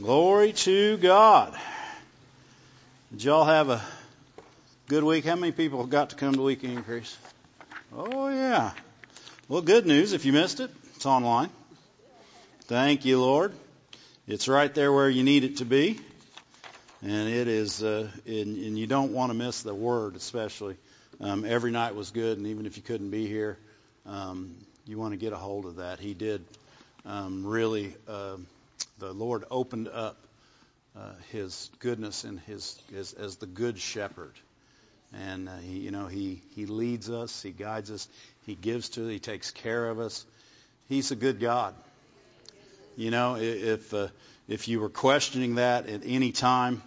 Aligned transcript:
Glory 0.00 0.54
to 0.54 0.96
God. 0.96 1.54
Did 3.10 3.22
y'all 3.22 3.44
have 3.44 3.68
a 3.68 3.82
good 4.88 5.04
week? 5.04 5.26
How 5.26 5.36
many 5.36 5.52
people 5.52 5.84
got 5.84 6.08
to 6.10 6.16
come 6.16 6.32
to 6.36 6.40
Week 6.40 6.64
Increase? 6.64 7.18
Oh 7.94 8.30
yeah. 8.30 8.70
Well, 9.46 9.60
good 9.60 9.84
news. 9.84 10.14
If 10.14 10.24
you 10.24 10.32
missed 10.32 10.60
it, 10.60 10.70
it's 10.96 11.04
online. 11.04 11.50
Thank 12.62 13.04
you, 13.04 13.20
Lord. 13.20 13.52
It's 14.26 14.48
right 14.48 14.74
there 14.74 14.90
where 14.90 15.10
you 15.10 15.22
need 15.22 15.44
it 15.44 15.58
to 15.58 15.66
be. 15.66 16.00
And 17.02 17.28
it 17.28 17.46
is, 17.46 17.82
uh, 17.82 18.08
and, 18.24 18.56
and 18.56 18.78
you 18.78 18.86
don't 18.86 19.12
want 19.12 19.32
to 19.32 19.36
miss 19.36 19.60
the 19.60 19.74
word, 19.74 20.16
especially. 20.16 20.78
Um, 21.20 21.44
every 21.44 21.72
night 21.72 21.94
was 21.94 22.10
good, 22.10 22.38
and 22.38 22.46
even 22.46 22.64
if 22.64 22.78
you 22.78 22.82
couldn't 22.82 23.10
be 23.10 23.26
here, 23.26 23.58
um, 24.06 24.54
you 24.86 24.96
want 24.96 25.12
to 25.12 25.18
get 25.18 25.34
a 25.34 25.36
hold 25.36 25.66
of 25.66 25.76
that. 25.76 26.00
He 26.00 26.14
did 26.14 26.42
um, 27.04 27.44
really. 27.44 27.94
Uh, 28.08 28.38
the 28.98 29.12
Lord 29.12 29.44
opened 29.50 29.88
up 29.88 30.16
uh, 30.96 31.12
His 31.30 31.70
goodness 31.78 32.24
and 32.24 32.40
His, 32.40 32.80
as 32.94 33.36
the 33.36 33.46
good 33.46 33.78
shepherd, 33.78 34.34
and 35.12 35.48
uh, 35.48 35.56
he, 35.58 35.78
you 35.78 35.90
know 35.90 36.06
He 36.06 36.42
He 36.54 36.66
leads 36.66 37.08
us, 37.10 37.42
He 37.42 37.50
guides 37.50 37.90
us, 37.90 38.08
He 38.46 38.54
gives 38.54 38.90
to, 38.90 39.06
He 39.06 39.18
takes 39.18 39.50
care 39.50 39.88
of 39.88 40.00
us. 40.00 40.24
He's 40.88 41.12
a 41.12 41.16
good 41.16 41.40
God. 41.40 41.74
You 42.96 43.10
know, 43.10 43.36
if 43.36 43.94
uh, 43.94 44.08
if 44.48 44.66
you 44.66 44.80
were 44.80 44.90
questioning 44.90 45.54
that 45.54 45.88
at 45.88 46.02
any 46.04 46.32
time, 46.32 46.82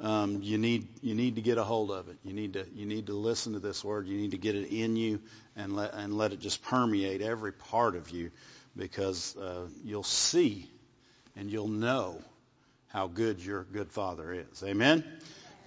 um, 0.00 0.40
you 0.42 0.58
need 0.58 0.88
you 1.02 1.14
need 1.14 1.36
to 1.36 1.40
get 1.40 1.56
a 1.58 1.62
hold 1.62 1.90
of 1.92 2.08
it. 2.08 2.16
You 2.24 2.32
need 2.32 2.54
to 2.54 2.66
you 2.74 2.84
need 2.84 3.06
to 3.06 3.14
listen 3.14 3.52
to 3.52 3.60
this 3.60 3.84
word. 3.84 4.08
You 4.08 4.16
need 4.16 4.32
to 4.32 4.38
get 4.38 4.56
it 4.56 4.68
in 4.68 4.96
you 4.96 5.20
and 5.56 5.76
let 5.76 5.94
and 5.94 6.18
let 6.18 6.32
it 6.32 6.40
just 6.40 6.62
permeate 6.64 7.22
every 7.22 7.52
part 7.52 7.94
of 7.94 8.10
you, 8.10 8.32
because 8.76 9.36
uh, 9.36 9.68
you'll 9.84 10.02
see 10.02 10.68
and 11.36 11.50
you'll 11.50 11.68
know 11.68 12.22
how 12.88 13.06
good 13.06 13.44
your 13.44 13.64
good 13.64 13.90
Father 13.90 14.32
is. 14.32 14.62
Amen. 14.62 15.04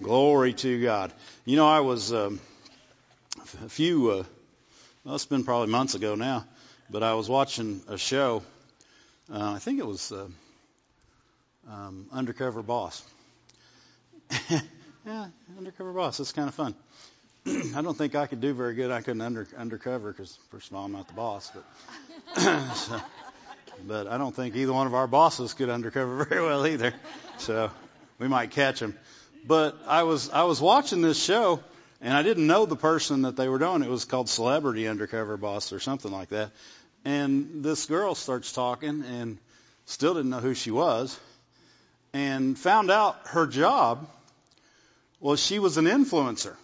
Glory 0.02 0.52
to 0.54 0.82
God. 0.82 1.12
You 1.44 1.56
know, 1.56 1.66
I 1.66 1.80
was 1.80 2.12
um, 2.12 2.40
a 3.64 3.68
few. 3.68 4.10
Uh, 4.10 4.24
well, 5.04 5.14
it's 5.14 5.26
been 5.26 5.44
probably 5.44 5.68
months 5.68 5.94
ago 5.94 6.14
now, 6.14 6.44
but 6.90 7.02
I 7.02 7.14
was 7.14 7.28
watching 7.28 7.82
a 7.88 7.98
show. 7.98 8.42
Uh, 9.32 9.52
I 9.52 9.58
think 9.58 9.78
it 9.78 9.86
was 9.86 10.12
uh, 10.12 10.26
um, 11.68 12.06
Undercover 12.12 12.62
Boss. 12.62 13.02
yeah, 15.06 15.26
Undercover 15.56 15.92
Boss. 15.92 16.20
It's 16.20 16.32
kind 16.32 16.48
of 16.48 16.54
fun. 16.54 16.74
I 17.74 17.82
don't 17.82 17.96
think 17.96 18.14
I 18.14 18.26
could 18.26 18.40
do 18.40 18.52
very 18.54 18.74
good. 18.74 18.90
I 18.90 19.00
couldn't 19.00 19.20
under, 19.20 19.46
undercover 19.56 20.12
because, 20.12 20.38
first 20.50 20.70
of 20.70 20.76
all, 20.76 20.84
I'm 20.84 20.92
not 20.92 21.08
the 21.08 21.14
boss. 21.14 21.50
But 21.50 21.64
so, 22.74 23.00
but 23.86 24.06
I 24.06 24.18
don't 24.18 24.34
think 24.34 24.56
either 24.56 24.72
one 24.72 24.86
of 24.86 24.94
our 24.94 25.06
bosses 25.06 25.54
could 25.54 25.68
undercover 25.68 26.24
very 26.28 26.42
well 26.42 26.66
either. 26.66 26.94
So 27.38 27.70
we 28.18 28.28
might 28.28 28.50
catch 28.50 28.80
them. 28.80 28.96
But 29.46 29.76
I 29.86 30.02
was 30.02 30.30
I 30.30 30.44
was 30.44 30.60
watching 30.60 31.02
this 31.02 31.22
show 31.22 31.60
and 32.00 32.12
I 32.14 32.22
didn't 32.22 32.46
know 32.46 32.66
the 32.66 32.76
person 32.76 33.22
that 33.22 33.36
they 33.36 33.48
were 33.48 33.58
doing. 33.58 33.82
It 33.82 33.88
was 33.88 34.04
called 34.04 34.28
Celebrity 34.28 34.86
Undercover 34.88 35.36
Boss 35.36 35.72
or 35.72 35.80
something 35.80 36.12
like 36.12 36.30
that. 36.30 36.50
And 37.04 37.64
this 37.64 37.86
girl 37.86 38.14
starts 38.14 38.52
talking 38.52 39.02
and 39.04 39.38
still 39.86 40.14
didn't 40.14 40.30
know 40.30 40.40
who 40.40 40.54
she 40.54 40.70
was 40.70 41.18
and 42.12 42.58
found 42.58 42.90
out 42.90 43.16
her 43.26 43.46
job 43.46 44.08
was 45.20 45.40
she 45.40 45.58
was 45.58 45.76
an 45.76 45.84
influencer. 45.86 46.54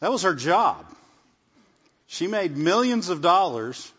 That 0.00 0.10
was 0.10 0.22
her 0.22 0.34
job. 0.34 0.86
She 2.06 2.26
made 2.26 2.56
millions 2.56 3.08
of 3.08 3.20
dollars 3.20 3.92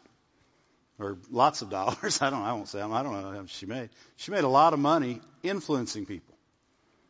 or 0.99 1.17
lots 1.31 1.61
of 1.61 1.69
dollars. 1.69 2.21
I 2.21 2.29
don't. 2.29 2.41
I 2.41 2.53
won't 2.53 2.67
say. 2.67 2.81
I 2.81 3.03
don't 3.03 3.13
know 3.13 3.31
how 3.31 3.41
much 3.41 3.55
she 3.55 3.65
made. 3.65 3.89
She 4.17 4.31
made 4.31 4.43
a 4.43 4.49
lot 4.49 4.73
of 4.73 4.79
money 4.79 5.21
influencing 5.43 6.05
people. 6.05 6.35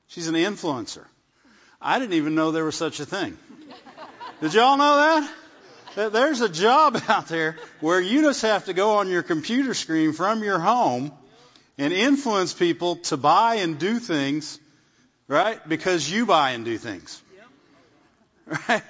She's 0.08 0.28
an 0.28 0.36
influencer. 0.36 1.06
I 1.82 2.00
didn't 2.00 2.14
even 2.14 2.36
know 2.36 2.52
there 2.52 2.66
was 2.66 2.76
such 2.76 3.00
a 3.00 3.06
thing. 3.06 3.38
Did 4.42 4.54
y'all 4.54 4.78
know 4.78 4.96
that? 5.96 6.12
There's 6.14 6.42
a 6.42 6.50
job 6.50 7.02
out 7.08 7.28
there 7.28 7.58
where 7.80 8.00
you 8.00 8.22
just 8.22 8.42
have 8.44 8.66
to 8.66 8.74
go 8.74 8.98
on 8.98 9.10
your 9.10 9.24
computer 9.24 9.74
screen 9.74 10.14
from 10.14 10.44
your 10.44 10.60
home 10.60 11.12
and 11.78 11.94
influence 11.94 12.54
people 12.54 12.98
to 12.98 13.18
buy 13.18 13.56
and 13.56 13.80
do 13.80 14.00
things, 14.00 14.60
right? 15.28 15.60
Because 15.68 16.10
you 16.10 16.26
buy 16.26 16.52
and 16.52 16.66
do 16.66 16.78
things. 16.78 17.22
Right? 18.68 18.82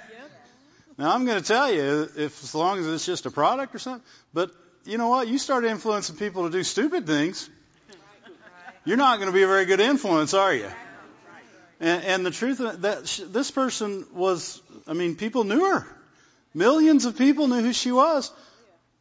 Now 0.96 1.14
I'm 1.14 1.24
going 1.24 1.40
to 1.40 1.46
tell 1.46 1.72
you, 1.72 2.08
if 2.16 2.42
as 2.42 2.54
long 2.54 2.78
as 2.78 2.86
it's 2.86 3.06
just 3.06 3.24
a 3.24 3.30
product 3.30 3.74
or 3.74 3.78
something, 3.78 4.02
but 4.34 4.50
you 4.84 4.98
know 4.98 5.08
what? 5.08 5.28
You 5.28 5.38
start 5.38 5.64
influencing 5.64 6.16
people 6.16 6.44
to 6.44 6.50
do 6.50 6.62
stupid 6.62 7.06
things, 7.06 7.48
you're 8.84 8.96
not 8.96 9.16
going 9.18 9.28
to 9.28 9.34
be 9.34 9.42
a 9.42 9.46
very 9.46 9.66
good 9.66 9.80
influence, 9.80 10.34
are 10.34 10.54
you? 10.54 10.70
And, 11.80 12.04
and 12.04 12.26
the 12.26 12.30
truth 12.30 12.58
that 12.58 13.08
she, 13.08 13.24
this 13.24 13.50
person 13.50 14.06
was, 14.12 14.60
I 14.86 14.92
mean, 14.92 15.16
people 15.16 15.44
knew 15.44 15.64
her. 15.64 15.86
Millions 16.54 17.04
of 17.04 17.16
people 17.16 17.48
knew 17.48 17.60
who 17.60 17.72
she 17.72 17.92
was 17.92 18.30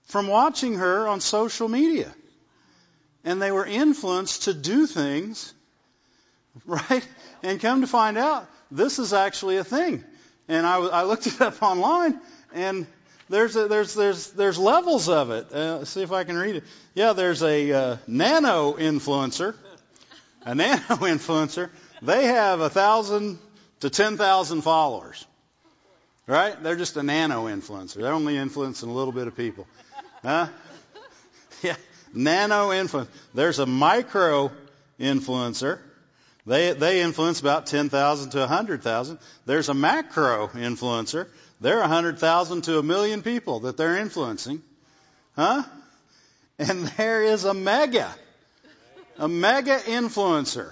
from 0.06 0.28
watching 0.28 0.76
her 0.76 1.08
on 1.08 1.20
social 1.20 1.68
media. 1.68 2.14
And 3.24 3.42
they 3.42 3.52
were 3.52 3.66
influenced 3.66 4.44
to 4.44 4.54
do 4.54 4.86
things, 4.88 5.54
right? 6.66 7.08
And 7.44 7.60
come 7.60 7.82
to 7.82 7.88
find 7.88 8.18
out, 8.18 8.48
this 8.72 9.00
is 9.00 9.14
actually 9.14 9.58
a 9.58 9.64
thing. 9.64 10.04
And 10.48 10.66
I, 10.66 10.78
I 10.78 11.04
looked 11.04 11.28
it 11.28 11.42
up 11.42 11.62
online, 11.62 12.20
and 12.54 12.88
there's 13.30 13.56
a, 13.56 13.68
there's 13.68 13.94
there's 13.94 14.32
there's 14.32 14.58
levels 14.58 15.08
of 15.08 15.30
it. 15.32 15.52
Uh, 15.52 15.86
see 15.86 16.02
if 16.02 16.12
I 16.12 16.24
can 16.24 16.36
read 16.36 16.58
it. 16.58 16.64
Yeah, 16.96 17.14
there's 17.14 17.44
a 17.44 17.72
uh, 17.72 17.98
nano 18.08 18.74
influencer, 18.74 19.56
a 20.44 20.56
nano 20.56 20.80
influencer. 21.06 21.70
They 22.02 22.26
have 22.26 22.60
a 22.60 22.70
thousand 22.70 23.38
to 23.82 23.90
ten 23.90 24.18
thousand 24.18 24.62
followers. 24.62 25.26
Right? 26.26 26.62
They're 26.62 26.76
just 26.76 26.96
a 26.98 27.04
nano 27.04 27.46
influencer. 27.46 28.02
They're 28.02 28.14
only 28.14 28.38
influencing 28.38 28.88
a 28.88 28.94
little 28.94 29.14
bit 29.14 29.28
of 29.28 29.36
people. 29.36 29.68
Huh? 30.24 30.48
Yeah, 31.62 31.76
nano 32.14 32.72
influence. 32.72 33.10
There's 33.34 33.60
a 33.60 33.66
micro 33.66 34.50
influencer. 34.98 35.80
They 36.46 36.72
they 36.72 37.02
influence 37.02 37.42
about 37.42 37.66
ten 37.66 37.90
thousand 37.90 38.30
to 38.32 38.44
a 38.44 38.48
hundred 38.48 38.82
thousand. 38.82 39.20
There's 39.46 39.68
a 39.68 39.74
macro 39.74 40.48
influencer. 40.48 41.28
There 41.62 41.78
are 41.78 41.82
100,000 41.82 42.62
to 42.64 42.80
a 42.80 42.84
million 42.84 43.22
people 43.22 43.62
that 43.62 43.76
they're 43.76 43.98
influencing. 43.98 44.62
Huh? 45.36 45.64
And 46.58 46.88
there 46.98 47.24
is 47.24 47.46
a 47.46 47.54
mega, 47.54 48.14
a 49.18 49.28
mega 49.28 49.78
influencer. 49.78 50.72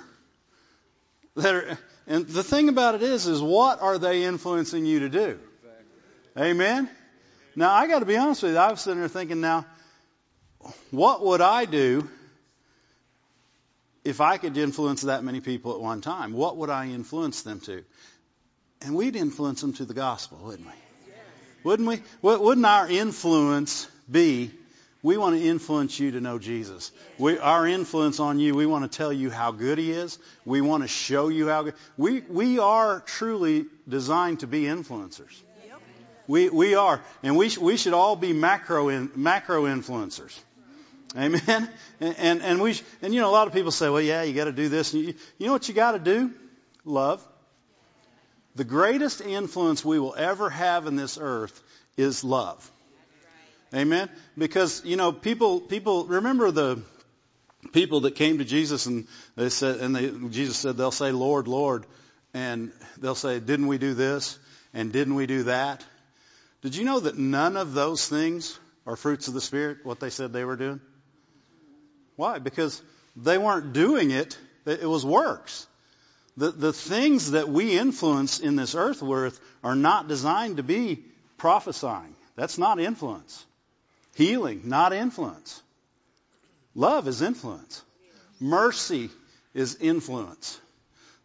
That 1.35 1.55
are, 1.55 1.77
and 2.07 2.25
the 2.25 2.43
thing 2.43 2.69
about 2.69 2.95
it 2.95 3.03
is, 3.03 3.27
is 3.27 3.41
what 3.41 3.81
are 3.81 3.97
they 3.97 4.23
influencing 4.23 4.85
you 4.85 5.01
to 5.01 5.09
do? 5.09 5.39
Amen? 6.37 6.89
Now, 7.55 7.73
I 7.73 7.87
got 7.87 7.99
to 7.99 8.05
be 8.05 8.17
honest 8.17 8.43
with 8.43 8.53
you. 8.53 8.57
I 8.57 8.69
was 8.69 8.81
sitting 8.81 8.99
there 8.99 9.09
thinking, 9.09 9.41
now, 9.41 9.65
what 10.91 11.25
would 11.25 11.41
I 11.41 11.65
do 11.65 12.09
if 14.03 14.21
I 14.21 14.37
could 14.37 14.57
influence 14.57 15.01
that 15.01 15.23
many 15.23 15.41
people 15.41 15.73
at 15.73 15.81
one 15.81 16.01
time? 16.01 16.33
What 16.33 16.57
would 16.57 16.69
I 16.69 16.87
influence 16.87 17.41
them 17.41 17.59
to? 17.61 17.83
And 18.81 18.95
we'd 18.95 19.15
influence 19.15 19.61
them 19.61 19.73
to 19.73 19.85
the 19.85 19.93
gospel, 19.93 20.39
wouldn't 20.41 20.67
we? 20.67 20.73
Wouldn't 21.63 21.87
we? 21.87 22.01
Wouldn't 22.21 22.65
our 22.65 22.87
influence 22.89 23.87
be, 24.09 24.51
we 25.03 25.17
want 25.17 25.35
to 25.35 25.41
influence 25.41 25.99
you 25.99 26.11
to 26.11 26.21
know 26.21 26.39
Jesus. 26.39 26.91
We, 27.17 27.37
our 27.39 27.67
influence 27.67 28.19
on 28.19 28.39
you, 28.39 28.55
we 28.55 28.65
want 28.65 28.89
to 28.89 28.97
tell 28.97 29.11
you 29.11 29.29
how 29.29 29.51
good 29.51 29.77
He 29.77 29.91
is. 29.91 30.17
We 30.45 30.61
want 30.61 30.83
to 30.83 30.87
show 30.87 31.27
you 31.27 31.47
how 31.49 31.63
good. 31.63 31.73
We, 31.97 32.21
we 32.21 32.59
are 32.59 33.01
truly 33.01 33.65
designed 33.87 34.41
to 34.41 34.47
be 34.47 34.63
influencers. 34.63 35.41
We, 36.27 36.49
we 36.49 36.75
are. 36.75 37.01
And 37.23 37.37
we, 37.37 37.51
we 37.59 37.77
should 37.77 37.93
all 37.93 38.15
be 38.15 38.33
macro, 38.33 38.89
in, 38.89 39.11
macro 39.15 39.63
influencers. 39.63 40.37
Amen. 41.15 41.69
And, 42.01 42.15
and, 42.17 42.41
and 42.41 42.61
we, 42.61 42.79
and 43.01 43.13
you 43.13 43.21
know, 43.21 43.29
a 43.29 43.31
lot 43.31 43.47
of 43.47 43.53
people 43.53 43.71
say, 43.71 43.89
well, 43.89 44.01
yeah, 44.01 44.23
you 44.23 44.33
got 44.33 44.45
to 44.45 44.51
do 44.51 44.67
this. 44.67 44.93
You, 44.93 45.13
you 45.37 45.47
know 45.47 45.53
what 45.53 45.67
you 45.69 45.73
got 45.73 45.93
to 45.93 45.99
do? 45.99 46.33
Love. 46.83 47.25
The 48.57 48.63
greatest 48.63 49.21
influence 49.21 49.85
we 49.85 49.99
will 49.99 50.15
ever 50.17 50.49
have 50.49 50.87
in 50.87 50.95
this 50.95 51.19
earth 51.21 51.61
is 51.95 52.23
love. 52.23 52.71
Amen. 53.71 54.09
Because, 54.35 54.83
you 54.83 54.95
know, 54.95 55.11
people, 55.11 55.59
people, 55.59 56.05
remember 56.05 56.49
the 56.49 56.81
people 57.71 58.01
that 58.01 58.15
came 58.15 58.39
to 58.39 58.45
Jesus 58.45 58.87
and 58.87 59.07
they 59.35 59.49
said, 59.49 59.79
and 59.79 59.95
they, 59.95 60.09
Jesus 60.29 60.57
said, 60.57 60.75
they'll 60.75 60.89
say, 60.89 61.11
Lord, 61.11 61.47
Lord. 61.47 61.85
And 62.33 62.71
they'll 62.99 63.13
say, 63.13 63.39
didn't 63.39 63.67
we 63.67 63.77
do 63.77 63.93
this? 63.93 64.39
And 64.73 64.91
didn't 64.91 65.13
we 65.13 65.27
do 65.27 65.43
that? 65.43 65.85
Did 66.63 66.75
you 66.75 66.83
know 66.83 66.99
that 66.99 67.15
none 67.15 67.57
of 67.57 67.73
those 67.73 68.09
things 68.09 68.57
are 68.87 68.95
fruits 68.95 69.27
of 69.27 69.35
the 69.35 69.41
Spirit, 69.41 69.85
what 69.85 69.99
they 69.99 70.09
said 70.09 70.33
they 70.33 70.45
were 70.45 70.55
doing? 70.55 70.81
Why? 72.15 72.39
Because 72.39 72.81
they 73.15 73.37
weren't 73.37 73.73
doing 73.73 74.09
it. 74.09 74.35
It 74.65 74.89
was 74.89 75.05
works. 75.05 75.67
The, 76.37 76.51
the 76.51 76.71
things 76.73 77.31
that 77.31 77.49
we 77.49 77.77
influence 77.77 78.39
in 78.39 78.55
this 78.55 78.75
earth 78.75 79.01
worth 79.01 79.39
are 79.63 79.75
not 79.75 80.07
designed 80.07 80.57
to 80.57 80.63
be 80.63 81.03
prophesying. 81.37 82.15
That's 82.35 82.59
not 82.59 82.79
influence. 82.79 83.43
Healing, 84.15 84.61
not 84.65 84.93
influence. 84.93 85.61
Love 86.75 87.07
is 87.07 87.23
influence. 87.23 87.81
Mercy 88.39 89.09
is 89.55 89.75
influence. 89.77 90.59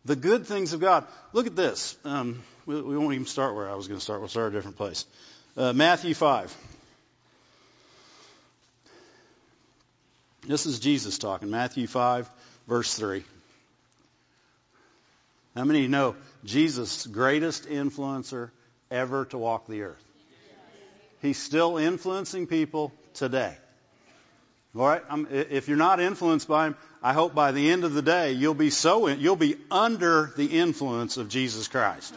The 0.07 0.17
good 0.17 0.47
things 0.47 0.73
of 0.73 0.81
God. 0.81 1.07
Look 1.35 1.47
at 1.47 1.55
this. 1.55 1.95
Um, 2.05 2.43
we, 2.65 2.81
we, 2.81 2.97
won't 2.97 3.13
even 3.13 3.27
start 3.27 3.55
where 3.55 3.69
I 3.69 3.75
was 3.75 3.89
going 3.89 3.99
to 3.99 4.05
start. 4.05 4.21
We'll 4.21 4.29
start 4.29 4.53
a 4.53 4.57
different 4.57 4.79
place. 4.79 5.05
Uh, 5.57 5.75
Matthew 5.75 6.15
5. 6.15 6.57
This 10.47 10.65
is 10.65 10.81
Jesus 10.81 11.19
talking. 11.19 11.51
Matthew 11.51 11.87
5, 11.87 12.29
verse 12.67 12.95
3. 12.95 13.23
How 15.55 15.65
many 15.65 15.87
know 15.87 16.17
Jesus' 16.45 17.07
greatest 17.07 17.69
influencer 17.69 18.51
ever 18.91 19.27
to 19.27 19.39
walk 19.39 19.67
the 19.67 19.83
earth? 19.83 20.03
He's 21.21 21.39
still 21.39 21.77
influencing 21.77 22.47
people 22.47 22.93
today. 23.15 23.55
All 24.75 24.87
right? 24.87 25.03
I'm, 25.09 25.29
if 25.31 25.69
you're 25.69 25.77
not 25.77 26.01
influenced 26.01 26.49
by 26.49 26.69
him, 26.69 26.77
I 27.03 27.13
hope 27.13 27.35
by 27.35 27.53
the 27.53 27.71
end 27.71 27.85
of 27.85 27.93
the 27.93 28.03
day 28.03 28.33
you'll 28.33 28.55
be 28.55 28.71
so 28.71 29.07
in, 29.07 29.21
you'll 29.21 29.37
be 29.37 29.57
under 29.71 30.33
the 30.37 30.47
influence 30.47 31.19
of 31.19 31.29
Jesus 31.29 31.69
Christ. 31.69 32.15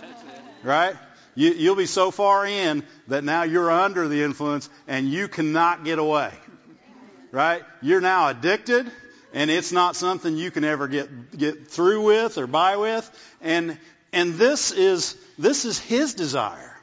Right? 0.64 0.96
You, 1.36 1.52
you'll 1.52 1.76
be 1.76 1.86
so 1.86 2.12
far 2.12 2.46
in 2.46 2.84
that 3.10 3.24
now 3.24 3.44
you're 3.44 3.70
under 3.70 4.08
the 4.08 4.24
influence 4.24 4.70
and 4.88 5.10
you 5.10 5.28
cannot 5.28 5.84
get 5.84 6.00
away. 6.00 6.32
Right? 7.32 7.64
You're 7.82 8.02
now 8.02 8.30
addicted 8.30 8.90
and 9.36 9.52
it's 9.52 9.74
not 9.74 9.96
something 9.98 10.38
you 10.38 10.50
can 10.50 10.64
ever 10.64 10.88
get 10.88 11.38
get 11.38 11.68
through 11.68 12.02
with 12.02 12.40
or 12.40 12.48
by 12.48 12.78
with. 12.78 13.36
And 13.42 13.78
and 14.12 14.36
this 14.36 14.72
is 14.72 15.16
this 15.38 15.66
is 15.66 15.78
his 15.78 16.16
desire. 16.16 16.75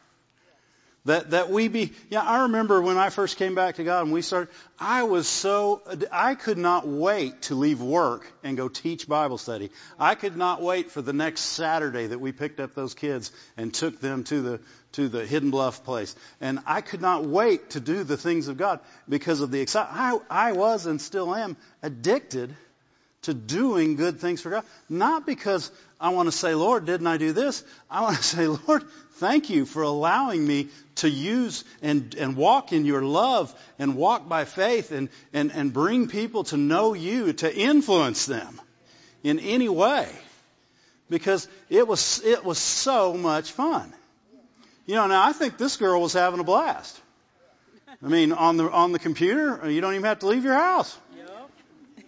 That, 1.05 1.31
that 1.31 1.51
we 1.51 1.67
be, 1.67 1.93
yeah, 2.11 2.23
I 2.23 2.43
remember 2.43 2.81
when 2.81 2.97
I 2.97 3.11
first 3.11 3.37
came 3.37 3.57
back 3.57 3.77
to 3.77 3.85
God 3.85 4.05
and 4.05 4.13
we 4.13 4.23
started, 4.23 4.55
I 4.79 5.03
was 5.03 5.27
so, 5.27 5.83
I 6.13 6.37
could 6.37 6.59
not 6.59 6.87
wait 6.87 7.43
to 7.43 7.57
leave 7.57 7.83
work 7.83 8.33
and 8.45 8.57
go 8.57 8.69
teach 8.69 9.09
Bible 9.09 9.37
study. 9.37 9.73
I 9.99 10.15
could 10.15 10.37
not 10.37 10.63
wait 10.63 10.93
for 10.93 11.03
the 11.03 11.13
next 11.13 11.41
Saturday 11.41 12.07
that 12.07 12.21
we 12.21 12.31
picked 12.31 12.61
up 12.61 12.75
those 12.75 12.95
kids 12.95 13.33
and 13.57 13.75
took 13.75 14.01
them 14.01 14.23
to 14.25 14.43
the, 14.43 14.61
to 14.93 15.09
the 15.09 15.27
Hidden 15.27 15.51
Bluff 15.51 15.83
place. 15.83 16.15
And 16.41 16.61
I 16.67 16.83
could 16.83 17.01
not 17.01 17.25
wait 17.25 17.71
to 17.71 17.81
do 17.81 18.05
the 18.05 18.17
things 18.17 18.47
of 18.47 18.57
God 18.57 18.79
because 19.09 19.41
of 19.41 19.51
the 19.51 19.61
excitement. 19.61 20.23
I, 20.31 20.51
I 20.51 20.53
was 20.53 20.87
and 20.87 21.01
still 21.01 21.35
am 21.35 21.57
addicted 21.83 22.55
to 23.23 23.35
doing 23.35 23.97
good 23.97 24.21
things 24.21 24.41
for 24.41 24.51
God. 24.51 24.65
Not 24.89 25.27
because 25.27 25.71
I 26.01 26.11
want 26.11 26.27
to 26.27 26.33
say, 26.33 26.55
Lord, 26.55 26.85
didn't 26.85 27.07
I 27.07 27.17
do 27.17 27.33
this? 27.33 27.65
I 27.91 28.03
want 28.03 28.17
to 28.17 28.23
say, 28.37 28.47
Lord, 28.47 28.85
thank 29.15 29.51
you 29.51 29.65
for 29.65 29.83
allowing 29.83 30.47
me 30.47 30.69
to 30.97 31.09
use 31.09 31.65
and, 31.81 32.15
and 32.17 32.37
walk 32.37 32.73
in 32.73 32.85
your 32.85 33.03
love 33.03 33.55
and 33.79 33.97
walk 33.97 34.29
by 34.29 34.45
faith 34.45 34.91
and, 34.91 35.09
and, 35.33 35.53
and 35.53 35.73
bring 35.73 36.09
people 36.09 36.45
to 36.45 36.57
know 36.57 36.95
you, 36.95 37.33
to 37.33 37.55
influence 37.55 38.27
them 38.27 38.61
in 39.23 39.39
any 39.39 39.69
way. 39.69 40.09
Because 41.09 41.47
it 41.69 41.87
was, 41.87 42.23
it 42.25 42.45
was 42.45 42.59
so 42.59 43.15
much 43.15 43.53
fun. 43.53 43.93
You 44.87 44.97
know, 44.97 45.07
now 45.07 45.25
I 45.25 45.33
think 45.33 45.59
this 45.59 45.77
girl 45.77 46.01
was 46.01 46.13
having 46.13 46.41
a 46.41 46.45
blast. 46.45 47.01
I 48.05 48.09
mean, 48.09 48.33
on 48.33 48.57
the, 48.57 48.69
on 48.69 48.91
the 48.91 48.99
computer, 48.99 49.71
you 49.71 49.81
don't 49.81 49.95
even 49.95 50.05
have 50.05 50.21
to 50.21 50.27
leave 50.27 50.43
your 50.43 50.55
house. 50.55 50.99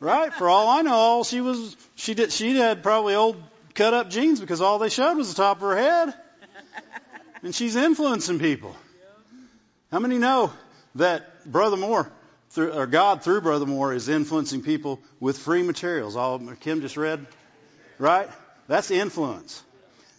Right? 0.00 0.32
For 0.32 0.48
all 0.48 0.68
I 0.68 0.82
know, 0.82 0.94
all 0.94 1.24
she 1.24 1.40
was, 1.40 1.76
she 1.94 2.14
did, 2.14 2.32
she 2.32 2.56
had 2.56 2.82
probably 2.82 3.14
old 3.14 3.36
cut 3.74 3.94
up 3.94 4.10
jeans 4.10 4.40
because 4.40 4.60
all 4.60 4.78
they 4.78 4.88
showed 4.88 5.16
was 5.16 5.28
the 5.28 5.42
top 5.42 5.58
of 5.58 5.62
her 5.62 5.76
head. 5.76 6.14
And 7.42 7.54
she's 7.54 7.76
influencing 7.76 8.38
people. 8.38 8.74
How 9.92 9.98
many 9.98 10.18
know 10.18 10.52
that 10.94 11.50
Brother 11.50 11.76
Moore, 11.76 12.10
through, 12.50 12.72
or 12.72 12.86
God 12.86 13.22
through 13.22 13.42
Brother 13.42 13.66
Moore 13.66 13.92
is 13.92 14.08
influencing 14.08 14.62
people 14.62 15.00
with 15.20 15.38
free 15.38 15.62
materials? 15.62 16.16
All 16.16 16.38
Kim 16.60 16.80
just 16.80 16.96
read, 16.96 17.26
right? 17.98 18.28
That's 18.66 18.90
influence. 18.90 19.62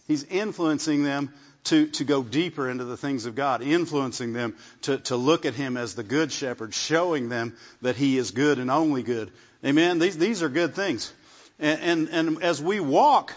He's 0.07 0.23
influencing 0.23 1.03
them 1.03 1.33
to, 1.65 1.87
to 1.87 2.03
go 2.03 2.23
deeper 2.23 2.69
into 2.69 2.85
the 2.85 2.97
things 2.97 3.25
of 3.25 3.35
God, 3.35 3.61
influencing 3.61 4.33
them 4.33 4.55
to, 4.83 4.99
to 4.99 5.15
look 5.15 5.45
at 5.45 5.55
Him 5.55 5.77
as 5.77 5.95
the 5.95 6.03
good 6.03 6.31
shepherd, 6.31 6.73
showing 6.73 7.27
them 7.29 7.55
that 7.81 7.95
He 7.95 8.17
is 8.17 8.31
good 8.31 8.59
and 8.59 8.69
only 8.69 9.03
good, 9.03 9.31
Amen. 9.65 9.99
These, 9.99 10.17
these 10.17 10.43
are 10.43 10.49
good 10.49 10.75
things. 10.75 11.11
And, 11.59 11.81
and, 11.81 12.09
and 12.09 12.43
as 12.43 12.61
we 12.61 12.79
walk 12.79 13.33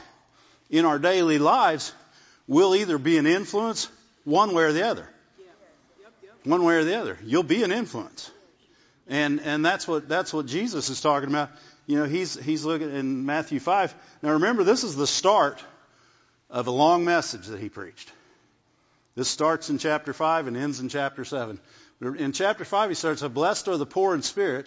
in 0.69 0.85
our 0.85 0.99
daily 0.99 1.39
lives, 1.39 1.93
we'll 2.47 2.75
either 2.75 2.99
be 2.99 3.17
an 3.17 3.27
influence 3.27 3.89
one 4.25 4.53
way 4.53 4.65
or 4.65 4.73
the 4.73 4.87
other. 4.87 5.09
One 6.45 6.65
way 6.65 6.77
or 6.77 6.85
the 6.85 6.99
other. 6.99 7.19
You'll 7.25 7.43
be 7.43 7.63
an 7.63 7.73
influence. 7.73 8.31
And, 9.09 9.41
and 9.41 9.65
that's 9.65 9.89
what, 9.89 10.09
that's 10.09 10.33
what 10.33 10.47
Jesus 10.47 10.91
is 10.91 11.01
talking 11.01 11.31
about. 11.31 11.51
You 11.87 11.97
know, 11.97 12.05
he's, 12.05 12.39
he's 12.39 12.65
looking 12.65 12.95
in 12.95 13.25
Matthew 13.25 13.59
5. 13.59 13.95
Now 14.23 14.33
remember, 14.33 14.65
this 14.65 14.85
is 14.85 14.97
the 14.97 15.07
start 15.07 15.63
of 16.51 16.67
a 16.67 16.71
long 16.71 17.05
message 17.05 17.47
that 17.47 17.59
he 17.59 17.71
preached. 17.71 18.13
This 19.15 19.29
starts 19.29 19.71
in 19.71 19.79
chapter 19.79 20.13
5 20.13 20.47
and 20.47 20.57
ends 20.57 20.81
in 20.81 20.91
chapter 20.91 21.25
7. 21.25 21.59
In 22.01 22.33
chapter 22.33 22.65
5, 22.65 22.91
he 22.91 22.95
starts, 22.95 23.23
Blessed 23.23 23.69
are 23.69 23.77
the 23.79 23.87
poor 23.87 24.15
in 24.15 24.23
spirit, 24.23 24.67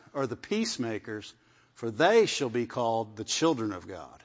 are 0.13 0.27
the 0.27 0.35
peacemakers, 0.35 1.33
for 1.73 1.91
they 1.91 2.25
shall 2.25 2.49
be 2.49 2.65
called 2.65 3.15
the 3.15 3.23
children 3.23 3.71
of 3.71 3.87
God. 3.87 4.23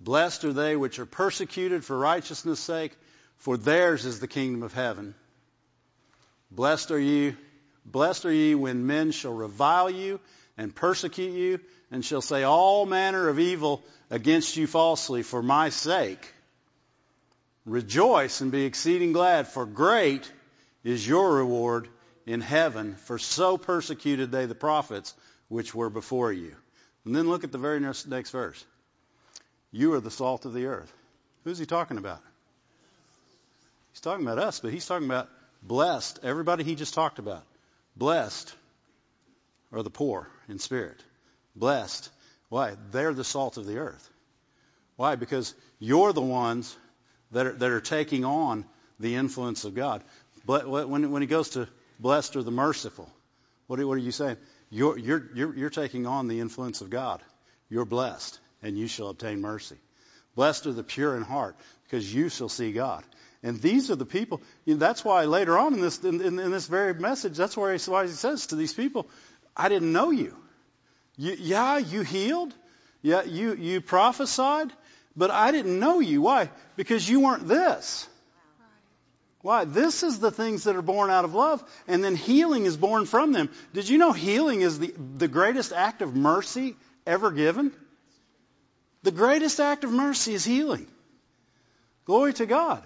Blessed 0.00 0.44
are 0.44 0.52
they 0.52 0.76
which 0.76 0.98
are 0.98 1.06
persecuted 1.06 1.84
for 1.84 1.98
righteousness' 1.98 2.60
sake, 2.60 2.96
for 3.36 3.56
theirs 3.56 4.04
is 4.04 4.20
the 4.20 4.28
kingdom 4.28 4.62
of 4.62 4.72
heaven. 4.72 5.14
Blessed 6.50 6.90
are 6.90 6.98
ye, 6.98 7.34
blessed 7.84 8.24
are 8.26 8.32
ye 8.32 8.54
when 8.54 8.86
men 8.86 9.10
shall 9.10 9.32
revile 9.32 9.90
you 9.90 10.20
and 10.56 10.74
persecute 10.74 11.32
you, 11.32 11.60
and 11.90 12.04
shall 12.04 12.22
say 12.22 12.42
all 12.42 12.86
manner 12.86 13.28
of 13.28 13.38
evil 13.38 13.82
against 14.10 14.56
you 14.56 14.66
falsely 14.66 15.22
for 15.22 15.42
my 15.42 15.68
sake. 15.68 16.32
Rejoice 17.64 18.40
and 18.40 18.50
be 18.50 18.64
exceeding 18.64 19.12
glad, 19.12 19.46
for 19.48 19.66
great 19.66 20.30
is 20.84 21.06
your 21.06 21.34
reward 21.34 21.88
in 22.28 22.42
heaven, 22.42 22.94
for 22.94 23.18
so 23.18 23.56
persecuted 23.56 24.30
they 24.30 24.44
the 24.44 24.54
prophets 24.54 25.14
which 25.48 25.74
were 25.74 25.88
before 25.88 26.30
you. 26.30 26.54
And 27.06 27.16
then 27.16 27.26
look 27.26 27.42
at 27.42 27.52
the 27.52 27.58
very 27.58 27.80
next, 27.80 28.04
verse. 28.04 28.62
You 29.72 29.94
are 29.94 30.00
the 30.00 30.10
salt 30.10 30.44
of 30.44 30.52
the 30.52 30.66
earth. 30.66 30.92
Who's 31.44 31.58
he 31.58 31.64
talking 31.64 31.96
about? 31.96 32.20
He's 33.92 34.02
talking 34.02 34.26
about 34.26 34.38
us, 34.38 34.60
but 34.60 34.74
he's 34.74 34.84
talking 34.84 35.06
about 35.06 35.30
blessed. 35.62 36.20
Everybody 36.22 36.64
he 36.64 36.74
just 36.74 36.92
talked 36.92 37.18
about. 37.18 37.44
Blessed 37.96 38.54
are 39.72 39.82
the 39.82 39.90
poor 39.90 40.28
in 40.50 40.58
spirit. 40.58 41.02
Blessed. 41.56 42.10
Why? 42.50 42.74
They're 42.90 43.14
the 43.14 43.24
salt 43.24 43.56
of 43.56 43.64
the 43.64 43.78
earth. 43.78 44.06
Why? 44.96 45.16
Because 45.16 45.54
you're 45.78 46.12
the 46.12 46.20
ones 46.20 46.76
that 47.32 47.46
are, 47.46 47.52
that 47.52 47.70
are 47.70 47.80
taking 47.80 48.26
on 48.26 48.66
the 49.00 49.14
influence 49.14 49.64
of 49.64 49.74
God. 49.74 50.04
But 50.44 50.68
when, 50.68 51.10
when 51.10 51.22
he 51.22 51.28
goes 51.28 51.50
to 51.50 51.68
Blessed 51.98 52.36
are 52.36 52.42
the 52.42 52.50
merciful. 52.50 53.08
What 53.66 53.80
are, 53.80 53.86
what 53.86 53.94
are 53.94 53.98
you 53.98 54.12
saying? 54.12 54.36
You're, 54.70 54.98
you're, 54.98 55.30
you're, 55.34 55.56
you're 55.56 55.70
taking 55.70 56.06
on 56.06 56.28
the 56.28 56.40
influence 56.40 56.80
of 56.80 56.90
God. 56.90 57.22
You're 57.68 57.84
blessed, 57.84 58.38
and 58.62 58.78
you 58.78 58.86
shall 58.86 59.08
obtain 59.08 59.40
mercy. 59.40 59.76
Blessed 60.34 60.66
are 60.66 60.72
the 60.72 60.84
pure 60.84 61.16
in 61.16 61.22
heart, 61.22 61.56
because 61.84 62.12
you 62.12 62.28
shall 62.28 62.48
see 62.48 62.72
God. 62.72 63.04
And 63.42 63.60
these 63.60 63.90
are 63.90 63.96
the 63.96 64.06
people. 64.06 64.40
You 64.64 64.74
know, 64.74 64.80
that's 64.80 65.04
why 65.04 65.24
later 65.24 65.58
on 65.58 65.74
in 65.74 65.80
this 65.80 66.02
in, 66.02 66.20
in, 66.20 66.38
in, 66.38 66.50
this 66.50 66.66
very 66.66 66.94
message, 66.94 67.36
that's 67.36 67.56
why 67.56 67.76
he, 67.76 67.90
why 67.90 68.06
he 68.06 68.12
says 68.12 68.48
to 68.48 68.56
these 68.56 68.72
people, 68.72 69.08
"I 69.56 69.68
didn't 69.68 69.92
know 69.92 70.10
you. 70.10 70.36
you. 71.16 71.36
Yeah, 71.38 71.78
you 71.78 72.02
healed. 72.02 72.52
Yeah, 73.00 73.22
you 73.22 73.54
you 73.54 73.80
prophesied, 73.80 74.72
but 75.16 75.30
I 75.30 75.52
didn't 75.52 75.78
know 75.78 76.00
you. 76.00 76.22
Why? 76.22 76.50
Because 76.76 77.08
you 77.08 77.20
weren't 77.20 77.46
this. 77.46 78.08
Why? 79.40 79.64
This 79.64 80.02
is 80.02 80.18
the 80.18 80.30
things 80.30 80.64
that 80.64 80.76
are 80.76 80.82
born 80.82 81.10
out 81.10 81.24
of 81.24 81.34
love, 81.34 81.62
and 81.86 82.02
then 82.02 82.16
healing 82.16 82.64
is 82.64 82.76
born 82.76 83.06
from 83.06 83.32
them. 83.32 83.50
Did 83.72 83.88
you 83.88 83.98
know 83.98 84.12
healing 84.12 84.62
is 84.62 84.78
the, 84.78 84.92
the 85.16 85.28
greatest 85.28 85.72
act 85.72 86.02
of 86.02 86.16
mercy 86.16 86.74
ever 87.06 87.30
given? 87.30 87.72
The 89.04 89.12
greatest 89.12 89.60
act 89.60 89.84
of 89.84 89.92
mercy 89.92 90.34
is 90.34 90.44
healing. 90.44 90.88
Glory 92.04 92.32
to 92.34 92.46
God. 92.46 92.82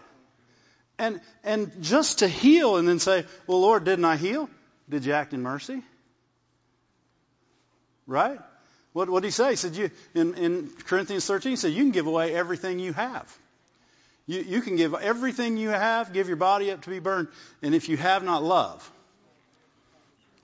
And, 0.99 1.21
and 1.43 1.83
just 1.83 2.19
to 2.19 2.29
heal 2.29 2.77
and 2.77 2.87
then 2.87 2.99
say, 2.99 3.25
well, 3.47 3.61
Lord, 3.61 3.85
didn't 3.85 4.05
I 4.05 4.17
heal? 4.17 4.51
Did 4.89 5.07
you 5.07 5.15
act 5.15 5.33
in 5.33 5.43
mercy? 5.43 5.83
Right? 8.07 8.39
What, 8.93 9.09
what 9.09 9.23
did 9.23 9.29
he 9.29 9.33
say? 9.33 9.51
He 9.51 9.57
said, 9.57 9.75
you, 9.75 9.91
in, 10.15 10.35
in 10.35 10.71
Corinthians 10.85 11.27
13, 11.27 11.51
he 11.51 11.57
said, 11.57 11.73
you 11.73 11.83
can 11.83 11.93
give 11.93 12.07
away 12.07 12.35
everything 12.35 12.79
you 12.79 12.93
have. 12.93 13.39
You, 14.27 14.41
you 14.41 14.61
can 14.61 14.77
give 14.77 14.95
everything 14.95 15.57
you 15.57 15.71
have, 15.71 16.13
give 16.13 16.29
your 16.29 16.37
body 16.37 16.71
up 16.71 16.83
to 16.83 16.91
be 16.91 17.01
burned. 17.01 17.29
And 17.63 17.75
if 17.75 17.89
you 17.89 17.97
have 17.97 18.23
not 18.23 18.43
love, 18.43 18.91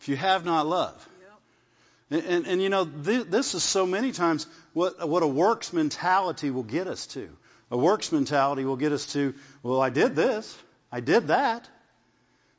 if 0.01 0.09
you 0.09 0.17
have 0.17 0.45
not 0.45 0.67
love, 0.67 1.09
and, 2.11 2.25
and, 2.25 2.47
and 2.47 2.63
you 2.63 2.71
know, 2.71 2.85
th- 2.85 3.27
this 3.27 3.55
is 3.55 3.63
so 3.63 3.87
many 3.87 4.13
times 4.13 4.47
what, 4.73 5.09
what 5.09 5.23
a 5.23 5.27
works 5.27 5.73
mentality 5.73 6.51
will 6.51 6.63
get 6.63 6.87
us 6.87 7.07
to. 7.09 7.29
A 7.71 7.77
works 7.77 8.13
mentality 8.13 8.65
will 8.65 8.77
get 8.77 8.93
us 8.93 9.13
to, 9.13 9.35
well, 9.63 9.81
I 9.81 9.91
did 9.91 10.17
this. 10.17 10.57
I 10.91 11.01
did 11.01 11.29
that. 11.29 11.69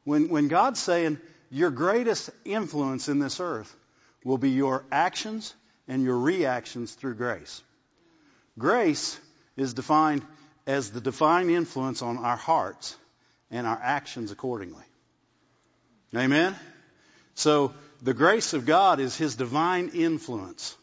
When, 0.04 0.30
when 0.30 0.48
God's 0.48 0.80
saying 0.80 1.20
your 1.50 1.72
greatest 1.72 2.30
influence 2.46 3.10
in 3.10 3.20
this 3.20 3.40
earth 3.40 3.76
will 4.24 4.38
be 4.38 4.52
your 4.52 4.86
actions 4.92 5.54
and 5.88 6.04
your 6.04 6.18
reactions 6.18 6.94
through 6.94 7.16
grace. 7.16 7.64
Grace 8.58 9.20
is 9.58 9.74
defined 9.74 10.24
as 10.70 10.92
the 10.92 11.02
divine 11.02 11.50
influence 11.50 12.04
on 12.04 12.20
our 12.20 12.38
hearts 12.38 12.96
and 13.50 13.66
our 13.66 13.80
actions 13.82 14.32
accordingly. 14.32 14.84
Amen? 16.16 16.56
So 17.34 17.74
the 18.04 18.14
grace 18.14 18.54
of 18.54 18.68
God 18.68 19.00
is 19.00 19.18
His 19.18 19.36
divine 19.36 19.90
influence 19.96 20.78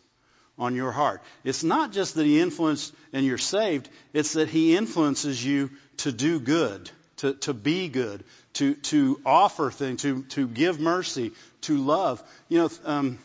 on 0.58 0.74
your 0.74 0.90
heart. 0.90 1.22
It's 1.44 1.62
not 1.62 1.92
just 1.92 2.16
that 2.16 2.26
He 2.26 2.40
influenced 2.40 2.92
and 3.12 3.24
you're 3.24 3.38
saved, 3.38 3.88
it's 4.12 4.32
that 4.32 4.48
He 4.48 4.76
influences 4.76 5.44
you 5.44 5.70
to 5.98 6.10
do 6.10 6.40
good, 6.40 6.90
to, 7.18 7.34
to 7.34 7.54
be 7.54 7.88
good, 7.88 8.24
to, 8.54 8.74
to 8.74 9.20
offer 9.24 9.70
things, 9.70 10.02
to, 10.02 10.24
to 10.30 10.48
give 10.48 10.80
mercy, 10.80 11.30
to 11.60 11.76
love. 11.76 12.20
You 12.48 12.58
know, 12.58 12.70
um, 12.84 13.18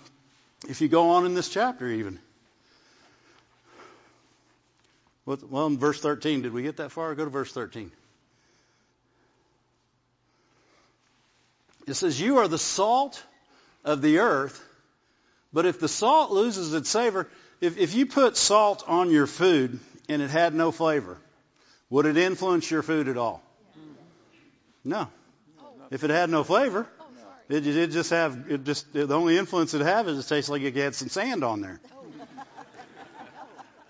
if 0.69 0.79
you 0.79 0.89
go 0.89 1.09
on 1.09 1.25
in 1.25 1.33
this 1.33 1.49
chapter 1.49 1.87
even. 1.87 2.19
Well, 5.49 5.67
in 5.67 5.77
verse 5.77 5.99
13, 5.99 6.41
did 6.41 6.53
we 6.53 6.63
get 6.63 6.77
that 6.77 6.91
far? 6.91 7.13
Go 7.15 7.25
to 7.25 7.29
verse 7.29 7.51
13. 7.51 7.91
It 11.87 11.93
says, 11.95 12.19
You 12.19 12.39
are 12.39 12.47
the 12.47 12.57
salt 12.57 13.23
of 13.83 14.01
the 14.01 14.19
earth, 14.19 14.63
but 15.53 15.65
if 15.65 15.79
the 15.79 15.87
salt 15.87 16.31
loses 16.31 16.73
its 16.73 16.89
savor, 16.89 17.27
if, 17.59 17.77
if 17.77 17.93
you 17.95 18.05
put 18.05 18.37
salt 18.37 18.83
on 18.87 19.11
your 19.11 19.27
food 19.27 19.79
and 20.07 20.21
it 20.21 20.29
had 20.29 20.53
no 20.53 20.71
flavor, 20.71 21.17
would 21.89 22.05
it 22.05 22.17
influence 22.17 22.69
your 22.69 22.81
food 22.81 23.07
at 23.07 23.17
all? 23.17 23.41
No. 24.83 25.07
If 25.89 26.03
it 26.03 26.09
had 26.09 26.29
no 26.29 26.43
flavor, 26.43 26.87
it, 27.49 27.67
it 27.67 27.91
just 27.91 28.11
have 28.11 28.45
it 28.49 28.63
just 28.63 28.93
the 28.93 29.13
only 29.13 29.37
influence 29.37 29.73
it 29.73 29.81
have 29.81 30.07
is 30.07 30.17
it 30.17 30.27
tastes 30.27 30.49
like 30.49 30.61
it 30.61 30.75
had 30.75 30.95
some 30.95 31.09
sand 31.09 31.43
on 31.43 31.61
there. 31.61 31.81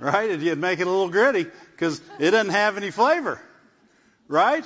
Right? 0.02 0.32
And 0.32 0.42
You'd 0.42 0.58
make 0.58 0.80
it 0.80 0.88
a 0.88 0.90
little 0.90 1.10
gritty 1.10 1.46
because 1.72 2.02
it 2.20 2.32
doesn't 2.32 2.52
have 2.52 2.76
any 2.76 2.90
flavor. 2.90 3.40
Right? 4.28 4.66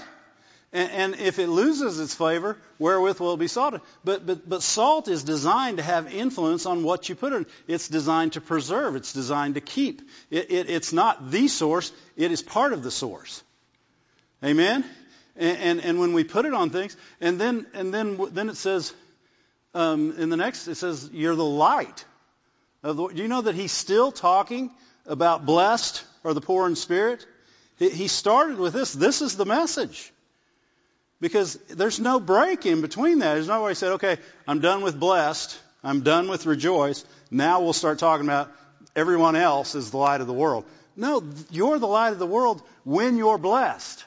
And, 0.71 0.91
and, 0.91 1.15
if 1.15 1.39
it 1.39 1.47
loses 1.47 1.99
its 1.99 2.13
flavor, 2.13 2.57
wherewith 2.79 3.19
will 3.19 3.33
it 3.33 3.39
be 3.39 3.47
salted? 3.47 3.81
But, 4.03 4.25
but, 4.25 4.47
but 4.47 4.63
salt 4.63 5.07
is 5.07 5.23
designed 5.23 5.77
to 5.77 5.83
have 5.83 6.13
influence 6.13 6.65
on 6.65 6.83
what 6.83 7.09
you 7.09 7.15
put 7.15 7.33
in. 7.33 7.45
It's 7.67 7.89
designed 7.89 8.33
to 8.33 8.41
preserve. 8.41 8.95
It's 8.95 9.11
designed 9.11 9.55
to 9.55 9.61
keep. 9.61 10.01
It, 10.29 10.51
it, 10.51 10.69
it's 10.69 10.93
not 10.93 11.31
the 11.31 11.49
source. 11.49 11.91
It 12.15 12.31
is 12.31 12.41
part 12.41 12.71
of 12.71 12.81
the 12.83 12.91
source. 12.91 13.43
Amen? 14.43 14.85
And, 15.35 15.57
and, 15.57 15.79
and 15.81 15.99
when 15.99 16.13
we 16.13 16.23
put 16.23 16.45
it 16.45 16.53
on 16.53 16.69
things, 16.69 16.95
and 17.19 17.39
then, 17.39 17.67
and 17.73 17.93
then, 17.93 18.19
then 18.31 18.49
it 18.49 18.55
says, 18.57 18.93
um, 19.73 20.15
in 20.17 20.29
the 20.29 20.37
next, 20.37 20.67
it 20.67 20.75
says, 20.75 21.09
you're 21.11 21.35
the 21.35 21.43
light. 21.43 22.05
Of 22.83 22.97
the, 22.97 23.07
do 23.07 23.21
you 23.21 23.27
know 23.27 23.41
that 23.41 23.55
he's 23.55 23.73
still 23.73 24.11
talking 24.11 24.71
about 25.05 25.45
blessed 25.45 26.03
or 26.23 26.33
the 26.33 26.41
poor 26.41 26.67
in 26.67 26.75
spirit? 26.75 27.25
He, 27.77 27.89
he 27.89 28.07
started 28.07 28.57
with 28.57 28.73
this. 28.73 28.93
This 28.93 29.21
is 29.21 29.37
the 29.37 29.45
message. 29.45 30.11
Because 31.21 31.55
there's 31.69 31.99
no 31.99 32.19
break 32.19 32.65
in 32.65 32.81
between 32.81 33.19
that. 33.19 33.35
There's 33.35 33.47
no 33.47 33.63
way 33.63 33.71
he 33.71 33.75
said, 33.75 33.93
okay, 33.93 34.17
I'm 34.47 34.59
done 34.59 34.83
with 34.83 34.99
blessed. 34.99 35.57
I'm 35.83 36.01
done 36.01 36.27
with 36.27 36.45
rejoice. 36.45 37.05
Now 37.31 37.61
we'll 37.61 37.73
start 37.73 37.99
talking 37.99 38.25
about 38.25 38.51
everyone 38.95 39.35
else 39.35 39.75
is 39.75 39.91
the 39.91 39.97
light 39.97 40.21
of 40.21 40.27
the 40.27 40.33
world. 40.33 40.65
No, 40.95 41.23
you're 41.51 41.79
the 41.79 41.87
light 41.87 42.13
of 42.13 42.19
the 42.19 42.25
world 42.25 42.61
when 42.83 43.17
you're 43.17 43.37
blessed. 43.37 44.03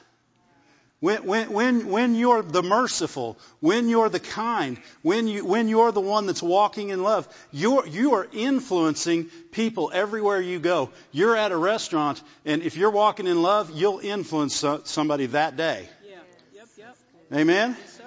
When, 0.99 1.25
when, 1.25 1.53
when, 1.53 1.87
when 1.87 2.15
you're 2.15 2.41
the 2.41 2.61
merciful, 2.61 3.37
when 3.61 3.87
you're 3.87 4.09
the 4.09 4.19
kind, 4.19 4.77
when, 5.01 5.29
you, 5.29 5.45
when 5.45 5.69
you're 5.69 5.93
the 5.93 6.01
one 6.01 6.25
that's 6.25 6.43
walking 6.43 6.89
in 6.89 7.03
love, 7.03 7.27
you're, 7.51 7.87
you 7.87 8.15
are 8.15 8.27
influencing 8.33 9.25
people 9.51 9.91
everywhere 9.93 10.41
you 10.41 10.59
go. 10.59 10.89
You're 11.13 11.37
at 11.37 11.53
a 11.53 11.57
restaurant, 11.57 12.21
and 12.43 12.61
if 12.63 12.75
you're 12.75 12.91
walking 12.91 13.27
in 13.27 13.41
love, 13.41 13.71
you'll 13.73 13.99
influence 13.99 14.65
somebody 14.83 15.27
that 15.27 15.55
day. 15.55 15.87
Yeah. 16.05 16.15
Yep, 16.55 16.67
yep. 16.77 16.97
Amen? 17.31 17.77
Yes, 17.79 17.99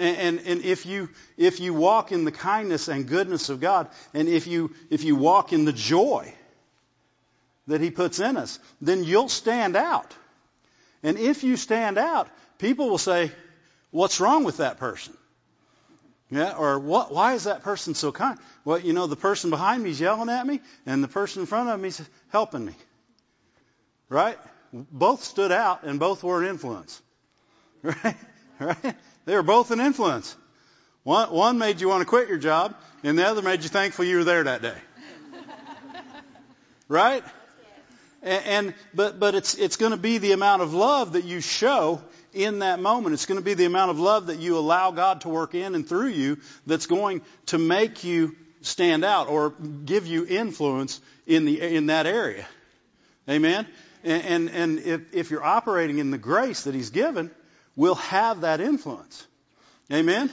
and, 0.00 0.16
and, 0.16 0.46
and 0.46 0.64
if 0.64 0.86
you 0.86 1.10
if 1.36 1.60
you 1.60 1.74
walk 1.74 2.10
in 2.10 2.24
the 2.24 2.32
kindness 2.32 2.88
and 2.88 3.06
goodness 3.06 3.50
of 3.50 3.60
God, 3.60 3.88
and 4.14 4.28
if 4.28 4.46
you 4.46 4.74
if 4.88 5.04
you 5.04 5.14
walk 5.14 5.52
in 5.52 5.66
the 5.66 5.72
joy 5.72 6.32
that 7.66 7.82
He 7.82 7.90
puts 7.90 8.18
in 8.18 8.38
us, 8.38 8.58
then 8.80 9.04
you'll 9.04 9.28
stand 9.28 9.76
out. 9.76 10.14
And 11.02 11.18
if 11.18 11.44
you 11.44 11.56
stand 11.56 11.98
out, 11.98 12.28
people 12.58 12.90
will 12.90 12.98
say, 12.98 13.32
what's 13.90 14.20
wrong 14.20 14.44
with 14.44 14.58
that 14.58 14.78
person? 14.78 15.14
Yeah, 16.30 16.54
or 16.56 16.78
what, 16.78 17.12
why 17.12 17.34
is 17.34 17.44
that 17.44 17.62
person 17.62 17.94
so 17.94 18.12
kind? 18.12 18.38
Well, 18.64 18.78
you 18.78 18.92
know, 18.92 19.08
the 19.08 19.16
person 19.16 19.50
behind 19.50 19.82
me 19.82 19.90
is 19.90 20.00
yelling 20.00 20.28
at 20.28 20.46
me, 20.46 20.60
and 20.86 21.02
the 21.02 21.08
person 21.08 21.40
in 21.40 21.46
front 21.46 21.68
of 21.68 21.80
me 21.80 21.88
is 21.88 22.00
helping 22.28 22.64
me. 22.64 22.74
Right? 24.08 24.38
Both 24.72 25.24
stood 25.24 25.50
out, 25.50 25.82
and 25.82 25.98
both 25.98 26.22
were 26.22 26.42
an 26.42 26.48
influence. 26.48 27.02
Right? 27.82 28.16
Right? 28.58 28.94
They 29.24 29.34
were 29.34 29.42
both 29.42 29.70
an 29.70 29.80
influence. 29.80 30.36
One, 31.02 31.32
one 31.32 31.58
made 31.58 31.80
you 31.80 31.88
want 31.88 32.02
to 32.02 32.04
quit 32.04 32.28
your 32.28 32.36
job, 32.36 32.74
and 33.02 33.18
the 33.18 33.26
other 33.26 33.40
made 33.40 33.62
you 33.62 33.70
thankful 33.70 34.04
you 34.04 34.18
were 34.18 34.24
there 34.24 34.44
that 34.44 34.62
day. 34.62 34.76
Right? 36.88 37.22
And, 38.22 38.44
and 38.46 38.74
but 38.94 39.18
but 39.18 39.34
it's 39.34 39.54
it's 39.54 39.76
going 39.76 39.92
to 39.92 39.98
be 39.98 40.18
the 40.18 40.32
amount 40.32 40.62
of 40.62 40.74
love 40.74 41.12
that 41.12 41.24
you 41.24 41.40
show 41.40 42.02
in 42.32 42.60
that 42.60 42.80
moment. 42.80 43.14
It's 43.14 43.26
going 43.26 43.38
to 43.40 43.44
be 43.44 43.54
the 43.54 43.64
amount 43.64 43.90
of 43.90 43.98
love 43.98 44.26
that 44.26 44.38
you 44.38 44.58
allow 44.58 44.90
God 44.90 45.22
to 45.22 45.28
work 45.28 45.54
in 45.54 45.74
and 45.74 45.88
through 45.88 46.08
you 46.08 46.38
that's 46.66 46.86
going 46.86 47.22
to 47.46 47.58
make 47.58 48.04
you 48.04 48.36
stand 48.62 49.04
out 49.04 49.28
or 49.28 49.50
give 49.50 50.06
you 50.06 50.26
influence 50.26 51.00
in 51.26 51.44
the 51.44 51.60
in 51.60 51.86
that 51.86 52.06
area. 52.06 52.46
Amen. 53.28 53.66
And 54.04 54.22
and, 54.24 54.50
and 54.50 54.78
if, 54.80 55.14
if 55.14 55.30
you're 55.30 55.44
operating 55.44 55.98
in 55.98 56.10
the 56.10 56.18
grace 56.18 56.64
that 56.64 56.74
He's 56.74 56.90
given, 56.90 57.30
we'll 57.76 57.94
have 57.96 58.42
that 58.42 58.60
influence. 58.60 59.26
Amen. 59.92 60.30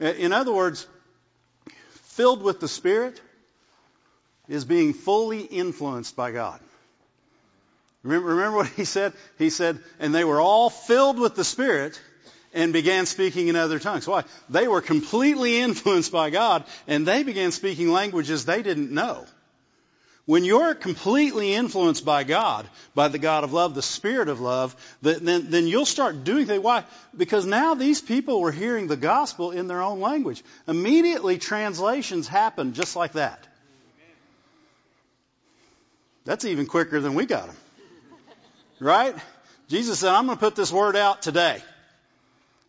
In 0.00 0.32
other 0.32 0.52
words, 0.52 0.86
filled 2.16 2.42
with 2.42 2.60
the 2.60 2.68
Spirit 2.68 3.20
is 4.48 4.64
being 4.64 4.92
fully 4.92 5.40
influenced 5.40 6.16
by 6.16 6.32
God. 6.32 6.60
Remember, 8.06 8.28
remember 8.28 8.56
what 8.58 8.68
he 8.68 8.84
said? 8.84 9.12
He 9.36 9.50
said, 9.50 9.80
and 9.98 10.14
they 10.14 10.24
were 10.24 10.40
all 10.40 10.70
filled 10.70 11.18
with 11.18 11.34
the 11.34 11.44
Spirit 11.44 12.00
and 12.54 12.72
began 12.72 13.04
speaking 13.04 13.48
in 13.48 13.56
other 13.56 13.80
tongues. 13.80 14.06
Why? 14.06 14.22
They 14.48 14.68
were 14.68 14.80
completely 14.80 15.58
influenced 15.60 16.12
by 16.12 16.30
God 16.30 16.64
and 16.86 17.06
they 17.06 17.24
began 17.24 17.50
speaking 17.50 17.90
languages 17.90 18.44
they 18.44 18.62
didn't 18.62 18.92
know. 18.92 19.26
When 20.24 20.44
you're 20.44 20.74
completely 20.74 21.54
influenced 21.54 22.04
by 22.04 22.24
God, 22.24 22.68
by 22.96 23.08
the 23.08 23.18
God 23.18 23.44
of 23.44 23.52
love, 23.52 23.74
the 23.74 23.82
Spirit 23.82 24.28
of 24.28 24.40
love, 24.40 24.74
then, 25.00 25.50
then 25.50 25.68
you'll 25.68 25.84
start 25.84 26.24
doing 26.24 26.46
things. 26.46 26.62
Why? 26.62 26.84
Because 27.16 27.46
now 27.46 27.74
these 27.74 28.00
people 28.00 28.40
were 28.40 28.50
hearing 28.50 28.88
the 28.88 28.96
gospel 28.96 29.52
in 29.52 29.68
their 29.68 29.82
own 29.82 30.00
language. 30.00 30.42
Immediately 30.66 31.38
translations 31.38 32.26
happened 32.26 32.74
just 32.74 32.96
like 32.96 33.12
that. 33.12 33.46
That's 36.24 36.44
even 36.44 36.66
quicker 36.66 37.00
than 37.00 37.14
we 37.14 37.26
got 37.26 37.46
them. 37.46 37.56
Right? 38.80 39.14
Jesus 39.68 40.00
said, 40.00 40.12
I'm 40.12 40.26
going 40.26 40.38
to 40.38 40.44
put 40.44 40.56
this 40.56 40.72
word 40.72 40.96
out 40.96 41.22
today. 41.22 41.62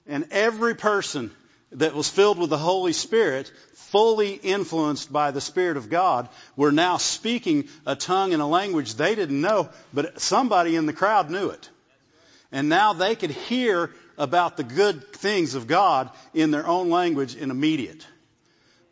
And 0.08 0.28
every 0.32 0.76
person 0.76 1.32
that 1.74 1.94
was 1.94 2.10
filled 2.10 2.40
with 2.40 2.50
the 2.50 2.58
Holy 2.58 2.94
Spirit, 2.94 3.52
fully 3.74 4.34
influenced 4.34 5.12
by 5.12 5.32
the 5.32 5.42
Spirit 5.42 5.78
of 5.78 5.90
God, 5.90 6.30
were 6.56 6.72
now 6.72 6.98
speaking 6.98 7.68
a 7.86 7.96
tongue 7.96 8.34
and 8.34 8.42
a 8.42 8.46
language 8.46 8.96
they 8.96 9.16
didn't 9.16 9.42
know, 9.42 9.70
but 9.94 10.22
somebody 10.22 10.76
in 10.76 10.86
the 10.86 10.94
crowd 10.94 11.30
knew 11.30 11.50
it. 11.50 11.70
And 12.52 12.70
now 12.70 12.94
they 12.94 13.16
could 13.16 13.32
hear 13.32 13.92
about 14.18 14.58
the 14.58 14.64
good 14.64 15.12
things 15.14 15.56
of 15.56 15.68
God 15.68 16.10
in 16.34 16.52
their 16.52 16.66
own 16.66 16.90
language 16.90 17.36
in 17.36 17.52
immediate 17.52 18.08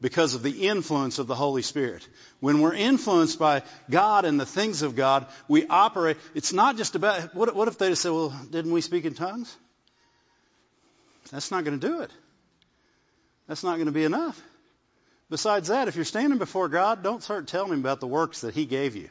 because 0.01 0.35
of 0.35 0.43
the 0.43 0.67
influence 0.67 1.19
of 1.19 1.27
the 1.27 1.35
Holy 1.35 1.61
Spirit. 1.61 2.07
When 2.45 2.61
we're 2.61 2.75
influenced 2.75 3.39
by 3.39 3.63
God 3.89 4.23
and 4.23 4.39
the 4.39 4.45
things 4.45 4.83
of 4.83 4.95
God, 4.95 5.25
we 5.47 5.65
operate. 5.65 6.17
It's 6.35 6.53
not 6.53 6.77
just 6.77 6.93
about, 6.93 7.33
what, 7.33 7.55
what 7.55 7.67
if 7.67 7.79
they 7.79 7.89
just 7.89 8.03
say, 8.03 8.11
well, 8.11 8.29
didn't 8.51 8.71
we 8.71 8.81
speak 8.81 9.05
in 9.05 9.15
tongues? 9.15 9.57
That's 11.31 11.49
not 11.49 11.63
going 11.63 11.79
to 11.79 11.87
do 11.87 12.01
it. 12.01 12.11
That's 13.47 13.63
not 13.63 13.77
going 13.77 13.87
to 13.87 13.91
be 13.91 14.03
enough. 14.03 14.39
Besides 15.27 15.69
that, 15.69 15.87
if 15.87 15.95
you're 15.95 16.05
standing 16.05 16.37
before 16.37 16.69
God, 16.69 17.01
don't 17.01 17.23
start 17.23 17.47
telling 17.47 17.73
him 17.73 17.79
about 17.79 17.99
the 17.99 18.05
works 18.05 18.41
that 18.41 18.53
he 18.53 18.67
gave 18.67 18.95
you. 18.95 19.09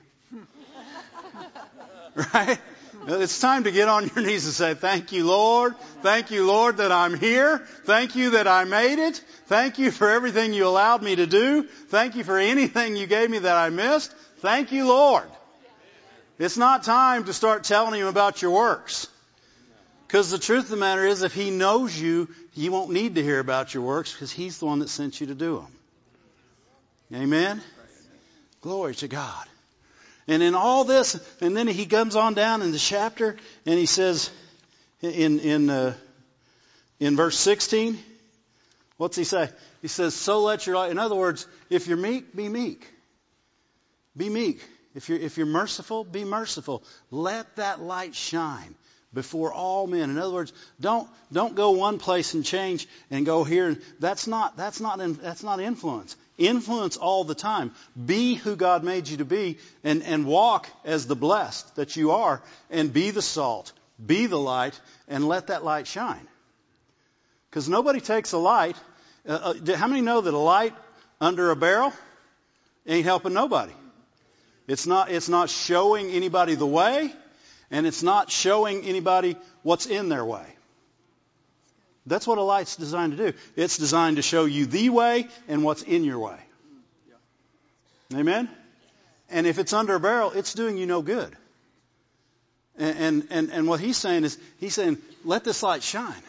right? 2.33 2.61
It's 3.07 3.39
time 3.39 3.65
to 3.65 3.71
get 3.71 3.89
on 3.89 4.09
your 4.09 4.25
knees 4.25 4.47
and 4.47 4.55
say, 4.55 4.75
thank 4.75 5.13
you, 5.13 5.27
Lord. 5.27 5.75
Thank 6.03 6.31
you, 6.31 6.47
Lord, 6.47 6.79
that 6.79 6.91
I'm 6.91 7.15
here. 7.15 7.59
Thank 7.85 8.17
you 8.17 8.31
that 8.31 8.49
I 8.49 8.65
made 8.65 8.99
it. 8.99 9.17
Thank 9.47 9.79
you 9.79 9.91
for 9.91 10.09
everything 10.09 10.55
you 10.55 10.67
allowed 10.67 11.03
me 11.03 11.17
to 11.17 11.27
do. 11.27 11.65
Thank 11.65 12.17
you 12.17 12.25
for 12.25 12.39
anything 12.39 12.97
you 12.97 13.07
gave 13.07 13.29
me 13.29 13.41
that 13.41 13.57
I 13.57 13.69
missed. 13.71 14.13
Thank 14.39 14.73
you, 14.73 14.89
Lord. 14.89 15.29
It's 16.39 16.57
not 16.57 16.83
time 16.83 17.25
to 17.25 17.33
start 17.33 17.65
telling 17.65 18.01
him 18.01 18.07
about 18.07 18.41
your 18.41 18.53
works. 18.53 19.07
Because 20.07 20.31
the 20.31 20.39
truth 20.39 20.65
of 20.65 20.71
the 20.71 20.77
matter 20.77 21.05
is, 21.05 21.23
if 21.23 21.35
he 21.35 21.51
knows 21.51 21.99
you, 21.99 22.29
he 22.53 22.69
won't 22.69 22.91
need 22.91 23.17
to 23.17 23.23
hear 23.23 23.39
about 23.39 23.75
your 23.75 23.83
works 23.83 24.13
because 24.13 24.33
he's 24.33 24.59
the 24.59 24.67
one 24.67 24.79
that 24.79 24.89
sent 24.89 25.21
you 25.21 25.27
to 25.27 25.35
do 25.35 25.57
them. 27.11 27.21
Amen? 27.23 27.61
Glory 28.61 28.95
to 28.97 29.09
God. 29.09 29.47
And 30.27 30.43
in 30.43 30.55
all 30.55 30.85
this, 30.85 31.21
and 31.41 31.57
then 31.57 31.67
he 31.67 31.87
comes 31.87 32.17
on 32.17 32.35
down 32.35 32.63
in 32.63 32.73
the 32.73 32.79
chapter 32.79 33.37
and 33.67 33.79
he 33.79 33.87
says 33.87 34.31
in, 35.03 35.39
in, 35.41 35.71
uh, 35.71 35.95
in 36.99 37.17
verse 37.17 37.39
16, 37.39 37.99
what's 38.97 39.17
he 39.17 39.25
say? 39.25 39.51
He 39.83 39.89
says, 39.89 40.15
so 40.15 40.43
let 40.43 40.67
your 40.67 40.77
light, 40.77 40.91
in 40.91 40.99
other 40.99 41.15
words, 41.15 41.47
if 41.69 41.87
you're 41.87 41.99
meek, 41.99 42.35
be 42.35 42.49
meek. 42.49 42.87
Be 44.17 44.31
meek. 44.31 44.63
If 44.95 45.09
you're, 45.09 45.19
if 45.19 45.37
you're 45.37 45.47
merciful, 45.47 46.05
be 46.05 46.25
merciful. 46.25 46.85
Let 47.11 47.57
that 47.57 47.81
light 47.81 48.15
shine 48.15 48.75
before 49.15 49.53
all 49.53 49.87
men. 49.87 50.11
In 50.11 50.19
other 50.19 50.35
words, 50.35 50.53
don't, 50.81 51.09
don't 51.33 51.55
go 51.55 51.71
one 51.71 51.99
place 51.99 52.35
and 52.35 52.45
change 52.45 52.87
and 53.11 53.25
go 53.25 53.45
here. 53.45 53.79
That's 54.01 54.27
not, 54.27 54.57
that's 54.57 54.81
not, 54.81 54.99
that's 55.23 55.43
not 55.43 55.61
influence. 55.61 56.17
Influence 56.37 56.97
all 56.97 57.25
the 57.25 57.35
time. 57.35 57.73
Be 58.05 58.35
who 58.35 58.57
God 58.57 58.83
made 58.83 59.09
you 59.09 59.19
to 59.19 59.25
be 59.25 59.59
and, 59.85 60.03
and 60.03 60.27
walk 60.27 60.69
as 60.85 61.07
the 61.07 61.17
blessed 61.17 61.77
that 61.77 61.97
you 61.97 62.11
are 62.11 62.43
and 62.71 62.93
be 62.93 63.11
the 63.11 63.23
salt, 63.23 63.73
be 64.05 64.27
the 64.27 64.39
light, 64.39 64.79
and 65.09 65.29
let 65.29 65.47
that 65.47 65.65
light 65.65 65.87
shine. 65.87 66.27
Because 67.51 67.69
nobody 67.69 68.01
takes 68.01 68.33
a 68.33 68.39
light. 68.39 68.77
Uh, 69.27 69.55
uh, 69.55 69.77
how 69.77 69.87
many 69.87 70.01
know 70.01 70.21
that 70.21 70.35
a 70.35 70.39
light 70.39 70.75
under 71.21 71.51
a 71.51 71.57
barrel 71.57 71.93
ain't 72.85 73.05
helping 73.05 73.33
nobody? 73.33 73.73
It's 74.67 74.87
not, 74.87 75.11
it's 75.11 75.29
not 75.29 75.51
showing 75.51 76.11
anybody 76.11 76.55
the 76.55 76.67
way, 76.67 77.13
and 77.75 77.89
it's 77.89 78.05
not 78.05 78.31
showing 78.31 78.85
anybody 78.85 79.37
what's 79.65 79.87
in 79.87 80.09
their 80.09 80.25
way. 80.25 80.47
That's 82.07 82.25
what 82.25 82.39
a 82.39 82.43
light's 82.43 82.77
designed 82.77 83.17
to 83.17 83.33
do. 83.33 83.39
It's 83.57 83.79
designed 83.79 84.15
to 84.15 84.23
show 84.23 84.45
you 84.45 84.67
the 84.67 84.91
way 84.91 85.27
and 85.49 85.65
what's 85.65 85.83
in 85.83 86.05
your 86.05 86.21
way. 86.21 86.39
Amen? 88.15 88.49
And 89.29 89.49
if 89.49 89.59
it's 89.59 89.73
under 89.73 89.97
a 89.97 90.01
barrel, 90.01 90.31
it's 90.31 90.55
doing 90.55 90.77
you 90.77 90.87
no 90.87 91.03
good. 91.03 91.37
And, 92.79 92.97
and, 92.97 93.27
and, 93.31 93.51
and 93.51 93.67
what 93.67 93.81
he's 93.81 93.97
saying 93.97 94.23
is, 94.23 94.39
he's 94.59 94.75
saying, 94.75 94.99
let 95.25 95.43
this 95.43 95.61
light 95.65 95.83
shine. 95.83 96.23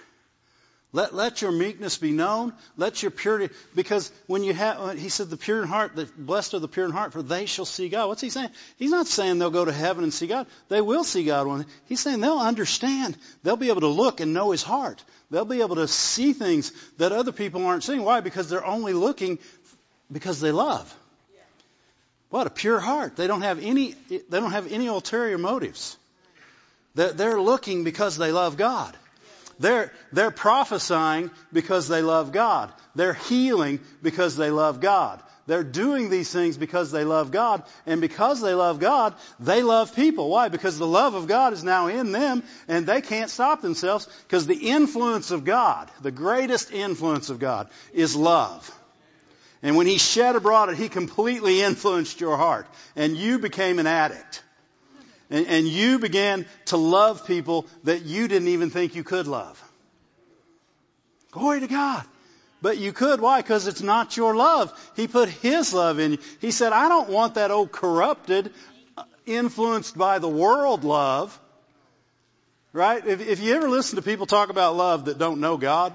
Let, 0.96 1.14
let 1.14 1.42
your 1.42 1.52
meekness 1.52 1.98
be 1.98 2.12
known. 2.12 2.54
Let 2.78 3.02
your 3.02 3.12
purity, 3.12 3.54
because 3.76 4.10
when 4.28 4.46
you 4.46 4.54
have, 4.54 4.80
uh, 4.80 4.90
he 4.92 5.10
said, 5.10 5.30
the 5.30 5.36
pure 5.36 5.62
in 5.62 5.68
heart, 5.68 5.94
the 5.94 6.06
blessed 6.18 6.54
are 6.54 6.60
the 6.60 6.70
pure 6.70 6.86
in 6.86 6.92
heart, 6.94 7.12
for 7.12 7.22
they 7.22 7.48
shall 7.48 7.66
see 7.66 7.90
God. 7.90 8.08
What's 8.08 8.22
he 8.22 8.30
saying? 8.30 8.48
He's 8.78 8.92
not 8.92 9.06
saying 9.06 9.38
they'll 9.38 9.50
go 9.50 9.66
to 9.66 9.74
heaven 9.74 10.06
and 10.06 10.14
see 10.14 10.28
God. 10.28 10.48
They 10.70 10.80
will 10.80 11.04
see 11.04 11.26
God 11.26 11.48
one. 11.48 11.66
He's 11.90 12.00
saying 12.00 12.22
they'll 12.22 12.40
understand. 12.40 13.18
They'll 13.44 13.58
be 13.58 13.68
able 13.68 13.82
to 13.82 13.90
look 13.90 14.22
and 14.22 14.34
know 14.34 14.52
his 14.52 14.64
heart. 14.64 15.04
They'll 15.30 15.44
be 15.44 15.60
able 15.60 15.76
to 15.76 15.88
see 15.90 16.32
things 16.32 16.72
that 16.98 17.12
other 17.12 17.34
people 17.34 17.66
aren't 17.66 17.84
seeing. 17.84 18.02
Why? 18.02 18.22
Because 18.22 18.48
they're 18.48 18.66
only 18.66 18.94
looking 18.94 19.38
because 20.10 20.40
they 20.40 20.54
love. 20.54 20.98
What 22.30 22.48
a 22.48 22.50
pure 22.50 22.80
heart. 22.80 23.18
They 23.18 23.28
don't 23.28 23.42
have 23.42 23.62
any, 23.62 23.96
they 24.10 24.40
don't 24.40 24.52
have 24.52 24.72
any 24.72 24.88
ulterior 24.88 25.38
motives. 25.38 25.98
They're 26.94 27.42
looking 27.42 27.84
because 27.84 28.16
they 28.16 28.32
love 28.32 28.56
God. 28.56 28.96
They're, 29.60 29.92
they're 30.12 30.32
prophesying 30.32 31.32
because 31.54 31.88
they 31.88 32.02
love 32.02 32.32
God. 32.32 32.74
They're 32.96 33.14
healing 33.14 33.80
because 34.02 34.36
they 34.36 34.52
love 34.52 34.82
God. 34.82 35.22
They're 35.48 35.64
doing 35.64 36.10
these 36.10 36.32
things 36.32 36.58
because 36.58 36.92
they 36.92 37.04
love 37.04 37.32
God. 37.32 37.64
And 37.86 38.02
because 38.02 38.42
they 38.42 38.54
love 38.54 38.80
God, 38.80 39.14
they 39.40 39.62
love 39.62 39.96
people. 39.96 40.30
Why? 40.30 40.50
Because 40.50 40.78
the 40.78 40.88
love 40.88 41.14
of 41.14 41.28
God 41.28 41.54
is 41.54 41.64
now 41.64 41.88
in 41.88 42.12
them 42.12 42.44
and 42.68 42.86
they 42.86 43.02
can't 43.02 43.30
stop 43.30 43.62
themselves 43.62 44.08
because 44.24 44.48
the 44.48 44.70
influence 44.70 45.32
of 45.32 45.46
God, 45.46 45.90
the 46.02 46.12
greatest 46.12 46.72
influence 46.72 47.30
of 47.30 47.40
God 47.40 47.70
is 47.94 48.16
love. 48.16 48.72
And 49.62 49.76
when 49.76 49.88
He 49.88 50.00
shed 50.00 50.36
abroad 50.36 50.70
it, 50.70 50.78
He 50.78 50.90
completely 50.90 51.62
influenced 51.62 52.20
your 52.20 52.38
heart 52.38 52.68
and 52.96 53.16
you 53.16 53.38
became 53.38 53.78
an 53.78 53.88
addict. 53.88 54.42
And, 55.30 55.48
and 55.48 55.68
you 55.68 56.00
began 56.00 56.46
to 56.66 56.78
love 56.78 57.26
people 57.26 57.66
that 57.84 58.04
you 58.04 58.28
didn't 58.28 58.50
even 58.50 58.70
think 58.70 58.96
you 58.96 59.04
could 59.04 59.28
love. 59.28 59.62
Glory 61.32 61.60
to 61.62 61.68
God. 61.68 62.04
But 62.62 62.78
you 62.78 62.94
could. 62.94 63.20
Why? 63.22 63.42
Because 63.42 63.68
it's 63.68 63.82
not 63.82 64.18
your 64.18 64.36
love. 64.36 64.74
He 64.96 65.08
put 65.08 65.30
His 65.30 65.74
love 65.74 66.00
in 66.00 66.14
you. 66.14 66.18
He 66.40 66.52
said, 66.52 66.74
I 66.74 66.90
don't 66.90 67.10
want 67.10 67.36
that 67.36 67.52
old 67.52 67.72
corrupted, 67.72 68.52
influenced 69.26 69.98
by 69.98 70.20
the 70.20 70.30
world 70.30 70.84
love. 70.84 71.40
Right? 72.74 73.06
If, 73.06 73.22
if 73.22 73.40
you 73.40 73.56
ever 73.56 73.70
listen 73.70 73.98
to 73.98 74.02
people 74.02 74.26
talk 74.26 74.50
about 74.50 74.76
love 74.76 75.06
that 75.06 75.18
don't 75.18 75.40
know 75.40 75.58
God, 75.58 75.94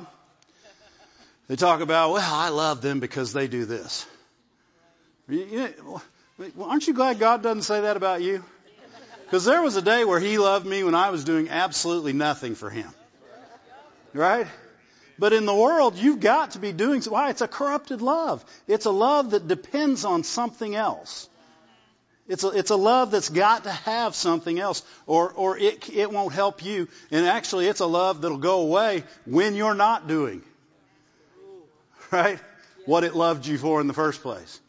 they 1.48 1.56
talk 1.56 1.80
about, 1.80 2.12
well, 2.12 2.22
I 2.34 2.50
love 2.50 2.80
them 2.80 3.00
because 3.00 3.32
they 3.32 3.48
do 3.48 3.64
this. 3.64 4.06
You, 5.28 5.68
aren't 6.60 6.86
you 6.86 6.94
glad 6.94 7.18
God 7.18 7.42
doesn't 7.42 7.62
say 7.62 7.80
that 7.82 7.96
about 7.96 8.22
you? 8.22 8.44
Because 9.30 9.44
there 9.44 9.62
was 9.62 9.76
a 9.76 9.82
day 9.82 10.04
where 10.04 10.18
he 10.18 10.38
loved 10.38 10.66
me 10.66 10.82
when 10.82 10.96
I 10.96 11.10
was 11.10 11.22
doing 11.22 11.50
absolutely 11.50 12.12
nothing 12.12 12.56
for 12.56 12.68
him. 12.68 12.88
Right? 14.12 14.48
But 15.20 15.32
in 15.32 15.46
the 15.46 15.54
world, 15.54 15.96
you've 15.96 16.18
got 16.18 16.52
to 16.52 16.58
be 16.58 16.72
doing, 16.72 17.00
why? 17.02 17.30
It's 17.30 17.40
a 17.40 17.46
corrupted 17.46 18.02
love. 18.02 18.44
It's 18.66 18.86
a 18.86 18.90
love 18.90 19.30
that 19.30 19.46
depends 19.46 20.04
on 20.04 20.24
something 20.24 20.74
else. 20.74 21.28
It's 22.26 22.42
a, 22.42 22.48
it's 22.48 22.70
a 22.70 22.76
love 22.76 23.12
that's 23.12 23.28
got 23.28 23.62
to 23.64 23.70
have 23.70 24.16
something 24.16 24.58
else 24.58 24.82
or, 25.06 25.30
or 25.32 25.56
it, 25.56 25.88
it 25.90 26.10
won't 26.10 26.32
help 26.32 26.64
you. 26.64 26.88
And 27.12 27.24
actually, 27.24 27.68
it's 27.68 27.80
a 27.80 27.86
love 27.86 28.22
that'll 28.22 28.38
go 28.38 28.62
away 28.62 29.04
when 29.26 29.54
you're 29.54 29.74
not 29.74 30.08
doing, 30.08 30.42
right? 32.10 32.40
What 32.84 33.04
it 33.04 33.14
loved 33.14 33.46
you 33.46 33.58
for 33.58 33.80
in 33.80 33.86
the 33.86 33.94
first 33.94 34.22
place. 34.22 34.60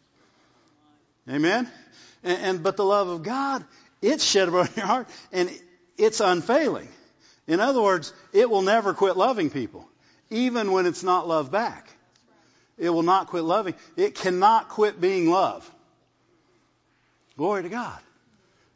Amen? 1.27 1.67
And, 2.23 2.37
and 2.43 2.63
but 2.63 2.77
the 2.77 2.85
love 2.85 3.09
of 3.09 3.23
God 3.23 3.65
it's 4.01 4.23
shed 4.23 4.47
abroad 4.47 4.69
in 4.69 4.75
your 4.77 4.85
heart 4.87 5.07
and 5.31 5.49
it's 5.97 6.19
unfailing. 6.19 6.87
In 7.47 7.59
other 7.59 7.81
words, 7.81 8.13
it 8.33 8.49
will 8.49 8.61
never 8.61 8.93
quit 8.93 9.17
loving 9.17 9.49
people, 9.49 9.87
even 10.29 10.71
when 10.71 10.85
it's 10.85 11.03
not 11.03 11.27
loved 11.27 11.51
back. 11.51 11.89
It 12.77 12.89
will 12.89 13.03
not 13.03 13.27
quit 13.27 13.43
loving. 13.43 13.75
It 13.95 14.15
cannot 14.15 14.69
quit 14.69 14.99
being 14.99 15.29
love. 15.29 15.69
Glory 17.37 17.63
to 17.63 17.69
God. 17.69 17.99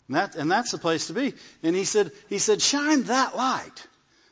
And, 0.08 0.18
that, 0.18 0.36
and 0.36 0.52
that's 0.52 0.72
the 0.72 0.78
place 0.78 1.08
to 1.08 1.14
be. 1.14 1.34
And 1.64 1.76
he 1.76 1.86
said, 1.86 2.12
he 2.30 2.38
said, 2.38 2.62
shine 2.62 3.04
that 3.04 3.36
light. 3.36 3.88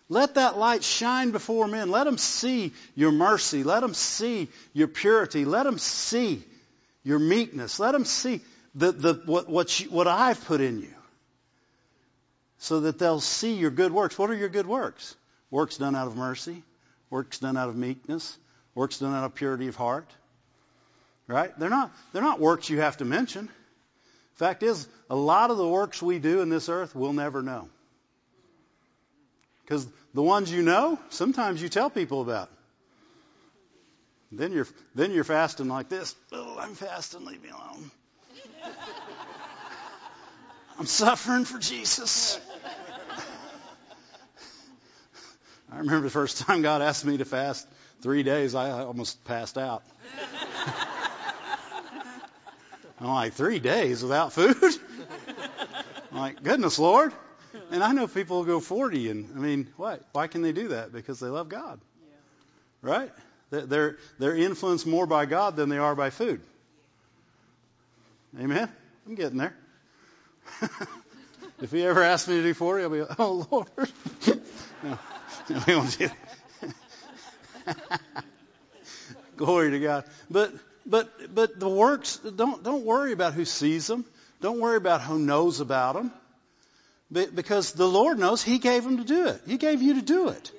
Let 0.09 0.35
that 0.35 0.57
light 0.57 0.83
shine 0.83 1.31
before 1.31 1.67
men. 1.67 1.89
Let 1.89 2.03
them 2.03 2.17
see 2.17 2.73
your 2.95 3.11
mercy. 3.11 3.63
Let 3.63 3.79
them 3.79 3.93
see 3.93 4.49
your 4.73 4.87
purity. 4.87 5.45
Let 5.45 5.63
them 5.63 5.79
see 5.79 6.43
your 7.03 7.19
meekness. 7.19 7.79
Let 7.79 7.93
them 7.93 8.05
see 8.05 8.41
the, 8.75 8.91
the, 8.91 9.13
what, 9.25 9.49
what, 9.49 9.79
you, 9.79 9.89
what 9.89 10.07
I've 10.07 10.43
put 10.45 10.61
in 10.61 10.81
you 10.81 10.93
so 12.57 12.81
that 12.81 12.97
they'll 12.97 13.19
see 13.19 13.55
your 13.55 13.71
good 13.71 13.91
works. 13.91 14.17
What 14.17 14.29
are 14.29 14.35
your 14.35 14.49
good 14.49 14.65
works? 14.65 15.15
Works 15.51 15.77
done 15.77 15.95
out 15.95 16.07
of 16.07 16.15
mercy, 16.15 16.63
works 17.09 17.39
done 17.39 17.57
out 17.57 17.69
of 17.69 17.75
meekness, 17.75 18.37
works 18.73 18.99
done 18.99 19.13
out 19.13 19.25
of 19.25 19.35
purity 19.35 19.67
of 19.67 19.75
heart. 19.75 20.09
Right? 21.27 21.57
They're 21.59 21.69
not, 21.69 21.91
they're 22.11 22.23
not 22.23 22.39
works 22.39 22.69
you 22.69 22.79
have 22.79 22.97
to 22.97 23.05
mention. 23.05 23.49
Fact 24.35 24.63
is, 24.63 24.87
a 25.09 25.15
lot 25.15 25.51
of 25.51 25.57
the 25.57 25.67
works 25.67 26.01
we 26.01 26.19
do 26.19 26.41
in 26.41 26.49
this 26.49 26.69
earth 26.69 26.95
we'll 26.95 27.13
never 27.13 27.41
know. 27.41 27.69
Because 29.63 29.87
the 30.13 30.23
ones 30.23 30.51
you 30.51 30.61
know, 30.61 30.99
sometimes 31.09 31.61
you 31.61 31.69
tell 31.69 31.89
people 31.89 32.21
about. 32.21 32.49
Then 34.31 34.51
you're, 34.51 34.67
then 34.95 35.11
you're 35.11 35.23
fasting 35.23 35.67
like 35.67 35.89
this. 35.89 36.15
Oh, 36.31 36.57
I'm 36.59 36.75
fasting, 36.75 37.25
leave 37.25 37.43
me 37.43 37.49
alone. 37.49 37.91
I'm 40.79 40.85
suffering 40.85 41.45
for 41.45 41.59
Jesus. 41.59 42.39
I 45.71 45.79
remember 45.79 46.01
the 46.01 46.11
first 46.11 46.39
time 46.39 46.61
God 46.61 46.81
asked 46.81 47.05
me 47.05 47.17
to 47.17 47.25
fast 47.25 47.67
three 48.01 48.23
days, 48.23 48.53
I 48.53 48.83
almost 48.83 49.23
passed 49.25 49.57
out. 49.57 49.83
I'm 52.99 53.09
like, 53.09 53.33
three 53.33 53.59
days 53.59 54.03
without 54.03 54.33
food? 54.33 54.55
I'm 56.11 56.17
like, 56.17 56.43
goodness, 56.43 56.79
Lord. 56.79 57.11
And 57.71 57.83
I 57.83 57.91
know 57.91 58.07
people 58.07 58.37
will 58.37 58.45
go 58.45 58.59
40, 58.59 59.09
and 59.09 59.29
I 59.35 59.39
mean, 59.39 59.67
what? 59.77 60.03
Why 60.11 60.27
can 60.27 60.41
they 60.41 60.51
do 60.51 60.69
that? 60.69 60.93
Because 60.93 61.19
they 61.19 61.27
love 61.27 61.49
God. 61.49 61.79
Right? 62.81 63.11
They're, 63.49 63.97
they're 64.19 64.35
influenced 64.35 64.87
more 64.87 65.05
by 65.05 65.25
God 65.25 65.55
than 65.55 65.69
they 65.69 65.77
are 65.77 65.95
by 65.95 66.09
food. 66.09 66.41
Amen? 68.39 68.69
I'm 69.07 69.15
getting 69.15 69.37
there. 69.37 69.55
if 71.61 71.71
he 71.71 71.83
ever 71.85 72.01
asks 72.01 72.27
me 72.27 72.35
to 72.35 72.43
do 72.43 72.53
40, 72.53 72.83
I'll 72.83 72.89
be 72.89 73.01
like, 73.01 73.15
oh, 73.19 73.47
Lord. 73.51 73.67
no, 74.83 74.99
no, 75.49 75.63
we 75.67 75.75
won't 75.75 75.97
do 75.97 76.09
that. 77.65 78.01
Glory 79.37 79.71
to 79.71 79.79
God. 79.79 80.05
But, 80.29 80.53
but, 80.85 81.33
but 81.33 81.59
the 81.59 81.69
works, 81.69 82.17
don't, 82.17 82.63
don't 82.63 82.85
worry 82.85 83.11
about 83.13 83.33
who 83.33 83.45
sees 83.45 83.87
them. 83.87 84.05
Don't 84.41 84.59
worry 84.59 84.77
about 84.77 85.01
who 85.01 85.19
knows 85.19 85.59
about 85.59 85.95
them. 85.95 86.11
Because 87.11 87.73
the 87.73 87.87
Lord 87.87 88.17
knows 88.17 88.41
He 88.41 88.57
gave 88.57 88.83
them 88.83 88.97
to 88.97 89.03
do 89.03 89.27
it. 89.27 89.41
He 89.45 89.57
gave 89.57 89.81
you 89.81 89.95
to 89.95 90.01
do 90.01 90.29
it. 90.29 90.51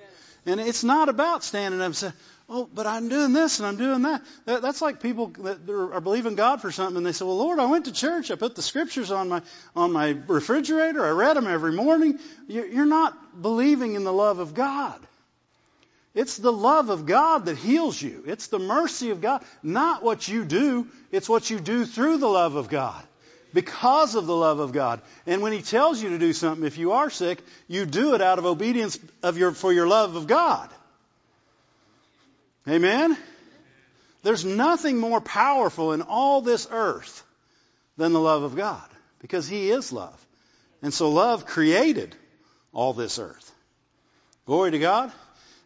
And 0.47 0.61
it's 0.61 0.85
not 0.85 1.09
about 1.09 1.43
standing 1.43 1.81
up 1.81 1.87
and 1.87 1.97
saying, 1.97 2.13
oh, 2.49 2.69
but 2.73 2.87
I'm 2.87 3.09
doing 3.09 3.33
this 3.33 3.59
and 3.59 3.67
I'm 3.67 3.77
doing 3.77 4.03
that. 4.03 4.23
That's 4.47 4.83
like 4.83 5.01
people 5.01 5.29
that 5.41 5.69
are 5.69 6.01
believing 6.01 6.35
God 6.35 6.61
for 6.61 6.71
something 6.71 6.97
and 6.97 7.07
they 7.07 7.13
say, 7.13 7.25
well, 7.25 7.39
Lord, 7.39 7.59
I 7.59 7.67
went 7.67 7.87
to 7.87 7.93
church. 7.93 8.31
I 8.31 8.37
put 8.37 8.55
the 8.55 8.63
scriptures 8.63 9.11
on 9.11 9.29
my, 9.29 9.43
on 9.75 9.93
my 9.93 10.17
refrigerator. 10.27 11.05
I 11.05 11.11
read 11.11 11.37
them 11.37 11.47
every 11.47 11.73
morning. 11.73 12.19
You're 12.49 12.87
not 12.87 13.43
believing 13.43 13.95
in 13.95 14.05
the 14.05 14.13
love 14.13 14.39
of 14.39 14.55
God. 14.55 15.01
It's 16.15 16.37
the 16.37 16.53
love 16.53 16.91
of 16.91 17.07
God 17.07 17.47
that 17.47 17.57
heals 17.57 18.01
you. 18.01 18.23
It's 18.27 18.47
the 18.47 18.61
mercy 18.61 19.11
of 19.11 19.21
God. 19.21 19.43
Not 19.63 20.05
what 20.05 20.29
you 20.29 20.45
do. 20.45 20.87
It's 21.11 21.29
what 21.29 21.51
you 21.51 21.59
do 21.59 21.85
through 21.85 22.19
the 22.19 22.29
love 22.29 22.55
of 22.55 22.69
God 22.69 23.03
because 23.53 24.15
of 24.15 24.27
the 24.27 24.37
love 24.37 24.61
of 24.61 24.73
God. 24.73 25.01
And 25.27 25.43
when 25.43 25.53
He 25.53 25.63
tells 25.63 26.01
you 26.01 26.11
to 26.11 26.19
do 26.19 26.33
something, 26.33 26.65
if 26.65 26.79
you 26.79 26.93
are 26.93 27.11
sick, 27.11 27.41
you 27.67 27.85
do 27.85 28.15
it 28.15 28.21
out 28.21 28.39
of 28.39 28.47
obedience 28.47 28.99
of 29.25 29.39
your, 29.39 29.53
for 29.53 29.73
your 29.73 29.89
love 29.89 30.15
of 30.15 30.29
God. 30.29 30.71
Amen? 32.69 33.17
There's 34.23 34.45
nothing 34.45 34.99
more 34.99 35.21
powerful 35.21 35.93
in 35.93 36.03
all 36.03 36.41
this 36.41 36.67
earth 36.71 37.23
than 37.97 38.13
the 38.13 38.21
love 38.21 38.43
of 38.43 38.57
God 38.57 38.89
because 39.21 39.47
He 39.47 39.71
is 39.71 39.93
love. 39.93 40.27
And 40.83 40.93
so 40.93 41.11
love 41.11 41.47
created 41.47 42.15
all 42.73 42.93
this 42.93 43.19
earth. 43.19 43.53
Glory 44.47 44.73
to 44.73 44.79
God. 44.79 45.13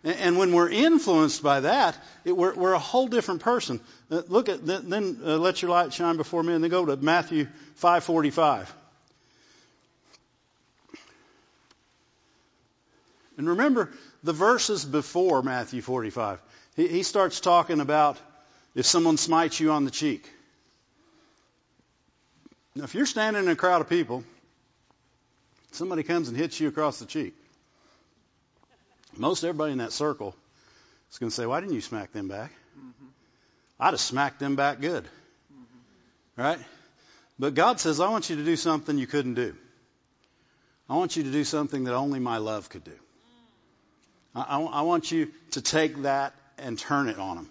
And 0.04 0.38
when 0.38 0.52
we're 0.52 0.70
influenced 0.70 1.42
by 1.42 1.60
that, 1.60 1.98
it, 2.24 2.36
we're, 2.36 2.54
we're, 2.54 2.72
a 2.72 2.78
whole 2.78 3.08
different 3.08 3.40
person. 3.40 3.80
Uh, 4.10 4.22
look 4.28 4.48
at 4.48 4.64
then 4.64 5.18
uh, 5.24 5.36
let 5.38 5.60
your 5.60 5.72
light 5.72 5.92
shine 5.92 6.16
before 6.16 6.42
me, 6.42 6.54
and 6.54 6.62
then 6.62 6.70
go 6.70 6.86
to 6.86 6.96
Matthew 6.96 7.48
five 7.74 8.04
forty 8.04 8.30
five. 8.30 8.72
And 13.36 13.48
remember 13.48 13.90
the 14.22 14.32
verses 14.32 14.84
before 14.84 15.42
Matthew 15.42 15.82
forty 15.82 16.10
five. 16.10 16.40
He, 16.78 16.86
he 16.86 17.02
starts 17.02 17.40
talking 17.40 17.80
about 17.80 18.16
if 18.74 18.86
someone 18.86 19.16
smites 19.16 19.58
you 19.58 19.72
on 19.72 19.84
the 19.84 19.90
cheek. 19.90 20.30
Now, 22.76 22.84
if 22.84 22.94
you're 22.94 23.04
standing 23.04 23.42
in 23.42 23.48
a 23.50 23.56
crowd 23.56 23.80
of 23.80 23.88
people, 23.88 24.22
somebody 25.72 26.04
comes 26.04 26.28
and 26.28 26.36
hits 26.36 26.60
you 26.60 26.68
across 26.68 27.00
the 27.00 27.06
cheek. 27.06 27.34
Most 29.16 29.42
everybody 29.42 29.72
in 29.72 29.78
that 29.78 29.90
circle 29.92 30.36
is 31.10 31.18
going 31.18 31.30
to 31.30 31.34
say, 31.34 31.46
Why 31.46 31.60
didn't 31.60 31.74
you 31.74 31.80
smack 31.80 32.12
them 32.12 32.28
back? 32.28 32.52
Mm-hmm. 32.78 33.06
I'd 33.80 33.90
have 33.90 34.00
smacked 34.00 34.38
them 34.38 34.54
back 34.54 34.80
good. 34.80 35.02
Mm-hmm. 35.02 36.40
Right? 36.40 36.58
But 37.40 37.54
God 37.54 37.80
says, 37.80 37.98
I 37.98 38.08
want 38.10 38.30
you 38.30 38.36
to 38.36 38.44
do 38.44 38.54
something 38.54 38.96
you 38.96 39.08
couldn't 39.08 39.34
do. 39.34 39.56
I 40.88 40.94
want 40.94 41.16
you 41.16 41.24
to 41.24 41.32
do 41.32 41.42
something 41.42 41.84
that 41.84 41.94
only 41.94 42.20
my 42.20 42.38
love 42.38 42.68
could 42.68 42.84
do. 42.84 42.98
I, 44.36 44.42
I, 44.42 44.60
I 44.60 44.82
want 44.82 45.10
you 45.10 45.32
to 45.52 45.60
take 45.60 46.02
that 46.02 46.34
and 46.58 46.78
turn 46.78 47.08
it 47.08 47.18
on 47.18 47.36
them 47.36 47.50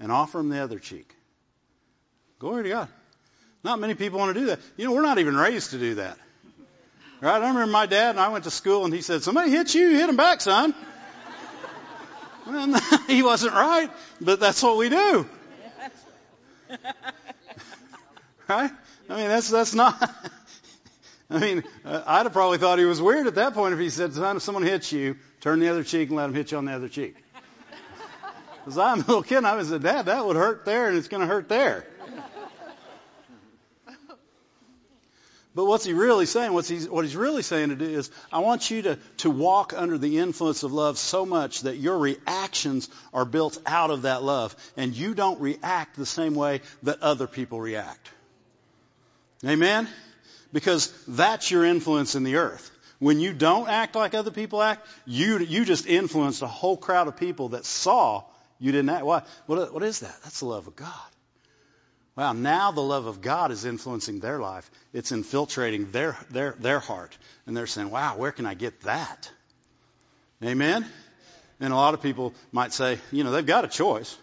and 0.00 0.12
offer 0.12 0.38
them 0.38 0.48
the 0.48 0.58
other 0.58 0.78
cheek. 0.78 1.14
Glory 2.38 2.64
to 2.64 2.68
God. 2.68 2.88
Not 3.64 3.80
many 3.80 3.94
people 3.94 4.18
want 4.18 4.34
to 4.34 4.40
do 4.40 4.46
that. 4.46 4.60
You 4.76 4.86
know, 4.86 4.92
we're 4.92 5.02
not 5.02 5.18
even 5.18 5.36
raised 5.36 5.72
to 5.72 5.78
do 5.78 5.96
that. 5.96 6.16
Right? 7.20 7.42
I 7.42 7.48
remember 7.48 7.66
my 7.66 7.86
dad 7.86 8.10
and 8.10 8.20
I 8.20 8.28
went 8.28 8.44
to 8.44 8.50
school 8.50 8.84
and 8.84 8.94
he 8.94 9.02
said, 9.02 9.22
somebody 9.22 9.50
hit 9.50 9.74
you, 9.74 9.90
hit 9.90 10.08
him 10.08 10.16
back, 10.16 10.40
son. 10.40 10.74
And 12.46 12.74
he 13.06 13.22
wasn't 13.22 13.52
right, 13.52 13.90
but 14.22 14.40
that's 14.40 14.62
what 14.62 14.78
we 14.78 14.88
do. 14.88 15.28
Right? 18.48 18.70
I 19.10 19.16
mean, 19.16 19.28
that's, 19.28 19.50
that's 19.50 19.74
not, 19.74 20.10
I 21.30 21.38
mean, 21.38 21.64
uh, 21.84 22.02
I'd 22.06 22.22
have 22.22 22.32
probably 22.32 22.56
thought 22.56 22.78
he 22.78 22.86
was 22.86 23.00
weird 23.00 23.26
at 23.26 23.34
that 23.34 23.52
point 23.52 23.74
if 23.74 23.78
he 23.78 23.90
said, 23.90 24.14
son, 24.14 24.36
if 24.36 24.42
someone 24.42 24.62
hits 24.62 24.90
you, 24.90 25.16
turn 25.42 25.60
the 25.60 25.68
other 25.68 25.84
cheek 25.84 26.08
and 26.08 26.16
let 26.16 26.24
him 26.24 26.34
hit 26.34 26.52
you 26.52 26.58
on 26.58 26.64
the 26.64 26.72
other 26.72 26.88
cheek. 26.88 27.14
Because 28.68 28.78
I'm 28.80 28.98
a 28.98 29.06
little 29.06 29.22
kid 29.22 29.46
I 29.46 29.56
was 29.56 29.70
a 29.70 29.78
dad, 29.78 30.06
that 30.06 30.26
would 30.26 30.36
hurt 30.36 30.66
there 30.66 30.88
and 30.88 30.98
it's 30.98 31.08
going 31.08 31.22
to 31.22 31.26
hurt 31.26 31.48
there. 31.48 31.86
But 35.54 35.64
what's 35.64 35.86
he 35.86 35.94
really 35.94 36.26
saying? 36.26 36.52
What's 36.52 36.68
he, 36.68 36.80
what 36.80 37.02
he's 37.02 37.16
really 37.16 37.40
saying 37.40 37.70
to 37.70 37.76
do 37.76 37.86
is, 37.86 38.10
I 38.30 38.40
want 38.40 38.70
you 38.70 38.82
to, 38.82 38.98
to 39.18 39.30
walk 39.30 39.72
under 39.74 39.96
the 39.96 40.18
influence 40.18 40.64
of 40.64 40.72
love 40.74 40.98
so 40.98 41.24
much 41.24 41.62
that 41.62 41.78
your 41.78 41.96
reactions 41.96 42.90
are 43.14 43.24
built 43.24 43.56
out 43.64 43.90
of 43.90 44.02
that 44.02 44.22
love. 44.22 44.54
And 44.76 44.94
you 44.94 45.14
don't 45.14 45.40
react 45.40 45.96
the 45.96 46.04
same 46.04 46.34
way 46.34 46.60
that 46.82 47.00
other 47.00 47.26
people 47.26 47.62
react. 47.62 48.10
Amen? 49.46 49.88
Because 50.52 50.92
that's 51.08 51.50
your 51.50 51.64
influence 51.64 52.14
in 52.16 52.22
the 52.22 52.36
earth. 52.36 52.70
When 52.98 53.18
you 53.18 53.32
don't 53.32 53.68
act 53.68 53.94
like 53.94 54.12
other 54.12 54.30
people 54.30 54.60
act, 54.60 54.86
you, 55.06 55.38
you 55.38 55.64
just 55.64 55.86
influenced 55.86 56.42
a 56.42 56.46
whole 56.46 56.76
crowd 56.76 57.08
of 57.08 57.16
people 57.16 57.48
that 57.50 57.64
saw 57.64 58.24
you 58.58 58.72
didn't 58.72 58.90
act. 58.90 59.04
What, 59.04 59.26
what, 59.46 59.82
is 59.82 60.00
that? 60.00 60.16
That's 60.22 60.40
the 60.40 60.46
love 60.46 60.66
of 60.66 60.76
God. 60.76 60.90
Wow, 62.16 62.32
now 62.32 62.72
the 62.72 62.80
love 62.80 63.06
of 63.06 63.20
God 63.20 63.52
is 63.52 63.64
influencing 63.64 64.18
their 64.18 64.40
life. 64.40 64.68
It's 64.92 65.12
infiltrating 65.12 65.92
their, 65.92 66.16
their, 66.30 66.56
their 66.58 66.80
heart. 66.80 67.16
And 67.46 67.56
they're 67.56 67.68
saying, 67.68 67.90
wow, 67.90 68.16
where 68.16 68.32
can 68.32 68.44
I 68.44 68.54
get 68.54 68.80
that? 68.80 69.30
Amen? 70.42 70.84
And 71.60 71.72
a 71.72 71.76
lot 71.76 71.94
of 71.94 72.02
people 72.02 72.34
might 72.50 72.72
say, 72.72 72.98
you 73.12 73.22
know, 73.22 73.30
they've 73.30 73.46
got 73.46 73.64
a 73.64 73.68
choice. 73.68 74.16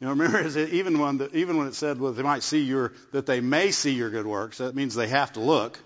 You 0.00 0.06
know, 0.06 0.14
remember, 0.14 0.46
even 0.58 0.98
when, 0.98 1.18
the, 1.18 1.36
even 1.36 1.58
when 1.58 1.66
it 1.66 1.74
said, 1.74 2.00
well, 2.00 2.12
they 2.12 2.22
might 2.22 2.42
see 2.42 2.62
your, 2.62 2.92
that 3.12 3.26
they 3.26 3.40
may 3.40 3.70
see 3.70 3.92
your 3.92 4.10
good 4.10 4.26
works, 4.26 4.58
that 4.58 4.74
means 4.74 4.94
they 4.94 5.08
have 5.08 5.34
to 5.34 5.40
look. 5.40 5.78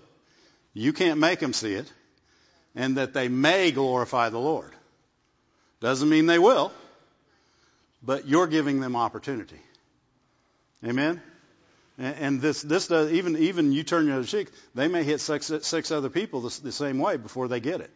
You 0.73 0.93
can't 0.93 1.19
make 1.19 1.39
them 1.39 1.53
see 1.53 1.73
it. 1.73 1.91
And 2.75 2.97
that 2.97 3.13
they 3.13 3.27
may 3.27 3.71
glorify 3.71 4.29
the 4.29 4.39
Lord. 4.39 4.71
Doesn't 5.81 6.09
mean 6.09 6.25
they 6.25 6.39
will, 6.39 6.71
but 8.01 8.27
you're 8.27 8.47
giving 8.47 8.79
them 8.79 8.95
opportunity. 8.95 9.59
Amen? 10.85 11.21
And 11.97 12.39
this, 12.39 12.61
this 12.61 12.87
does, 12.87 13.11
even, 13.11 13.37
even 13.37 13.73
you 13.73 13.83
turn 13.83 14.05
your 14.05 14.15
other 14.15 14.25
cheek, 14.25 14.49
they 14.73 14.87
may 14.87 15.03
hit 15.03 15.19
six, 15.19 15.51
six 15.61 15.91
other 15.91 16.09
people 16.09 16.41
the, 16.41 16.61
the 16.61 16.71
same 16.71 16.97
way 16.97 17.17
before 17.17 17.49
they 17.49 17.59
get 17.59 17.81
it. 17.81 17.91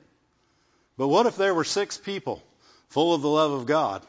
But 0.98 1.08
what 1.08 1.26
if 1.26 1.38
there 1.38 1.54
were 1.54 1.64
six 1.64 1.98
people 1.98 2.44
full 2.90 3.14
of 3.14 3.22
the 3.22 3.30
love 3.30 3.52
of 3.52 3.66
God 3.66 4.04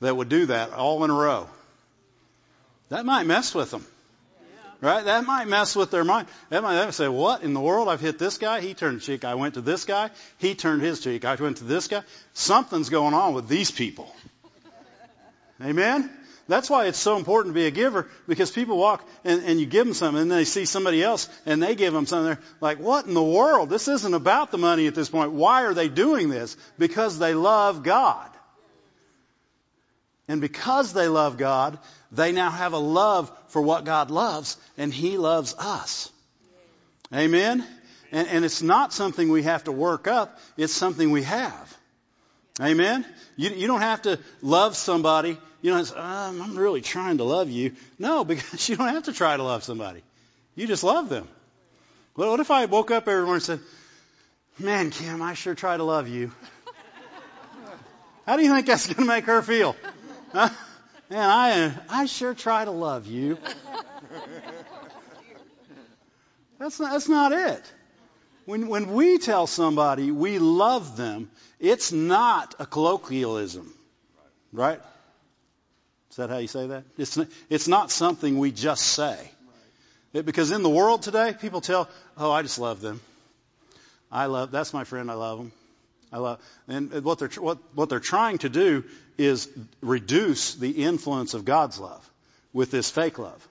that 0.00 0.16
would 0.16 0.30
do 0.30 0.46
that 0.46 0.72
all 0.72 1.04
in 1.04 1.10
a 1.10 1.14
row? 1.14 1.48
That 2.88 3.04
might 3.04 3.26
mess 3.26 3.54
with 3.54 3.70
them. 3.70 3.84
Right? 4.80 5.04
That 5.04 5.26
might 5.26 5.46
mess 5.46 5.76
with 5.76 5.90
their 5.90 6.04
mind. 6.04 6.26
That 6.48 6.62
might, 6.62 6.78
they 6.78 6.84
might 6.86 6.94
say, 6.94 7.06
what 7.06 7.42
in 7.42 7.52
the 7.52 7.60
world? 7.60 7.88
I've 7.88 8.00
hit 8.00 8.18
this 8.18 8.38
guy. 8.38 8.62
He 8.62 8.72
turned 8.72 9.02
cheek. 9.02 9.26
I 9.26 9.34
went 9.34 9.54
to 9.54 9.60
this 9.60 9.84
guy. 9.84 10.10
He 10.38 10.54
turned 10.54 10.80
his 10.80 11.00
cheek. 11.00 11.26
I 11.26 11.34
went 11.34 11.58
to 11.58 11.64
this 11.64 11.86
guy. 11.86 12.02
Something's 12.32 12.88
going 12.88 13.12
on 13.12 13.34
with 13.34 13.46
these 13.46 13.70
people. 13.70 14.10
Amen? 15.62 16.10
That's 16.48 16.68
why 16.68 16.86
it's 16.86 16.98
so 16.98 17.16
important 17.16 17.54
to 17.54 17.60
be 17.60 17.66
a 17.66 17.70
giver 17.70 18.08
because 18.26 18.50
people 18.50 18.76
walk 18.76 19.06
and, 19.24 19.44
and 19.44 19.60
you 19.60 19.66
give 19.66 19.86
them 19.86 19.94
something 19.94 20.22
and 20.22 20.30
they 20.30 20.44
see 20.44 20.64
somebody 20.64 21.00
else 21.00 21.28
and 21.46 21.62
they 21.62 21.76
give 21.76 21.92
them 21.92 22.06
something. 22.06 22.26
They're 22.26 22.44
like, 22.60 22.78
what 22.78 23.06
in 23.06 23.14
the 23.14 23.22
world? 23.22 23.70
This 23.70 23.86
isn't 23.86 24.14
about 24.14 24.50
the 24.50 24.58
money 24.58 24.88
at 24.88 24.96
this 24.96 25.08
point. 25.08 25.30
Why 25.30 25.64
are 25.64 25.74
they 25.74 25.88
doing 25.88 26.28
this? 26.28 26.56
Because 26.76 27.20
they 27.20 27.34
love 27.34 27.84
God. 27.84 28.28
And 30.26 30.40
because 30.40 30.92
they 30.92 31.06
love 31.06 31.38
God, 31.38 31.78
they 32.10 32.32
now 32.32 32.50
have 32.50 32.72
a 32.72 32.78
love 32.78 33.30
for 33.48 33.62
what 33.62 33.84
God 33.84 34.10
loves 34.10 34.56
and 34.76 34.92
He 34.92 35.18
loves 35.18 35.54
us. 35.56 36.10
Amen? 37.14 37.64
And, 38.10 38.26
and 38.26 38.44
it's 38.44 38.62
not 38.62 38.92
something 38.92 39.28
we 39.28 39.44
have 39.44 39.64
to 39.64 39.72
work 39.72 40.08
up. 40.08 40.38
It's 40.56 40.72
something 40.72 41.10
we 41.12 41.22
have. 41.22 41.76
Amen? 42.60 43.06
You, 43.36 43.50
you 43.50 43.66
don't 43.66 43.80
have 43.80 44.02
to 44.02 44.18
love 44.42 44.76
somebody 44.76 45.38
you 45.62 45.72
know, 45.72 45.78
um, 45.96 46.40
I'm 46.40 46.56
really 46.58 46.80
trying 46.80 47.18
to 47.18 47.24
love 47.24 47.50
you. 47.50 47.74
No, 47.98 48.24
because 48.30 48.68
you 48.68 48.76
don't 48.76 48.88
have 48.88 49.04
to 49.04 49.12
try 49.12 49.36
to 49.36 49.42
love 49.42 49.64
somebody. 49.64 50.02
You 50.54 50.66
just 50.66 50.84
love 50.84 51.08
them. 51.08 51.28
Well, 52.16 52.30
what 52.30 52.40
if 52.40 52.50
I 52.50 52.64
woke 52.66 52.90
up 52.90 53.08
every 53.08 53.24
morning 53.24 53.34
and 53.34 53.42
said, 53.42 53.60
man, 54.58 54.90
Kim, 54.90 55.22
I 55.22 55.34
sure 55.34 55.54
try 55.54 55.76
to 55.76 55.84
love 55.84 56.08
you. 56.08 56.32
How 58.26 58.36
do 58.36 58.42
you 58.42 58.52
think 58.52 58.66
that's 58.66 58.86
going 58.86 58.96
to 58.96 59.04
make 59.04 59.24
her 59.24 59.42
feel? 59.42 59.74
Huh? 60.32 60.50
Man, 61.08 61.18
I, 61.18 61.72
I 61.88 62.06
sure 62.06 62.34
try 62.34 62.64
to 62.64 62.70
love 62.70 63.06
you. 63.06 63.38
That's 66.58 66.78
not, 66.78 66.92
that's 66.92 67.08
not 67.08 67.32
it. 67.32 67.72
When, 68.46 68.68
when 68.68 68.92
we 68.92 69.18
tell 69.18 69.46
somebody 69.46 70.10
we 70.10 70.38
love 70.38 70.96
them, 70.96 71.30
it's 71.58 71.92
not 71.92 72.54
a 72.58 72.66
colloquialism, 72.66 73.72
right? 74.52 74.80
Is 76.10 76.16
that 76.16 76.30
how 76.30 76.38
you 76.38 76.48
say 76.48 76.66
that? 76.68 76.84
It's, 76.98 77.18
it's 77.48 77.68
not 77.68 77.90
something 77.90 78.38
we 78.38 78.50
just 78.50 78.82
say. 78.82 79.30
It, 80.12 80.26
because 80.26 80.50
in 80.50 80.62
the 80.62 80.70
world 80.70 81.02
today, 81.02 81.34
people 81.40 81.60
tell, 81.60 81.88
oh, 82.16 82.32
I 82.32 82.42
just 82.42 82.58
love 82.58 82.80
them. 82.80 83.00
I 84.10 84.26
love, 84.26 84.50
that's 84.50 84.72
my 84.72 84.84
friend, 84.84 85.10
I 85.10 85.14
love 85.14 85.38
them. 85.38 85.52
I 86.12 86.18
love, 86.18 86.40
and 86.66 87.04
what 87.04 87.20
they're, 87.20 87.28
what, 87.28 87.58
what 87.74 87.88
they're 87.88 88.00
trying 88.00 88.38
to 88.38 88.48
do 88.48 88.82
is 89.16 89.48
reduce 89.80 90.56
the 90.56 90.70
influence 90.70 91.34
of 91.34 91.44
God's 91.44 91.78
love 91.78 92.10
with 92.52 92.72
this 92.72 92.90
fake 92.90 93.20
love. 93.20 93.46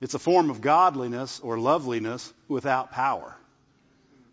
It's 0.00 0.14
a 0.14 0.20
form 0.20 0.50
of 0.50 0.60
godliness 0.60 1.40
or 1.40 1.58
loveliness 1.58 2.32
without 2.46 2.92
power. 2.92 3.34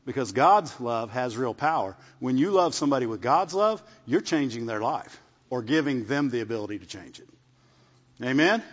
Because 0.06 0.32
God's 0.32 0.80
love 0.80 1.12
has 1.12 1.36
real 1.36 1.54
power. 1.54 1.96
When 2.20 2.38
you 2.38 2.52
love 2.52 2.76
somebody 2.76 3.06
with 3.06 3.22
God's 3.22 3.54
love, 3.54 3.82
you're 4.06 4.22
changing 4.22 4.68
their 4.68 4.80
life 4.80 5.20
or 5.50 5.62
giving 5.62 6.06
them 6.06 6.30
the 6.30 6.42
ability 6.42 6.80
to 6.80 6.86
change 6.86 7.20
it. 7.20 7.28
Amen? 8.24 8.64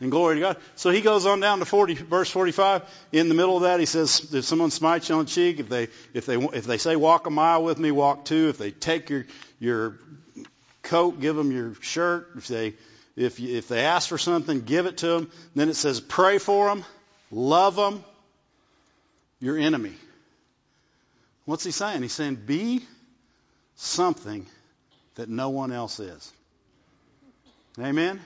And 0.00 0.10
glory 0.10 0.36
to 0.36 0.40
God. 0.40 0.56
So 0.76 0.90
he 0.90 1.02
goes 1.02 1.26
on 1.26 1.40
down 1.40 1.58
to 1.58 1.64
40, 1.66 1.94
verse 1.94 2.30
45. 2.30 2.82
In 3.12 3.28
the 3.28 3.34
middle 3.34 3.56
of 3.56 3.62
that, 3.64 3.80
he 3.80 3.86
says, 3.86 4.32
if 4.32 4.44
someone 4.44 4.70
smites 4.70 5.08
you 5.08 5.16
on 5.16 5.24
the 5.26 5.30
cheek, 5.30 5.60
if 5.60 5.68
they, 5.68 5.88
if 6.14 6.24
they, 6.24 6.36
if 6.36 6.64
they 6.64 6.78
say 6.78 6.96
walk 6.96 7.26
a 7.26 7.30
mile 7.30 7.62
with 7.62 7.78
me, 7.78 7.90
walk 7.90 8.24
two. 8.24 8.48
If 8.48 8.56
they 8.56 8.70
take 8.70 9.10
your, 9.10 9.26
your 9.58 9.98
coat, 10.82 11.20
give 11.20 11.36
them 11.36 11.52
your 11.52 11.74
shirt. 11.82 12.30
If 12.36 12.48
they, 12.48 12.74
if, 13.16 13.40
you, 13.40 13.58
if 13.58 13.68
they 13.68 13.84
ask 13.84 14.08
for 14.08 14.16
something, 14.16 14.62
give 14.62 14.86
it 14.86 14.98
to 14.98 15.06
them. 15.06 15.30
Then 15.54 15.68
it 15.68 15.74
says 15.74 16.00
pray 16.00 16.38
for 16.38 16.68
them, 16.68 16.84
love 17.30 17.76
them, 17.76 18.02
your 19.40 19.58
enemy. 19.58 19.92
What's 21.50 21.64
he 21.64 21.72
saying? 21.72 22.02
He's 22.02 22.12
saying 22.12 22.36
be 22.46 22.80
something 23.74 24.46
that 25.16 25.28
no 25.28 25.48
one 25.48 25.72
else 25.72 25.98
is. 25.98 26.32
Amen? 27.76 28.20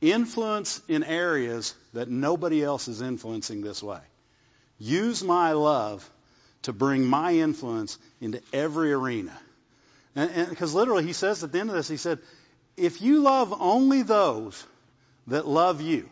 Influence 0.00 0.82
in 0.88 1.04
areas 1.04 1.76
that 1.92 2.08
nobody 2.08 2.64
else 2.64 2.88
is 2.88 3.02
influencing 3.02 3.60
this 3.60 3.84
way. 3.84 4.00
Use 4.80 5.22
my 5.22 5.52
love 5.52 6.10
to 6.62 6.72
bring 6.72 7.04
my 7.04 7.34
influence 7.34 7.96
into 8.20 8.42
every 8.52 8.92
arena. 8.92 9.38
And 10.16 10.50
because 10.50 10.74
literally 10.74 11.04
he 11.04 11.12
says 11.12 11.44
at 11.44 11.52
the 11.52 11.60
end 11.60 11.70
of 11.70 11.76
this, 11.76 11.86
he 11.86 11.98
said, 11.98 12.18
if 12.76 13.00
you 13.00 13.20
love 13.20 13.54
only 13.60 14.02
those 14.02 14.66
that 15.28 15.46
love 15.46 15.80
you, 15.80 16.10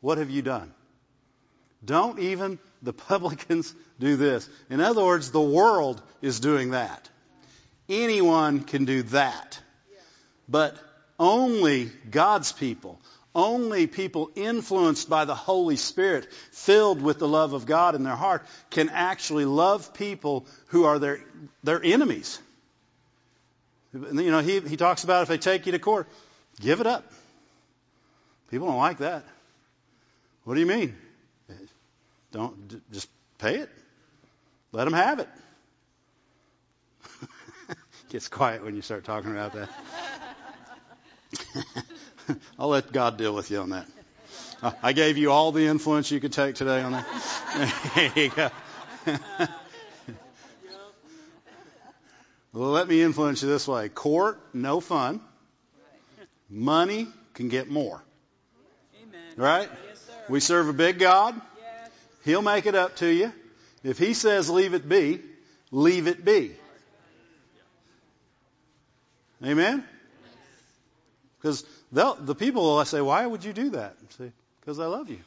what 0.00 0.16
have 0.16 0.30
you 0.30 0.40
done? 0.40 0.72
Don't 1.84 2.18
even 2.20 2.58
the 2.82 2.92
publicans 2.92 3.74
do 3.98 4.16
this. 4.16 4.48
In 4.68 4.80
other 4.80 5.04
words, 5.04 5.30
the 5.30 5.40
world 5.40 6.02
is 6.20 6.40
doing 6.40 6.70
that. 6.70 7.08
Anyone 7.88 8.60
can 8.60 8.84
do 8.84 9.02
that. 9.04 9.60
But 10.48 10.76
only 11.18 11.90
God's 12.10 12.52
people, 12.52 13.00
only 13.34 13.86
people 13.86 14.30
influenced 14.34 15.08
by 15.08 15.24
the 15.24 15.34
Holy 15.34 15.76
Spirit, 15.76 16.30
filled 16.50 17.00
with 17.00 17.18
the 17.18 17.28
love 17.28 17.52
of 17.52 17.64
God 17.64 17.94
in 17.94 18.02
their 18.02 18.16
heart, 18.16 18.44
can 18.70 18.88
actually 18.88 19.44
love 19.44 19.94
people 19.94 20.46
who 20.66 20.84
are 20.84 20.98
their, 20.98 21.20
their 21.62 21.82
enemies. 21.82 22.40
You 23.94 24.30
know, 24.30 24.40
he, 24.40 24.60
he 24.60 24.76
talks 24.76 25.04
about 25.04 25.22
if 25.22 25.28
they 25.28 25.38
take 25.38 25.66
you 25.66 25.72
to 25.72 25.78
court, 25.78 26.08
give 26.60 26.80
it 26.80 26.86
up. 26.86 27.04
People 28.50 28.68
don't 28.68 28.78
like 28.78 28.98
that. 28.98 29.24
What 30.44 30.54
do 30.54 30.60
you 30.60 30.66
mean? 30.66 30.96
Don't 32.32 32.90
just 32.90 33.08
pay 33.38 33.56
it. 33.56 33.70
Let 34.72 34.84
them 34.84 34.94
have 34.94 35.20
it. 35.20 35.28
Gets 38.08 38.28
quiet 38.28 38.64
when 38.64 38.74
you 38.74 38.80
start 38.82 39.04
talking 39.04 39.30
about 39.30 39.52
that. 39.52 39.68
I'll 42.58 42.68
let 42.68 42.90
God 42.90 43.18
deal 43.18 43.34
with 43.34 43.50
you 43.50 43.60
on 43.60 43.70
that. 43.70 43.86
I 44.82 44.92
gave 44.92 45.18
you 45.18 45.30
all 45.30 45.52
the 45.52 45.66
influence 45.66 46.10
you 46.10 46.20
could 46.20 46.32
take 46.32 46.54
today 46.54 46.80
on 46.80 46.92
that. 46.92 47.92
there 47.94 48.12
you 48.24 48.30
go. 48.30 48.50
well, 52.52 52.70
let 52.70 52.88
me 52.88 53.02
influence 53.02 53.42
you 53.42 53.48
this 53.48 53.68
way. 53.68 53.88
Court, 53.88 54.40
no 54.54 54.80
fun. 54.80 55.20
Money 56.48 57.08
can 57.34 57.48
get 57.48 57.68
more. 57.68 58.02
Amen. 59.02 59.20
Right? 59.36 59.68
Yes, 59.88 60.10
we 60.28 60.40
serve 60.40 60.68
a 60.68 60.72
big 60.72 60.98
God. 60.98 61.40
He'll 62.24 62.42
make 62.42 62.66
it 62.66 62.74
up 62.74 62.96
to 62.96 63.06
you. 63.06 63.32
If 63.82 63.98
he 63.98 64.14
says 64.14 64.48
leave 64.48 64.74
it 64.74 64.88
be, 64.88 65.20
leave 65.70 66.06
it 66.06 66.24
be. 66.24 66.52
Amen? 69.44 69.84
Because 71.38 71.64
the 71.90 72.34
people 72.34 72.62
will 72.62 72.84
say, 72.84 73.00
why 73.00 73.26
would 73.26 73.44
you 73.44 73.52
do 73.52 73.70
that? 73.70 73.96
Because 74.60 74.78
I 74.78 74.86
love 74.86 75.10
you. 75.10 75.18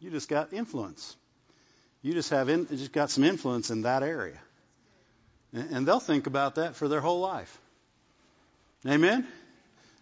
You 0.00 0.10
just 0.10 0.28
got 0.28 0.52
influence. 0.52 1.16
You 2.02 2.14
just 2.14 2.30
have 2.30 2.48
in, 2.48 2.66
just 2.68 2.92
got 2.92 3.10
some 3.10 3.24
influence 3.24 3.70
in 3.70 3.82
that 3.82 4.02
area. 4.02 4.38
And, 5.52 5.70
and 5.70 5.86
they'll 5.86 6.00
think 6.00 6.26
about 6.26 6.54
that 6.54 6.76
for 6.76 6.88
their 6.88 7.00
whole 7.00 7.20
life. 7.20 7.58
Amen? 8.86 9.26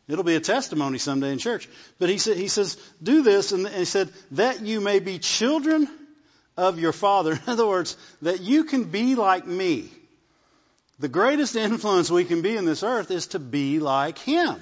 It'll 0.08 0.24
be 0.24 0.36
a 0.36 0.40
testimony 0.40 0.98
someday 0.98 1.32
in 1.32 1.38
church. 1.38 1.68
But 1.98 2.08
he, 2.08 2.18
said, 2.18 2.36
he 2.38 2.48
says, 2.48 2.78
do 3.02 3.22
this, 3.22 3.52
and 3.52 3.68
he 3.68 3.84
said, 3.84 4.08
that 4.32 4.62
you 4.62 4.80
may 4.80 5.00
be 5.00 5.18
children 5.18 5.88
of 6.56 6.78
your 6.78 6.92
Father. 6.92 7.32
In 7.46 7.52
other 7.52 7.66
words, 7.66 7.96
that 8.22 8.40
you 8.40 8.64
can 8.64 8.84
be 8.84 9.14
like 9.14 9.46
me. 9.46 9.90
The 10.98 11.08
greatest 11.08 11.54
influence 11.56 12.10
we 12.10 12.24
can 12.24 12.42
be 12.42 12.56
in 12.56 12.64
this 12.64 12.82
earth 12.82 13.12
is 13.12 13.28
to 13.28 13.38
be 13.38 13.78
like 13.78 14.18
Him. 14.18 14.56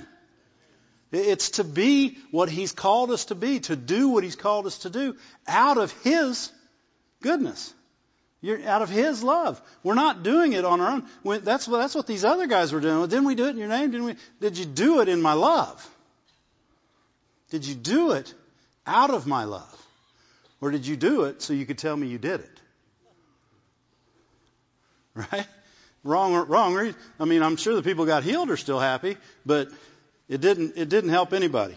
It's 1.11 1.50
to 1.52 1.64
be 1.64 2.18
what 2.30 2.50
He's 2.50 2.72
called 2.72 3.11
us 3.11 3.26
to 3.26 3.35
be, 3.35 3.61
to 3.61 3.76
do 3.76 4.09
what 4.11 4.22
He's 4.22 4.37
called 4.37 4.66
us 4.66 4.80
to 4.80 4.90
do 4.90 5.16
out 5.48 5.78
of 5.78 5.92
His 6.02 6.52
goodness. 7.22 7.72
You're 8.46 8.64
out 8.64 8.80
of 8.80 8.88
His 8.88 9.24
love. 9.24 9.61
We're 9.82 9.94
not 9.94 10.22
doing 10.22 10.52
it 10.52 10.64
on 10.64 10.80
our 10.80 10.92
own. 10.92 11.04
When, 11.24 11.42
that's, 11.42 11.66
what, 11.66 11.78
that's 11.78 11.96
what 11.96 12.06
these 12.06 12.24
other 12.24 12.46
guys 12.46 12.72
were 12.72 12.78
doing. 12.78 12.98
Well, 12.98 13.09
didn't 13.09 13.24
we 13.24 13.35
do 13.35 13.46
it 13.46 13.50
in 13.50 13.59
your 13.59 13.66
name? 13.66 13.90
Didn't 13.90 14.06
we? 14.06 14.14
Did 14.40 14.56
you 14.56 14.64
do 14.64 15.00
it 15.00 15.09
in 15.09 15.20
my 15.20 15.32
love? 15.32 15.85
Did 17.50 17.66
you 17.66 17.74
do 17.74 18.12
it 18.12 18.32
out 18.87 19.11
of 19.11 19.26
my 19.26 19.42
love? 19.44 19.87
Or 20.61 20.70
did 20.70 20.87
you 20.87 20.96
do 20.96 21.24
it 21.24 21.42
so 21.42 21.54
you 21.54 21.66
could 21.66 21.78
tell 21.78 21.96
me 21.96 22.06
you 22.06 22.18
did 22.18 22.38
it? 22.38 22.61
Right? 25.32 25.46
wrong, 26.04 26.46
wrong. 26.46 26.94
I 27.18 27.24
mean, 27.24 27.42
I'm 27.42 27.56
sure 27.56 27.74
the 27.74 27.82
people 27.82 28.06
got 28.06 28.22
healed 28.22 28.50
are 28.50 28.56
still 28.56 28.78
happy, 28.78 29.16
but 29.44 29.70
it 30.28 30.40
didn't, 30.40 30.74
it 30.76 30.88
didn't 30.88 31.11
help 31.11 31.32
anybody 31.32 31.74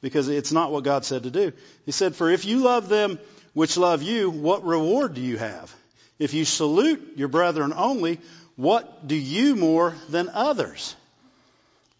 because 0.00 0.28
it's 0.28 0.52
not 0.52 0.70
what 0.70 0.84
God 0.84 1.04
said 1.04 1.24
to 1.24 1.30
do. 1.30 1.52
He 1.86 1.90
said, 1.90 2.14
for 2.14 2.30
if 2.30 2.44
you 2.44 2.58
love 2.58 2.88
them 2.88 3.18
which 3.52 3.76
love 3.76 4.02
you, 4.04 4.30
what 4.30 4.64
reward 4.64 5.14
do 5.14 5.20
you 5.20 5.38
have? 5.38 5.74
If 6.18 6.34
you 6.34 6.44
salute 6.44 7.14
your 7.16 7.28
brethren 7.28 7.72
only, 7.74 8.20
what 8.56 9.06
do 9.06 9.16
you 9.16 9.56
more 9.56 9.94
than 10.08 10.28
others? 10.28 10.94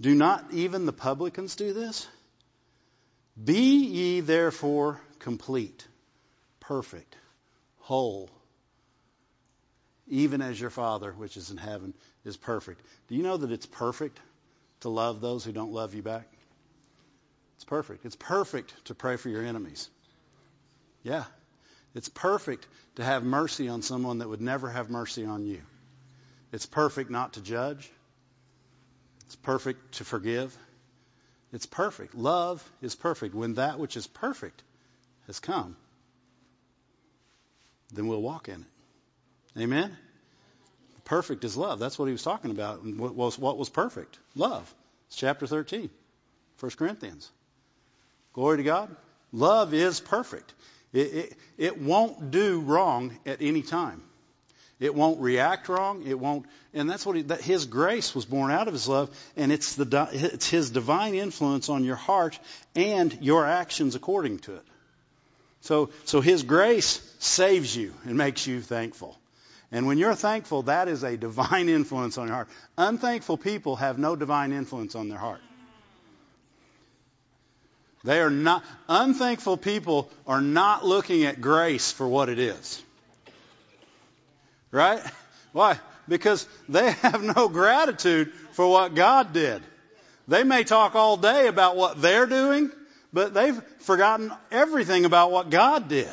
Do 0.00 0.14
not 0.14 0.52
even 0.52 0.86
the 0.86 0.92
publicans 0.92 1.56
do 1.56 1.72
this? 1.72 2.06
Be 3.42 3.86
ye 3.86 4.20
therefore 4.20 5.00
complete, 5.18 5.86
perfect, 6.60 7.16
whole, 7.78 8.30
even 10.06 10.42
as 10.42 10.60
your 10.60 10.70
Father, 10.70 11.12
which 11.12 11.36
is 11.36 11.50
in 11.50 11.56
heaven, 11.56 11.94
is 12.24 12.36
perfect. 12.36 12.80
Do 13.08 13.14
you 13.14 13.22
know 13.22 13.36
that 13.36 13.50
it's 13.50 13.66
perfect 13.66 14.18
to 14.80 14.88
love 14.88 15.20
those 15.20 15.44
who 15.44 15.52
don't 15.52 15.72
love 15.72 15.94
you 15.94 16.02
back? 16.02 16.28
It's 17.56 17.64
perfect. 17.64 18.04
It's 18.04 18.16
perfect 18.16 18.72
to 18.86 18.94
pray 18.94 19.16
for 19.16 19.28
your 19.28 19.42
enemies. 19.42 19.88
Yeah. 21.02 21.24
It's 21.94 22.08
perfect 22.08 22.66
to 22.96 23.04
have 23.04 23.24
mercy 23.24 23.68
on 23.68 23.82
someone 23.82 24.18
that 24.18 24.28
would 24.28 24.40
never 24.40 24.68
have 24.68 24.90
mercy 24.90 25.24
on 25.24 25.46
you. 25.46 25.60
It's 26.52 26.66
perfect 26.66 27.10
not 27.10 27.34
to 27.34 27.40
judge. 27.40 27.90
It's 29.26 29.36
perfect 29.36 29.94
to 29.94 30.04
forgive. 30.04 30.56
It's 31.52 31.66
perfect. 31.66 32.14
Love 32.14 32.68
is 32.82 32.94
perfect. 32.94 33.34
When 33.34 33.54
that 33.54 33.78
which 33.78 33.96
is 33.96 34.06
perfect 34.06 34.62
has 35.26 35.38
come, 35.40 35.76
then 37.92 38.08
we'll 38.08 38.22
walk 38.22 38.48
in 38.48 38.60
it. 38.60 39.62
Amen? 39.62 39.96
Perfect 41.04 41.44
is 41.44 41.56
love. 41.56 41.78
That's 41.78 41.98
what 41.98 42.06
he 42.06 42.12
was 42.12 42.22
talking 42.22 42.50
about. 42.50 42.84
what 42.84 43.14
was, 43.14 43.38
what 43.38 43.58
was 43.58 43.68
perfect? 43.68 44.18
Love. 44.34 44.72
It's 45.08 45.16
chapter 45.16 45.46
13, 45.46 45.90
1 46.58 46.72
Corinthians. 46.72 47.30
Glory 48.32 48.56
to 48.56 48.62
God. 48.62 48.94
Love 49.32 49.74
is 49.74 50.00
perfect. 50.00 50.52
It, 50.94 50.98
it, 50.98 51.36
it 51.58 51.80
won't 51.80 52.30
do 52.30 52.60
wrong 52.60 53.18
at 53.26 53.42
any 53.42 53.62
time. 53.62 54.00
It 54.80 54.94
won't 54.94 55.20
react 55.20 55.68
wrong. 55.68 56.06
It 56.06 56.18
won't, 56.18 56.46
and 56.72 56.88
that's 56.88 57.04
what 57.04 57.16
he, 57.16 57.22
that 57.22 57.40
His 57.40 57.66
grace 57.66 58.14
was 58.14 58.24
born 58.24 58.50
out 58.50 58.68
of 58.68 58.74
His 58.74 58.88
love, 58.88 59.10
and 59.36 59.52
it's 59.52 59.74
the 59.74 60.08
it's 60.12 60.48
His 60.48 60.70
divine 60.70 61.14
influence 61.14 61.68
on 61.68 61.84
your 61.84 61.96
heart 61.96 62.38
and 62.74 63.16
your 63.20 63.44
actions 63.44 63.94
according 63.94 64.38
to 64.40 64.54
it. 64.54 64.62
So, 65.62 65.90
so 66.04 66.20
His 66.20 66.42
grace 66.42 67.00
saves 67.18 67.76
you 67.76 67.92
and 68.04 68.16
makes 68.16 68.46
you 68.46 68.60
thankful. 68.60 69.18
And 69.72 69.86
when 69.86 69.98
you're 69.98 70.14
thankful, 70.14 70.62
that 70.64 70.88
is 70.88 71.02
a 71.02 71.16
divine 71.16 71.68
influence 71.80 72.18
on 72.18 72.28
your 72.28 72.36
heart. 72.36 72.48
Unthankful 72.78 73.38
people 73.38 73.76
have 73.76 73.98
no 73.98 74.14
divine 74.14 74.52
influence 74.52 74.94
on 74.94 75.08
their 75.08 75.18
heart. 75.18 75.40
They 78.04 78.20
are 78.20 78.30
not, 78.30 78.62
unthankful 78.86 79.56
people 79.56 80.10
are 80.26 80.42
not 80.42 80.84
looking 80.84 81.24
at 81.24 81.40
grace 81.40 81.90
for 81.90 82.06
what 82.06 82.28
it 82.28 82.38
is. 82.38 82.82
Right? 84.70 85.00
Why? 85.52 85.80
Because 86.06 86.46
they 86.68 86.90
have 87.02 87.22
no 87.22 87.48
gratitude 87.48 88.32
for 88.52 88.70
what 88.70 88.94
God 88.94 89.32
did. 89.32 89.62
They 90.28 90.44
may 90.44 90.64
talk 90.64 90.94
all 90.94 91.16
day 91.16 91.48
about 91.48 91.76
what 91.76 92.00
they're 92.00 92.26
doing, 92.26 92.70
but 93.12 93.32
they've 93.32 93.60
forgotten 93.80 94.32
everything 94.50 95.06
about 95.06 95.30
what 95.30 95.50
God 95.50 95.88
did. 95.88 96.08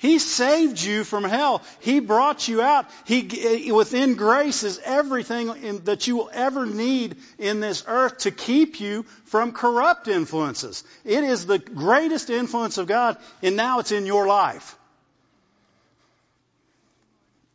He 0.00 0.18
saved 0.18 0.80
you 0.80 1.04
from 1.04 1.24
hell. 1.24 1.62
He 1.80 2.00
brought 2.00 2.48
you 2.48 2.62
out. 2.62 2.86
He, 3.04 3.68
eh, 3.68 3.70
within 3.70 4.14
grace 4.14 4.62
is 4.62 4.80
everything 4.82 5.48
in, 5.62 5.84
that 5.84 6.06
you 6.06 6.16
will 6.16 6.30
ever 6.32 6.64
need 6.64 7.16
in 7.38 7.60
this 7.60 7.84
earth 7.86 8.20
to 8.20 8.30
keep 8.30 8.80
you 8.80 9.02
from 9.26 9.52
corrupt 9.52 10.08
influences. 10.08 10.84
It 11.04 11.22
is 11.22 11.44
the 11.44 11.58
greatest 11.58 12.30
influence 12.30 12.78
of 12.78 12.86
God, 12.86 13.18
and 13.42 13.56
now 13.56 13.80
it's 13.80 13.92
in 13.92 14.06
your 14.06 14.26
life. 14.26 14.74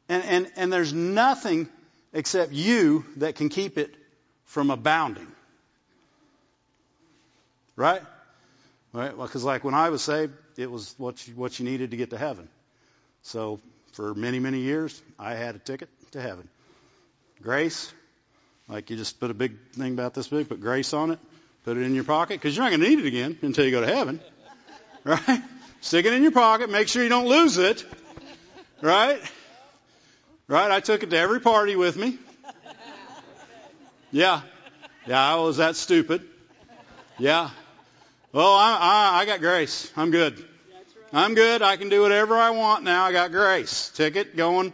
And, 0.07 0.23
and, 0.23 0.51
and 0.55 0.71
there's 0.71 0.93
nothing 0.93 1.67
except 2.13 2.51
you 2.51 3.05
that 3.17 3.37
can 3.37 3.49
keep 3.49 3.79
it 3.79 3.91
from 4.43 4.69
abounding. 4.69 5.31
Right? 7.75 8.03
Right? 8.93 9.17
Well, 9.17 9.25
Because 9.25 9.43
like 9.43 9.63
when 9.63 9.73
I 9.73 9.89
was 9.89 10.03
saved, 10.03 10.33
it 10.57 10.69
was 10.69 10.95
what 10.97 11.27
you, 11.27 11.33
what 11.35 11.59
you 11.59 11.65
needed 11.65 11.91
to 11.91 11.97
get 11.97 12.11
to 12.11 12.17
heaven. 12.17 12.47
So 13.23 13.59
for 13.93 14.13
many, 14.13 14.39
many 14.39 14.59
years, 14.59 15.01
I 15.17 15.33
had 15.33 15.55
a 15.55 15.59
ticket 15.59 15.89
to 16.11 16.21
heaven. 16.21 16.47
Grace, 17.41 17.93
like 18.67 18.89
you 18.89 18.97
just 18.97 19.19
put 19.19 19.31
a 19.31 19.33
big 19.33 19.57
thing 19.71 19.93
about 19.93 20.13
this 20.13 20.27
big, 20.27 20.49
put 20.49 20.61
grace 20.61 20.93
on 20.93 21.11
it, 21.11 21.19
put 21.63 21.77
it 21.77 21.81
in 21.81 21.95
your 21.95 22.03
pocket, 22.03 22.35
because 22.35 22.55
you're 22.55 22.63
not 22.63 22.69
going 22.69 22.81
to 22.81 22.89
need 22.89 22.99
it 22.99 23.05
again 23.05 23.37
until 23.41 23.65
you 23.65 23.71
go 23.71 23.81
to 23.81 23.87
heaven. 23.93 24.19
Right? 25.05 25.43
Stick 25.81 26.07
it 26.07 26.13
in 26.13 26.23
your 26.23 26.31
pocket, 26.31 26.71
make 26.71 26.87
sure 26.87 27.03
you 27.03 27.09
don't 27.09 27.27
lose 27.27 27.59
it. 27.59 27.85
Right? 28.81 29.21
Right? 30.47 30.71
I 30.71 30.79
took 30.79 31.03
it 31.03 31.11
to 31.11 31.17
every 31.17 31.39
party 31.39 31.75
with 31.75 31.95
me. 31.95 32.17
Yeah. 34.11 34.41
Yeah, 35.05 35.21
I 35.21 35.35
was 35.35 35.57
that 35.57 35.75
stupid. 35.75 36.23
Yeah. 37.19 37.51
Well, 38.35 38.53
I, 38.53 38.77
I, 38.81 39.21
I 39.21 39.25
got 39.25 39.39
grace. 39.39 39.89
I'm 39.95 40.11
good. 40.11 40.45
I'm 41.13 41.35
good. 41.35 41.61
I 41.61 41.77
can 41.77 41.87
do 41.87 42.01
whatever 42.01 42.35
I 42.35 42.49
want 42.49 42.83
now. 42.83 43.05
I 43.05 43.13
got 43.13 43.31
grace. 43.31 43.91
Ticket 43.91 44.35
going. 44.35 44.73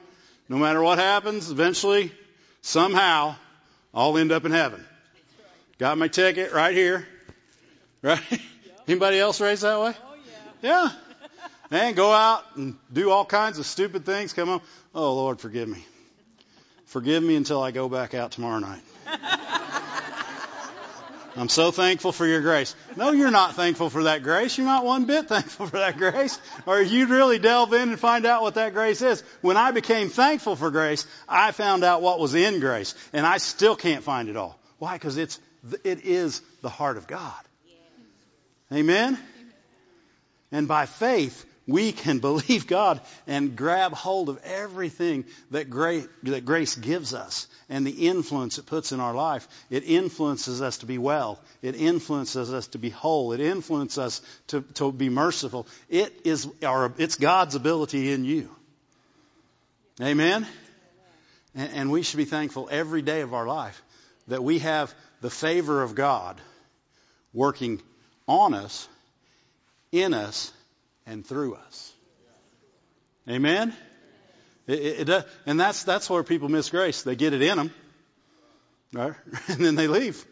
No 0.50 0.58
matter 0.58 0.82
what 0.82 0.97
happens, 0.97 1.52
eventually, 1.52 2.12
somehow, 2.63 3.36
I'll 3.93 4.17
end 4.17 4.32
up 4.32 4.45
in 4.45 4.52
heaven. 4.52 4.84
Got 5.78 6.00
my 6.00 6.08
ticket 6.08 6.54
right 6.54 6.74
here. 6.74 7.08
Right? 8.02 8.19
Anybody 8.88 9.19
else 9.19 9.39
raised 9.39 9.62
that 9.62 9.80
way? 9.80 9.93
Oh, 9.95 10.15
yeah. 10.63 10.89
Yeah. 10.89 10.91
And 11.69 11.95
go 11.95 12.12
out 12.12 12.43
and 12.56 12.76
do 12.91 13.12
all 13.12 13.26
kinds 13.26 13.60
of 13.60 13.67
stupid 13.67 14.08
things. 14.08 14.34
Come 14.34 14.50
on. 14.50 14.62
Oh, 14.95 15.13
Lord, 15.13 15.39
forgive 15.39 15.69
me. 15.69 15.86
Forgive 16.88 17.21
me 17.21 17.36
until 17.36 17.62
I 17.62 17.69
go 17.69 17.88
back 17.88 18.15
out 18.15 18.32
tomorrow 18.32 18.58
night. 18.58 18.82
I'm 21.36 21.50
so 21.50 21.72
thankful 21.72 22.12
for 22.12 22.26
your 22.26 22.41
grace. 22.41 22.76
No, 22.98 23.12
you're 23.12 23.32
not 23.32 23.56
thankful 23.56 23.89
for 23.89 24.04
that 24.04 24.22
grace. 24.22 24.58
You're 24.58 24.67
not 24.67 24.84
one 24.84 25.06
bit 25.06 25.28
thankful 25.30 25.67
for 25.67 25.78
that 25.78 25.98
grace. 25.98 26.39
Or 26.65 26.82
you'd 26.82 27.10
really 27.10 27.39
delve 27.39 27.74
in 27.74 27.89
and 27.89 28.00
find 28.00 28.26
out 28.26 28.41
what 28.41 28.56
that 28.56 28.74
grace 28.74 29.02
is. 29.02 29.24
When 29.41 29.58
I 29.58 29.72
became 29.72 30.10
thankful 30.10 30.56
for 30.56 30.72
grace, 30.72 31.06
I 31.28 31.52
found 31.52 31.84
out 31.84 32.02
what 32.02 32.20
was 32.20 32.36
in 32.36 32.60
grace. 32.60 32.96
And 33.13 33.26
I 33.26 33.38
still 33.38 33.76
can't 33.76 34.04
find 34.04 34.30
it 34.30 34.36
all. 34.36 34.60
Why? 34.80 34.94
Because 34.94 35.17
it's, 35.17 35.39
it 35.84 36.06
is 36.06 36.41
the 36.62 36.70
heart 36.70 36.98
of 36.98 37.08
God. 37.08 37.34
Amen? 38.74 39.17
And 40.52 40.67
by 40.67 40.86
faith, 40.86 41.46
we 41.67 41.91
can 41.91 42.19
believe 42.30 42.67
God 42.67 43.02
and 43.28 43.56
grab 43.56 43.93
hold 43.93 44.30
of 44.30 44.39
everything 44.43 45.26
that 45.52 45.69
grace, 45.69 46.08
that 46.24 46.45
grace 46.45 46.76
gives 46.76 47.13
us 47.13 47.47
and 47.69 47.86
the 47.86 48.08
influence 48.08 48.58
it 48.58 48.65
puts 48.65 48.91
in 48.91 49.00
our 49.00 49.13
life. 49.13 49.47
It 49.69 49.84
influences 49.84 50.62
us 50.62 50.80
to 50.80 50.86
be 50.86 50.97
well. 50.97 51.39
It 51.62 51.76
influences 51.76 52.52
us 52.54 52.67
to 52.67 52.78
be 52.78 52.89
whole. 52.89 53.32
It 53.32 53.39
influences 53.39 53.97
us 53.97 54.21
to, 54.47 54.62
to 54.76 54.91
be 54.91 55.10
merciful. 55.10 55.67
It 55.89 56.21
is 56.26 56.47
our, 56.63 56.93
it's 56.97 57.15
God's 57.15 57.56
ability 57.56 58.12
in 58.12 58.26
you. 58.26 58.50
Amen? 60.02 60.47
And, 61.56 61.71
and 61.74 61.91
we 61.91 62.02
should 62.02 62.17
be 62.17 62.26
thankful 62.26 62.67
every 62.71 63.02
day 63.02 63.21
of 63.21 63.34
our 63.34 63.47
life 63.47 63.82
that 64.28 64.43
we 64.43 64.60
have 64.60 64.93
the 65.21 65.30
favor 65.30 65.84
of 65.84 65.95
God 65.95 66.39
working 67.34 67.82
on 68.28 68.54
us, 68.54 68.88
in 69.91 70.13
us, 70.13 70.52
and 71.06 71.26
through 71.26 71.56
us. 71.56 71.94
Amen? 73.30 73.74
It, 74.68 74.80
it, 74.80 75.00
it, 75.02 75.10
uh, 75.10 75.24
and 75.46 75.60
that's, 75.60 75.84
that's 75.84 76.10
where 76.10 76.24
people 76.24 76.50
miss 76.50 76.70
grace. 76.70 77.04
They 77.04 77.16
get 77.16 77.34
it 77.34 77.42
in 77.42 77.58
them, 77.58 77.74
right? 78.94 79.14
and 79.48 79.66
then 79.66 79.76
they 79.76 79.88
leave. 79.88 80.24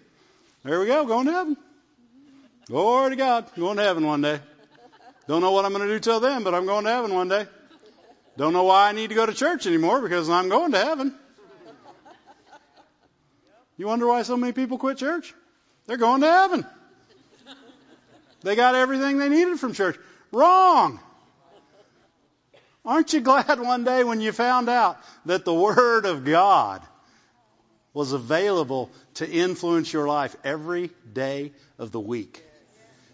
There 0.64 0.80
we 0.80 0.88
go, 0.88 1.06
going 1.06 1.26
to 1.28 1.32
heaven. 1.32 1.58
Glory 2.68 3.12
to 3.12 3.16
God, 3.16 3.50
going 3.58 3.78
to 3.78 3.84
heaven 3.84 4.06
one 4.06 4.22
day. 4.22 4.40
Don't 5.28 5.42
know 5.42 5.52
what 5.52 5.66
I'm 5.66 5.72
going 5.74 5.88
to 5.88 5.94
do 5.94 6.00
till 6.00 6.20
then, 6.20 6.44
but 6.44 6.54
I'm 6.54 6.66
going 6.66 6.86
to 6.86 6.92
heaven 6.92 7.14
one 7.14 7.30
day. 7.30 7.46
Don't 8.38 8.54
know 8.54 8.64
why 8.64 8.90
I 8.90 8.92
need 8.94 9.10
to 9.10 9.16
go 9.16 9.26
to 9.26 9.34
church 9.34 9.68
anymore 9.68 10.02
because 10.02 10.30
I'm 10.30 10.50
going 10.50 10.72
to 10.72 10.78
heaven. 10.78 11.16
You 13.78 13.88
wonder 13.88 14.08
why 14.08 14.24
so 14.24 14.38
many 14.38 14.54
people 14.54 14.78
quit 14.78 14.98
church? 14.98 15.34
They're 15.88 15.98
going 15.98 16.22
to 16.22 16.28
heaven. 16.28 16.66
They 18.42 18.56
got 18.56 18.76
everything 18.76 19.18
they 19.18 19.30
needed 19.30 19.60
from 19.60 19.74
church. 19.74 19.98
Wrong. 20.32 21.00
Aren't 22.86 23.14
you 23.14 23.22
glad 23.22 23.60
one 23.60 23.84
day 23.84 24.04
when 24.04 24.22
you 24.22 24.32
found 24.32 24.70
out 24.70 24.98
that 25.26 25.46
the 25.46 25.54
Word 25.54 26.06
of 26.06 26.24
God 26.24 26.82
was 27.94 28.14
available 28.14 28.90
to 29.16 29.30
influence 29.30 29.92
your 29.92 30.08
life 30.08 30.36
every 30.44 30.92
day 31.12 31.52
of 31.78 31.92
the 31.92 32.00
week? 32.00 32.44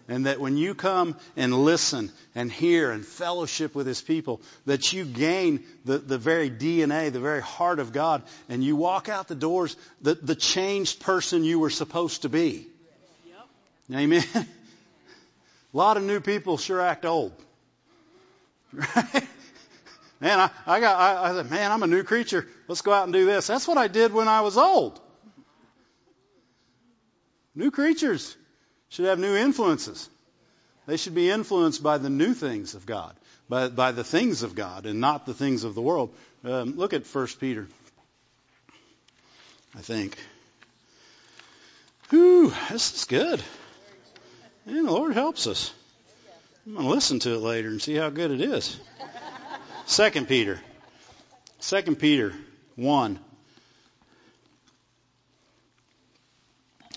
And 0.08 0.26
that 0.26 0.38
when 0.38 0.56
you 0.56 0.76
come 0.76 1.16
and 1.36 1.52
listen 1.52 2.12
and 2.36 2.50
hear 2.50 2.92
and 2.92 3.04
fellowship 3.04 3.74
with 3.74 3.88
His 3.88 4.00
people, 4.00 4.40
that 4.64 4.92
you 4.92 5.04
gain 5.04 5.64
the, 5.84 5.98
the 5.98 6.16
very 6.16 6.48
DNA, 6.48 7.10
the 7.10 7.18
very 7.18 7.42
heart 7.42 7.80
of 7.80 7.92
God, 7.92 8.22
and 8.48 8.62
you 8.62 8.76
walk 8.76 9.08
out 9.08 9.26
the 9.26 9.34
doors 9.34 9.76
the, 10.00 10.14
the 10.14 10.36
changed 10.36 11.00
person 11.00 11.42
you 11.42 11.58
were 11.58 11.70
supposed 11.70 12.22
to 12.22 12.28
be. 12.28 12.68
Amen. 13.92 14.24
A 15.76 15.78
lot 15.78 15.98
of 15.98 16.04
new 16.04 16.20
people 16.20 16.56
sure 16.56 16.80
act 16.80 17.04
old. 17.04 17.34
Right? 18.72 19.28
Man, 20.20 20.40
I, 20.40 20.50
I 20.66 20.80
got, 20.80 20.98
I, 20.98 21.28
I 21.28 21.34
said, 21.34 21.50
man, 21.50 21.70
I'm 21.70 21.82
a 21.82 21.86
new 21.86 22.02
creature. 22.02 22.48
Let's 22.66 22.80
go 22.80 22.94
out 22.94 23.04
and 23.04 23.12
do 23.12 23.26
this. 23.26 23.46
That's 23.46 23.68
what 23.68 23.76
I 23.76 23.86
did 23.86 24.14
when 24.14 24.26
I 24.26 24.40
was 24.40 24.56
old. 24.56 24.98
New 27.54 27.70
creatures 27.70 28.34
should 28.88 29.04
have 29.04 29.18
new 29.18 29.36
influences. 29.36 30.08
They 30.86 30.96
should 30.96 31.14
be 31.14 31.28
influenced 31.28 31.82
by 31.82 31.98
the 31.98 32.08
new 32.08 32.32
things 32.32 32.74
of 32.74 32.86
God, 32.86 33.14
by, 33.46 33.68
by 33.68 33.92
the 33.92 34.04
things 34.04 34.42
of 34.42 34.54
God, 34.54 34.86
and 34.86 34.98
not 35.02 35.26
the 35.26 35.34
things 35.34 35.64
of 35.64 35.74
the 35.74 35.82
world. 35.82 36.14
Um, 36.42 36.78
look 36.78 36.94
at 36.94 37.06
1 37.06 37.26
Peter, 37.38 37.68
I 39.76 39.82
think. 39.82 40.16
Whew, 42.08 42.54
this 42.70 42.94
is 42.94 43.04
good. 43.04 43.42
And 44.66 44.86
the 44.86 44.92
Lord 44.92 45.14
helps 45.14 45.46
us. 45.46 45.72
I'm 46.66 46.74
going 46.74 46.86
to 46.86 46.90
listen 46.92 47.20
to 47.20 47.34
it 47.34 47.38
later 47.38 47.68
and 47.68 47.80
see 47.80 47.94
how 47.94 48.10
good 48.10 48.32
it 48.32 48.40
is. 48.40 48.78
Second 49.86 50.26
Peter. 50.26 50.60
Second 51.60 51.96
Peter 52.00 52.32
1. 52.74 53.20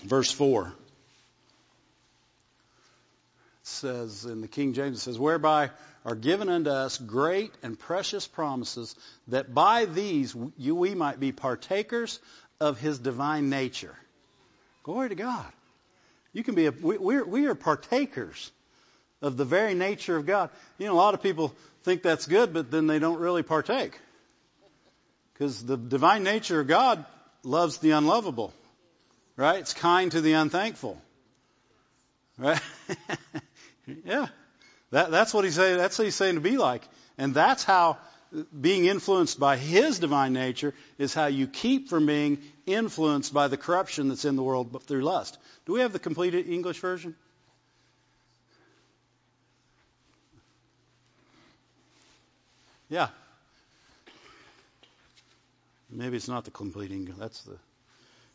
Verse 0.02 0.32
4. 0.32 0.66
It 0.66 0.72
says 3.62 4.24
in 4.24 4.40
the 4.40 4.48
King 4.48 4.72
James, 4.72 4.96
it 4.96 5.00
says, 5.00 5.18
Whereby 5.18 5.70
are 6.04 6.16
given 6.16 6.48
unto 6.48 6.70
us 6.70 6.98
great 6.98 7.52
and 7.62 7.78
precious 7.78 8.26
promises, 8.26 8.96
that 9.28 9.54
by 9.54 9.84
these 9.84 10.34
you, 10.56 10.74
we 10.74 10.96
might 10.96 11.20
be 11.20 11.30
partakers 11.30 12.18
of 12.58 12.80
his 12.80 12.98
divine 12.98 13.50
nature. 13.50 13.94
Glory 14.82 15.10
to 15.10 15.14
God. 15.14 15.46
You 16.32 16.44
can 16.44 16.54
be 16.54 16.66
a, 16.66 16.70
we, 16.70 16.98
we're, 16.98 17.24
we 17.24 17.46
are 17.46 17.54
partakers 17.54 18.50
of 19.20 19.36
the 19.36 19.44
very 19.44 19.74
nature 19.74 20.16
of 20.16 20.26
God. 20.26 20.50
You 20.78 20.86
know, 20.86 20.94
a 20.94 20.94
lot 20.94 21.14
of 21.14 21.22
people 21.22 21.54
think 21.82 22.02
that's 22.02 22.26
good, 22.26 22.52
but 22.52 22.70
then 22.70 22.86
they 22.86 22.98
don't 22.98 23.18
really 23.18 23.42
partake. 23.42 23.98
Because 25.32 25.64
the 25.64 25.76
divine 25.76 26.22
nature 26.22 26.60
of 26.60 26.66
God 26.66 27.04
loves 27.42 27.78
the 27.78 27.92
unlovable. 27.92 28.52
Right? 29.36 29.60
It's 29.60 29.74
kind 29.74 30.12
to 30.12 30.20
the 30.20 30.34
unthankful. 30.34 31.00
Right? 32.36 32.60
yeah. 34.04 34.28
That, 34.90 35.10
that's 35.10 35.32
what 35.32 35.44
he's 35.44 35.54
saying, 35.54 35.78
that's 35.78 35.98
what 35.98 36.04
he's 36.04 36.14
saying 36.14 36.34
to 36.34 36.40
be 36.40 36.56
like. 36.56 36.86
And 37.16 37.34
that's 37.34 37.64
how 37.64 37.98
being 38.58 38.86
influenced 38.86 39.40
by 39.40 39.56
His 39.56 39.98
divine 39.98 40.32
nature 40.32 40.74
is 40.98 41.14
how 41.14 41.26
you 41.26 41.46
keep 41.46 41.88
from 41.88 42.06
being 42.06 42.38
influenced 42.66 43.34
by 43.34 43.48
the 43.48 43.56
corruption 43.56 44.08
that's 44.08 44.24
in 44.24 44.36
the 44.36 44.42
world 44.42 44.82
through 44.84 45.02
lust. 45.02 45.38
Do 45.66 45.72
we 45.72 45.80
have 45.80 45.92
the 45.92 45.98
complete 45.98 46.34
English 46.34 46.78
version? 46.78 47.14
Yeah. 52.88 53.08
Maybe 55.88 56.16
it's 56.16 56.28
not 56.28 56.44
the 56.44 56.50
complete 56.50 56.90
English. 56.90 57.16
That's 57.18 57.42
the. 57.42 57.56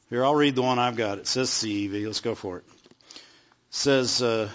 Here, 0.09 0.23
I'll 0.23 0.35
read 0.35 0.55
the 0.55 0.61
one 0.61 0.77
I've 0.77 0.95
got. 0.95 1.17
It 1.17 1.27
says 1.27 1.49
CEV. 1.49 2.05
Let's 2.05 2.21
go 2.21 2.35
for 2.35 2.57
it. 2.57 2.63
it 3.15 3.21
says. 3.69 4.21
Uh, 4.21 4.49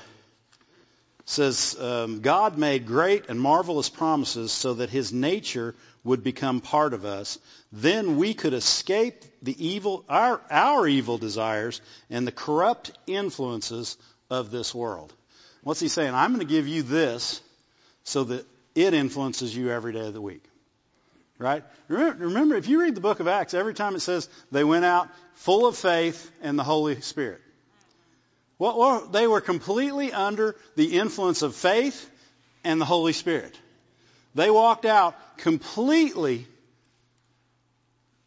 says 1.31 1.77
um, 1.79 2.21
God 2.21 2.59
made 2.59 2.87
great 2.87 3.29
and 3.29 3.41
marvelous 3.41 3.89
promises 3.89 4.51
so 4.51 4.75
that 4.75 4.91
His 4.91 5.13
nature 5.13 5.77
would 6.03 6.25
become 6.25 6.61
part 6.61 6.93
of 6.93 7.05
us. 7.05 7.39
Then 7.71 8.17
we 8.17 8.35
could 8.35 8.53
escape 8.53 9.23
the 9.41 9.69
evil, 9.69 10.05
our, 10.09 10.41
our 10.51 10.89
evil 10.89 11.19
desires 11.19 11.81
and 12.11 12.27
the 12.27 12.33
corrupt 12.33 12.91
influences 13.07 13.97
of 14.29 14.51
this 14.51 14.75
world. 14.75 15.13
What's 15.63 15.81
He 15.81 15.89
saying? 15.89 16.15
I'm 16.15 16.35
going 16.35 16.47
to 16.47 16.53
give 16.53 16.67
you 16.67 16.83
this 16.83 17.41
so 18.03 18.25
that 18.25 18.45
it 18.75 18.93
influences 18.93 19.55
you 19.55 19.71
every 19.71 19.93
day 19.93 20.07
of 20.07 20.15
the 20.15 20.21
week. 20.21 20.43
Right? 21.39 21.63
Remember, 21.87 22.27
remember, 22.27 22.57
if 22.57 22.69
you 22.69 22.81
read 22.81 22.97
the 22.97 23.01
book 23.01 23.21
of 23.21 23.29
Acts, 23.29 23.55
every 23.55 23.75
time 23.75 23.95
it 23.95 24.01
says 24.01 24.29
they 24.51 24.65
went 24.65 24.85
out 24.85 25.09
full 25.35 25.67
of 25.67 25.77
faith 25.77 26.31
and 26.43 26.59
the 26.59 26.65
Holy 26.65 27.01
Spirit. 27.01 27.41
Well, 28.61 29.09
they 29.11 29.27
were 29.27 29.41
completely 29.41 30.13
under 30.13 30.55
the 30.77 30.99
influence 30.99 31.41
of 31.41 31.55
faith 31.55 32.11
and 32.63 32.79
the 32.79 32.85
Holy 32.85 33.15
Spirit. 33.15 33.59
They 34.35 34.51
walked 34.51 34.85
out 34.85 35.17
completely. 35.39 36.47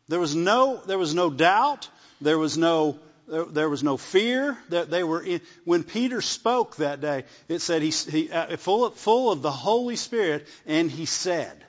There 0.07 0.19
was 0.19 0.35
no, 0.35 0.81
there 0.87 0.97
was 0.97 1.13
no 1.13 1.29
doubt. 1.29 1.87
There 2.19 2.39
was 2.39 2.57
no, 2.57 2.97
there, 3.27 3.45
there 3.45 3.69
was 3.69 3.83
no 3.83 3.95
fear 3.95 4.57
that 4.69 4.89
they 4.89 5.03
were 5.03 5.21
in. 5.21 5.39
When 5.65 5.83
Peter 5.83 6.19
spoke 6.19 6.77
that 6.77 6.99
day, 6.99 7.25
it 7.47 7.59
said 7.59 7.83
he, 7.83 7.91
he 7.91 8.31
uh, 8.31 8.57
full, 8.57 8.85
of, 8.85 8.95
full 8.95 9.31
of 9.31 9.43
the 9.43 9.51
Holy 9.51 9.97
Spirit, 9.97 10.47
and 10.65 10.89
he 10.89 11.05
said. 11.05 11.63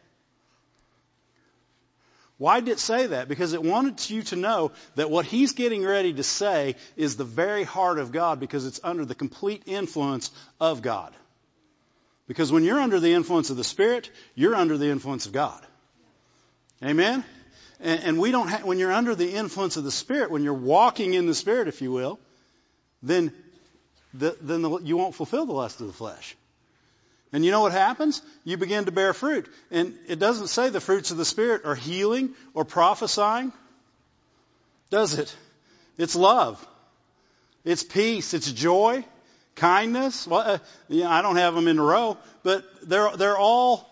Why 2.37 2.61
did 2.61 2.70
it 2.70 2.78
say 2.80 3.07
that? 3.09 3.28
Because 3.28 3.53
it 3.53 3.62
wanted 3.62 4.11
you 4.11 4.22
to 4.24 4.37
know 4.37 4.72
that 4.97 5.11
what 5.11 5.24
he's 5.24 5.53
getting 5.53 5.85
ready 5.85 6.12
to 6.14 6.22
say 6.24 6.74
is 6.97 7.16
the 7.16 7.24
very 7.24 7.62
heart 7.62 7.99
of 7.99 8.11
God 8.11 8.41
because 8.41 8.66
it's 8.66 8.80
under 8.82 9.05
the 9.05 9.14
complete 9.14 9.62
influence 9.66 10.30
of 10.61 10.82
God. 10.82 11.12
Because 12.26 12.51
when 12.51 12.64
you're 12.64 12.80
under 12.80 12.99
the 12.99 13.12
influence 13.12 13.51
of 13.51 13.57
the 13.57 13.64
Spirit, 13.64 14.11
you're 14.35 14.55
under 14.55 14.76
the 14.76 14.89
influence 14.89 15.26
of 15.26 15.32
God. 15.32 15.64
Amen? 16.82 17.22
And, 17.80 18.03
and 18.03 18.18
we 18.18 18.32
don't 18.32 18.49
have, 18.49 18.64
when 18.64 18.78
you're 18.78 18.93
under 18.93 19.14
the 19.14 19.30
influence 19.30 19.76
of 19.76 19.85
the 19.85 19.93
Spirit, 19.93 20.30
when 20.30 20.43
you're 20.43 20.55
walking 20.55 21.14
in 21.14 21.26
the 21.26 21.35
Spirit, 21.35 21.68
if 21.68 21.82
you 21.82 21.93
will, 21.93 22.18
then, 23.03 23.32
the, 24.12 24.37
then 24.41 24.62
the, 24.62 24.78
you 24.78 24.97
won't 24.97 25.14
fulfill 25.14 25.47
the 25.47 25.53
lust 25.53 25.80
of 25.80 25.87
the 25.87 25.93
flesh. 25.93 26.37
And 27.35 27.45
you 27.45 27.51
know 27.51 27.62
what 27.62 27.72
happens? 27.72 28.22
You 28.45 28.57
begin 28.59 28.85
to 28.85 28.93
bear 28.93 29.12
fruit. 29.12 29.53
And 29.72 29.99
it 30.07 30.20
doesn't 30.20 30.47
say 30.47 30.68
the 30.68 30.80
fruits 30.80 31.11
of 31.11 31.16
the 31.16 31.24
Spirit 31.24 31.64
are 31.64 31.74
healing 31.74 32.30
or 32.55 32.64
prophesying, 32.64 33.53
does 34.89 35.18
it? 35.18 35.35
It's 35.99 36.14
love. 36.14 36.64
It's 37.64 37.82
peace. 37.82 38.35
It's 38.35 38.53
joy. 38.53 39.05
Kindness. 39.57 40.28
Well, 40.28 40.43
uh, 40.49 40.59
yeah, 40.87 41.11
I 41.11 41.22
don't 41.22 41.35
have 41.35 41.57
them 41.57 41.66
in 41.66 41.80
a 41.80 41.82
row, 41.82 42.18
but 42.45 42.64
they're, 42.89 43.16
they're 43.16 43.37
all 43.37 43.85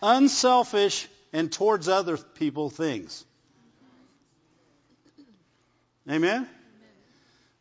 unselfish 0.00 1.08
and 1.32 1.50
towards 1.50 1.88
other 1.88 2.16
people 2.16 2.70
things. 2.70 3.24
Amen? 6.08 6.48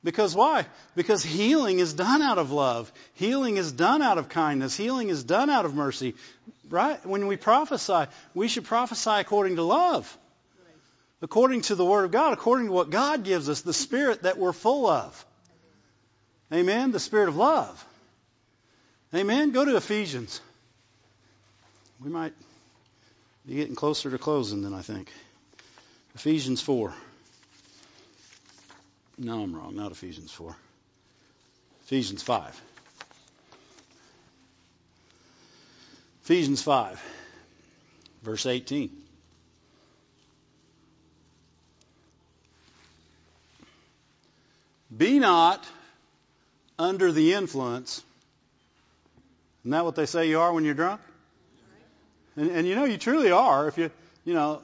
Because 0.04 0.36
why? 0.36 0.66
Because 0.96 1.24
healing 1.24 1.80
is 1.80 1.94
done 1.94 2.22
out 2.22 2.38
of 2.38 2.52
love. 2.52 2.92
Healing 3.14 3.58
is 3.58 3.72
done 3.72 4.02
out 4.02 4.18
of 4.18 4.28
kindness. 4.28 4.76
Healing 4.76 5.10
is 5.10 5.24
done 5.24 5.50
out 5.50 5.66
of 5.66 5.76
mercy. 5.76 6.16
Right? 6.70 7.04
When 7.06 7.28
we 7.28 7.38
prophesy, 7.38 8.08
we 8.34 8.48
should 8.48 8.66
prophesy 8.66 9.12
according 9.12 9.56
to 9.56 9.64
love. 9.64 10.18
According 11.22 11.62
to 11.64 11.76
the 11.76 11.86
Word 11.86 12.04
of 12.04 12.12
God, 12.12 12.34
according 12.34 12.68
to 12.68 12.74
what 12.74 12.90
God 12.90 13.24
gives 13.24 13.48
us, 13.48 13.62
the 13.62 13.74
Spirit 13.74 14.24
that 14.24 14.38
we're 14.38 14.52
full 14.52 14.88
of. 14.88 15.26
Amen? 16.52 16.92
The 16.92 17.00
Spirit 17.00 17.30
of 17.30 17.38
love. 17.38 17.86
Amen? 19.16 19.52
Go 19.52 19.64
to 19.64 19.78
Ephesians. 19.78 20.42
We 22.04 22.10
might 22.10 22.34
be 23.46 23.56
getting 23.56 23.76
closer 23.76 24.12
to 24.12 24.18
closing 24.18 24.64
than 24.64 24.74
I 24.74 24.82
think. 24.82 25.10
Ephesians 26.16 26.62
4. 26.62 26.94
No, 29.18 29.42
I'm 29.44 29.56
wrong. 29.56 29.76
Not 29.76 29.92
Ephesians 29.92 30.32
4. 30.32 30.56
Ephesians 31.84 32.24
5. 32.24 32.62
Ephesians 36.24 36.62
5, 36.62 37.04
verse 38.24 38.46
18. 38.46 38.90
Be 44.96 45.20
not 45.20 45.68
under 46.80 47.12
the 47.12 47.34
influence. 47.34 48.02
Isn't 49.64 49.72
that 49.72 49.84
what 49.84 49.96
they 49.96 50.06
say 50.06 50.30
you 50.30 50.40
are 50.40 50.54
when 50.54 50.64
you're 50.64 50.74
drunk? 50.74 51.02
And, 52.38 52.50
and 52.52 52.66
you 52.66 52.76
know, 52.76 52.86
you 52.86 52.98
truly 52.98 53.32
are. 53.32 53.68
If 53.68 53.78
you, 53.78 53.92
you 54.24 54.34
know, 54.34 54.62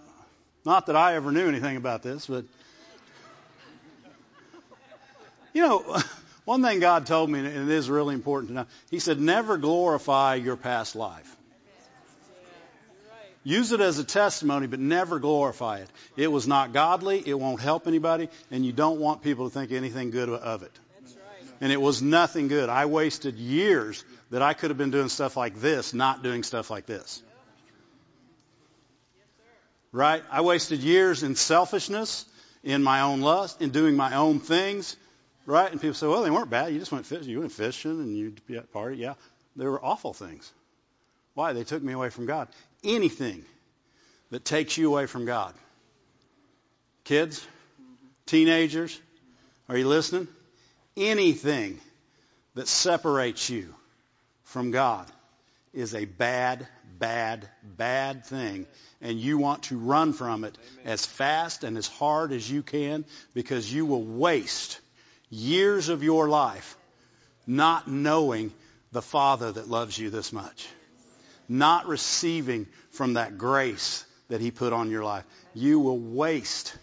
not 0.63 0.85
that 0.85 0.95
I 0.95 1.15
ever 1.15 1.31
knew 1.31 1.47
anything 1.47 1.75
about 1.75 2.03
this, 2.03 2.27
but 2.27 2.45
you 5.53 5.61
know, 5.61 6.01
one 6.45 6.63
thing 6.63 6.79
God 6.79 7.05
told 7.05 7.29
me, 7.29 7.39
and 7.39 7.47
it 7.47 7.69
is 7.69 7.89
really 7.89 8.15
important 8.15 8.49
to 8.49 8.53
know, 8.55 8.65
He 8.89 8.99
said, 8.99 9.19
never 9.19 9.57
glorify 9.57 10.35
your 10.35 10.55
past 10.55 10.95
life. 10.95 11.35
Use 13.43 13.71
it 13.71 13.79
as 13.79 13.97
a 13.99 14.03
testimony, 14.03 14.67
but 14.67 14.79
never 14.79 15.17
glorify 15.17 15.79
it. 15.79 15.89
It 16.17 16.27
was 16.27 16.45
not 16.45 16.73
godly, 16.73 17.23
it 17.25 17.33
won't 17.33 17.61
help 17.61 17.87
anybody, 17.87 18.29
and 18.51 18.65
you 18.65 18.73
don't 18.73 18.99
want 18.99 19.23
people 19.23 19.49
to 19.49 19.53
think 19.53 19.71
anything 19.71 20.11
good 20.11 20.29
of 20.29 20.63
it. 20.63 20.77
And 21.61 21.71
it 21.71 21.81
was 21.81 22.01
nothing 22.01 22.47
good. 22.47 22.69
I 22.69 22.85
wasted 22.85 23.35
years 23.35 24.03
that 24.29 24.41
I 24.41 24.53
could 24.53 24.69
have 24.69 24.77
been 24.77 24.91
doing 24.91 25.09
stuff 25.09 25.35
like 25.35 25.59
this, 25.59 25.93
not 25.93 26.21
doing 26.21 26.43
stuff 26.43 26.69
like 26.69 26.85
this. 26.85 27.21
Right? 29.91 30.23
I 30.31 30.41
wasted 30.41 30.79
years 30.81 31.23
in 31.23 31.35
selfishness, 31.35 32.25
in 32.63 32.83
my 32.83 33.01
own 33.01 33.21
lust, 33.21 33.61
in 33.61 33.71
doing 33.71 33.95
my 33.95 34.15
own 34.15 34.39
things, 34.39 34.95
Right? 35.49 35.71
And 35.71 35.81
people 35.81 35.95
say, 35.95 36.05
well, 36.05 36.21
they 36.21 36.29
weren't 36.29 36.51
bad. 36.51 36.71
You 36.71 36.77
just 36.77 36.91
went 36.91 37.07
fishing. 37.07 37.27
You 37.27 37.39
went 37.39 37.51
fishing 37.51 37.89
and 37.89 38.15
you 38.15 38.35
at 38.55 38.71
party. 38.71 38.97
Yeah. 38.97 39.15
They 39.55 39.65
were 39.65 39.83
awful 39.83 40.13
things. 40.13 40.53
Why? 41.33 41.53
They 41.53 41.63
took 41.63 41.81
me 41.81 41.91
away 41.91 42.11
from 42.11 42.27
God. 42.27 42.49
Anything 42.83 43.43
that 44.29 44.45
takes 44.45 44.77
you 44.77 44.91
away 44.91 45.07
from 45.07 45.25
God. 45.25 45.55
Kids, 47.03 47.43
teenagers, 48.27 49.01
are 49.67 49.75
you 49.75 49.87
listening? 49.87 50.27
Anything 50.95 51.79
that 52.53 52.67
separates 52.67 53.49
you 53.49 53.73
from 54.43 54.69
God 54.69 55.07
is 55.73 55.95
a 55.95 56.05
bad, 56.05 56.67
bad, 56.99 57.49
bad 57.63 58.23
thing. 58.23 58.67
And 59.01 59.19
you 59.19 59.39
want 59.39 59.63
to 59.63 59.79
run 59.79 60.13
from 60.13 60.43
it 60.43 60.55
as 60.85 61.07
fast 61.07 61.63
and 61.63 61.75
as 61.75 61.87
hard 61.87 62.33
as 62.33 62.49
you 62.51 62.61
can 62.61 63.03
because 63.33 63.73
you 63.73 63.87
will 63.87 64.03
waste 64.03 64.79
years 65.29 65.89
of 65.89 66.03
your 66.03 66.27
life 66.29 66.77
not 67.49 67.87
knowing 67.87 68.51
the 68.91 69.01
Father 69.01 69.51
that 69.51 69.67
loves 69.67 69.97
you 69.97 70.09
this 70.09 70.31
much. 70.31 70.67
Not 71.47 71.87
receiving 71.87 72.67
from 72.91 73.13
that 73.13 73.37
grace 73.37 74.05
that 74.29 74.39
He 74.39 74.51
put 74.51 74.71
on 74.71 74.91
your 74.91 75.03
life. 75.03 75.25
You 75.55 75.79
will 75.79 75.97
waste 75.97 76.75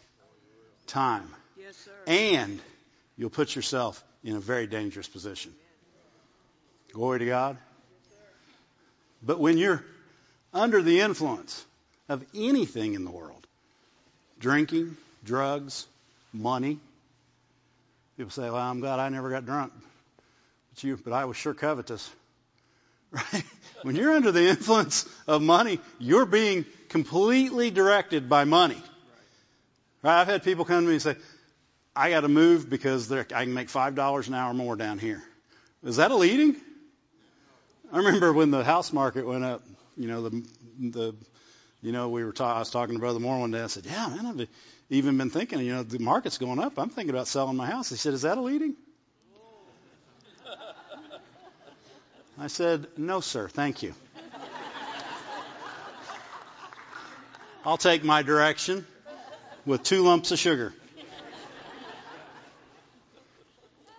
time. 0.89 1.29
Yes, 1.57 1.89
and 2.07 2.61
you'll 3.17 3.31
put 3.31 3.55
yourself 3.55 4.03
in 4.25 4.35
a 4.35 4.41
very 4.41 4.67
dangerous 4.67 5.07
position. 5.07 5.55
Glory 6.93 7.21
to 7.21 7.27
God. 7.27 7.57
But 9.23 9.39
when 9.39 9.59
you're 9.59 9.85
under 10.53 10.83
the 10.83 11.01
influence 11.01 11.65
of 12.09 12.25
anything 12.35 12.95
in 12.95 13.05
the 13.05 13.11
world, 13.11 13.47
drinking, 14.41 14.97
drugs, 15.25 15.87
money, 16.33 16.79
People 18.17 18.31
say, 18.31 18.45
well, 18.45 18.57
I'm 18.57 18.81
glad 18.81 18.99
I 18.99 19.09
never 19.11 19.31
got 19.31 19.45
drunk. 19.45 19.73
But 20.75 20.85
you, 20.85 20.97
but 20.97 21.13
I 21.13 21.27
was 21.27 21.37
sure 21.37 21.55
covetous. 21.55 22.11
Right? 23.13 23.45
When 23.83 23.95
you're 23.95 24.13
under 24.13 24.33
the 24.33 24.49
influence 24.49 25.09
of 25.29 25.41
money, 25.41 25.79
you're 26.01 26.27
being 26.27 26.65
completely 26.89 27.71
directed 27.71 28.29
by 28.29 28.45
money. 28.45 28.83
Right? 30.03 30.21
I've 30.21 30.27
had 30.27 30.43
people 30.43 30.65
come 30.65 30.83
to 30.83 30.89
me 30.89 30.95
and 30.95 31.03
say, 31.03 31.17
I 31.95 32.11
got 32.11 32.23
to 32.23 32.29
move 32.29 32.69
because 32.69 33.11
I 33.13 33.23
can 33.23 33.55
make 33.55 33.69
$5 33.69 34.29
an 34.29 34.35
hour 34.35 34.53
more 34.53 34.75
down 34.77 34.99
here. 34.99 35.23
Is 35.85 35.97
that 35.97 36.11
a 36.11 36.17
leading? 36.17 36.57
I 37.93 37.99
remember 37.99 38.33
when 38.33 38.51
the 38.51 38.65
house 38.65 38.93
market 38.93 39.25
went 39.25 39.45
up, 39.45 39.63
you 39.97 40.09
know, 40.09 40.29
the, 40.29 40.47
the, 40.81 41.15
you 41.81 41.93
know, 41.93 42.09
we 42.09 42.25
were 42.25 42.33
ta- 42.33 42.57
I 42.57 42.59
was 42.59 42.71
talking 42.71 42.97
to 42.97 42.99
Brother 42.99 43.21
Moore 43.21 43.39
one 43.39 43.53
day. 43.53 43.63
I 43.63 43.69
said, 43.69 43.87
yeah, 43.87 44.09
man, 44.09 44.27
I've 44.27 44.49
even 44.91 45.19
been 45.19 45.31
thinking, 45.31 45.61
you 45.61 45.75
know, 45.75 45.83
the 45.83 45.99
market's 45.99 46.39
going 46.39 46.59
up. 46.59 46.79
I'm 46.79 46.91
thinking 46.91 47.15
about 47.15 47.27
selling 47.27 47.57
my 47.57 47.67
house. 47.67 47.91
He 47.91 47.97
said, 47.97 48.15
is 48.15 48.23
that 48.23 48.39
a 48.39 48.41
leading? 48.41 48.77
I 52.39 52.49
said, 52.49 52.87
no, 52.97 53.21
sir, 53.21 53.49
thank 53.49 53.83
you. 53.83 53.95
I'll 57.65 57.79
take 57.79 58.05
my 58.05 58.23
direction 58.23 58.87
with 59.65 59.83
two 59.83 60.05
lumps 60.05 60.31
of 60.31 60.39
sugar. 60.39 60.73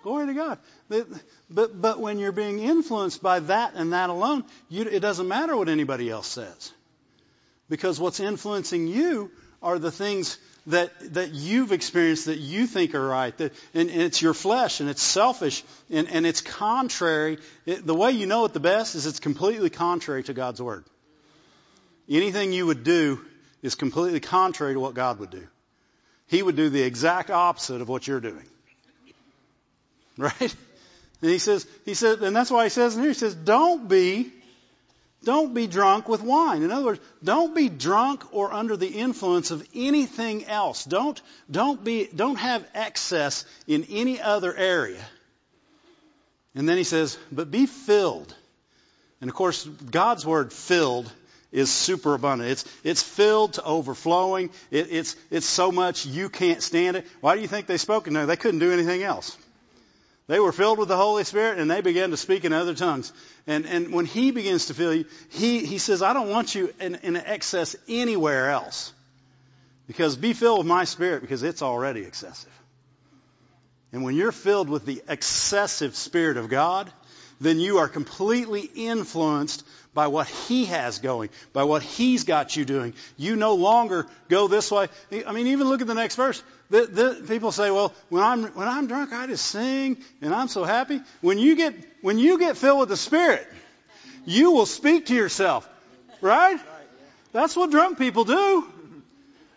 Glory 0.04 0.28
to 0.28 0.34
God. 0.34 0.60
But, 0.88 1.08
but, 1.50 1.82
but 1.82 2.00
when 2.00 2.18
you're 2.18 2.32
being 2.32 2.60
influenced 2.60 3.22
by 3.22 3.40
that 3.40 3.74
and 3.74 3.92
that 3.92 4.10
alone, 4.10 4.46
you, 4.70 4.84
it 4.84 5.02
doesn't 5.02 5.28
matter 5.28 5.58
what 5.58 5.68
anybody 5.68 6.10
else 6.10 6.28
says. 6.28 6.72
Because 7.68 8.00
what's 8.00 8.22
influencing 8.22 8.88
you 8.88 9.32
are 9.62 9.80
the 9.80 9.92
things 9.92 10.38
that, 10.68 11.14
that 11.14 11.34
you've 11.34 11.72
experienced 11.72 12.26
that 12.26 12.38
you 12.38 12.68
think 12.68 12.94
are 12.94 13.08
right. 13.08 13.36
That, 13.38 13.54
and, 13.74 13.90
and 13.90 14.02
it's 14.02 14.22
your 14.22 14.34
flesh 14.34 14.80
and 14.80 14.90
it's 14.90 15.02
selfish 15.02 15.64
and, 15.90 16.08
and 16.10 16.26
it's 16.26 16.42
contrary. 16.42 17.38
It, 17.66 17.86
the 17.86 17.96
way 17.96 18.12
you 18.12 18.26
know 18.26 18.46
it 18.46 18.54
the 18.54 18.60
best 18.60 18.96
is 18.96 19.06
it's 19.06 19.20
completely 19.20 19.70
contrary 19.70 20.24
to 20.24 20.34
God's 20.34 20.62
Word. 20.62 20.84
Anything 22.10 22.54
you 22.54 22.66
would 22.66 22.84
do 22.84 23.20
is 23.62 23.76
completely 23.76 24.20
contrary 24.20 24.74
to 24.74 24.80
what 24.80 24.94
God 24.94 25.20
would 25.20 25.30
do. 25.30 25.48
He 26.28 26.44
would 26.44 26.58
do 26.58 26.70
the 26.70 26.84
exact 26.84 27.30
opposite 27.30 27.82
of 27.82 27.88
what 27.88 28.06
you're 28.06 28.20
doing. 28.20 28.46
Right? 30.18 30.56
And 31.22 31.32
he 31.32 31.38
says, 31.38 31.66
he 31.86 31.94
says, 31.94 32.22
and 32.22 32.36
that's 32.36 32.52
why 32.52 32.66
he 32.66 32.70
says 32.70 32.96
in 32.96 33.02
here, 33.02 33.12
he 33.12 33.18
says, 33.18 33.36
don't 33.36 33.88
be 33.88 34.32
don't 35.24 35.54
be 35.54 35.68
drunk 35.68 36.08
with 36.08 36.22
wine. 36.22 36.64
In 36.64 36.72
other 36.72 36.86
words, 36.86 37.02
don't 37.24 37.56
be 37.56 37.70
drunk 37.70 38.24
or 38.34 38.54
under 38.54 38.78
the 38.78 38.88
influence 38.88 39.52
of 39.52 39.68
anything 39.74 40.46
else. 40.46 40.86
Don't, 40.86 41.22
don't 41.50 41.84
be, 41.84 42.08
don't 42.16 42.38
have 42.38 42.66
excess 42.74 43.46
in 43.68 43.86
any 43.90 44.22
other 44.22 44.56
area. 44.56 45.04
And 46.56 46.68
then 46.68 46.78
he 46.78 46.84
says, 46.84 47.18
but 47.32 47.52
be 47.52 47.66
filled. 47.66 48.34
And 49.20 49.30
of 49.30 49.36
course, 49.36 49.66
God's 49.66 50.26
word 50.26 50.54
filled 50.54 51.12
is 51.52 51.72
super 51.72 52.14
abundant. 52.14 52.52
It's, 52.52 52.66
it's 52.84 53.04
filled 53.04 53.54
to 53.54 53.64
overflowing. 53.64 54.50
It, 54.70 54.92
it's, 54.92 55.16
it's 55.32 55.46
so 55.46 55.72
much 55.72 56.06
you 56.06 56.30
can't 56.30 56.62
stand 56.62 56.98
it. 56.98 57.08
Why 57.22 57.36
do 57.36 57.42
you 57.42 57.48
think 57.48 57.68
they 57.68 57.78
spoke? 57.78 58.10
No, 58.10 58.26
they 58.26 58.36
couldn't 58.36 58.60
do 58.60 58.72
anything 58.72 59.04
else. 59.04 59.38
They 60.28 60.40
were 60.40 60.52
filled 60.52 60.78
with 60.78 60.90
the 60.90 60.98
Holy 60.98 61.24
Spirit 61.24 61.58
and 61.58 61.72
they 61.72 61.82
began 61.82 62.12
to 62.12 62.18
speak 62.18 62.44
in 62.44 62.52
other 62.52 62.74
tongues. 62.74 63.14
And, 63.48 63.66
and 63.66 63.94
when 63.94 64.06
He 64.06 64.32
begins 64.32 64.66
to 64.68 64.74
fill 64.74 64.94
you, 64.94 65.06
He, 65.30 65.66
he 65.66 65.78
says, 65.78 66.02
I 66.02 66.14
don't 66.14 66.30
want 66.30 66.54
you 66.54 66.74
in, 66.80 66.96
in 66.96 67.16
excess 67.16 67.76
anywhere 67.88 68.50
else. 68.52 68.94
Because 69.88 70.18
be 70.18 70.34
filled 70.34 70.60
with 70.60 70.68
my 70.68 70.84
Spirit 70.84 71.22
because 71.22 71.44
it's 71.44 71.62
already 71.62 72.02
excessive. 72.02 72.52
And 73.94 74.04
when 74.04 74.16
you're 74.16 74.34
filled 74.34 74.70
with 74.70 74.86
the 74.86 75.02
excessive 75.08 75.96
Spirit 75.96 76.36
of 76.36 76.50
God, 76.50 76.92
then 77.40 77.60
you 77.60 77.78
are 77.80 77.88
completely 77.88 78.70
influenced 78.76 79.66
by 79.94 80.08
what 80.08 80.28
He 80.28 80.66
has 80.66 81.00
going, 81.00 81.30
by 81.54 81.64
what 81.64 81.82
He's 81.82 82.24
got 82.24 82.56
you 82.56 82.66
doing. 82.66 82.94
You 83.18 83.36
no 83.36 83.56
longer 83.56 84.06
go 84.30 84.48
this 84.48 84.72
way. 84.72 84.88
I 85.26 85.32
mean, 85.32 85.48
even 85.48 85.68
look 85.68 85.82
at 85.82 85.88
the 85.88 85.96
next 85.96 86.16
verse. 86.16 86.44
The, 86.70 86.86
the, 86.86 87.26
people 87.28 87.52
say, 87.52 87.72
well, 87.72 87.94
when 88.10 88.24
I'm, 88.24 88.44
when 88.48 88.68
I'm 88.68 88.88
drunk, 88.88 89.14
I 89.14 89.28
just 89.28 89.46
sing 89.46 89.98
and 90.22 90.34
I'm 90.34 90.48
so 90.48 90.64
happy. 90.64 91.02
When 91.22 91.40
you 91.40 91.56
get, 91.56 91.76
when 92.02 92.20
you 92.20 92.38
get 92.38 92.58
filled 92.58 92.80
with 92.80 92.90
the 92.90 92.98
Spirit, 92.98 93.48
you 94.26 94.52
will 94.52 94.66
speak 94.66 95.08
to 95.08 95.16
yourself. 95.16 95.68
Right? 96.22 96.60
That's 97.32 97.56
what 97.56 97.72
drunk 97.72 97.98
people 97.98 98.24
do. 98.24 98.68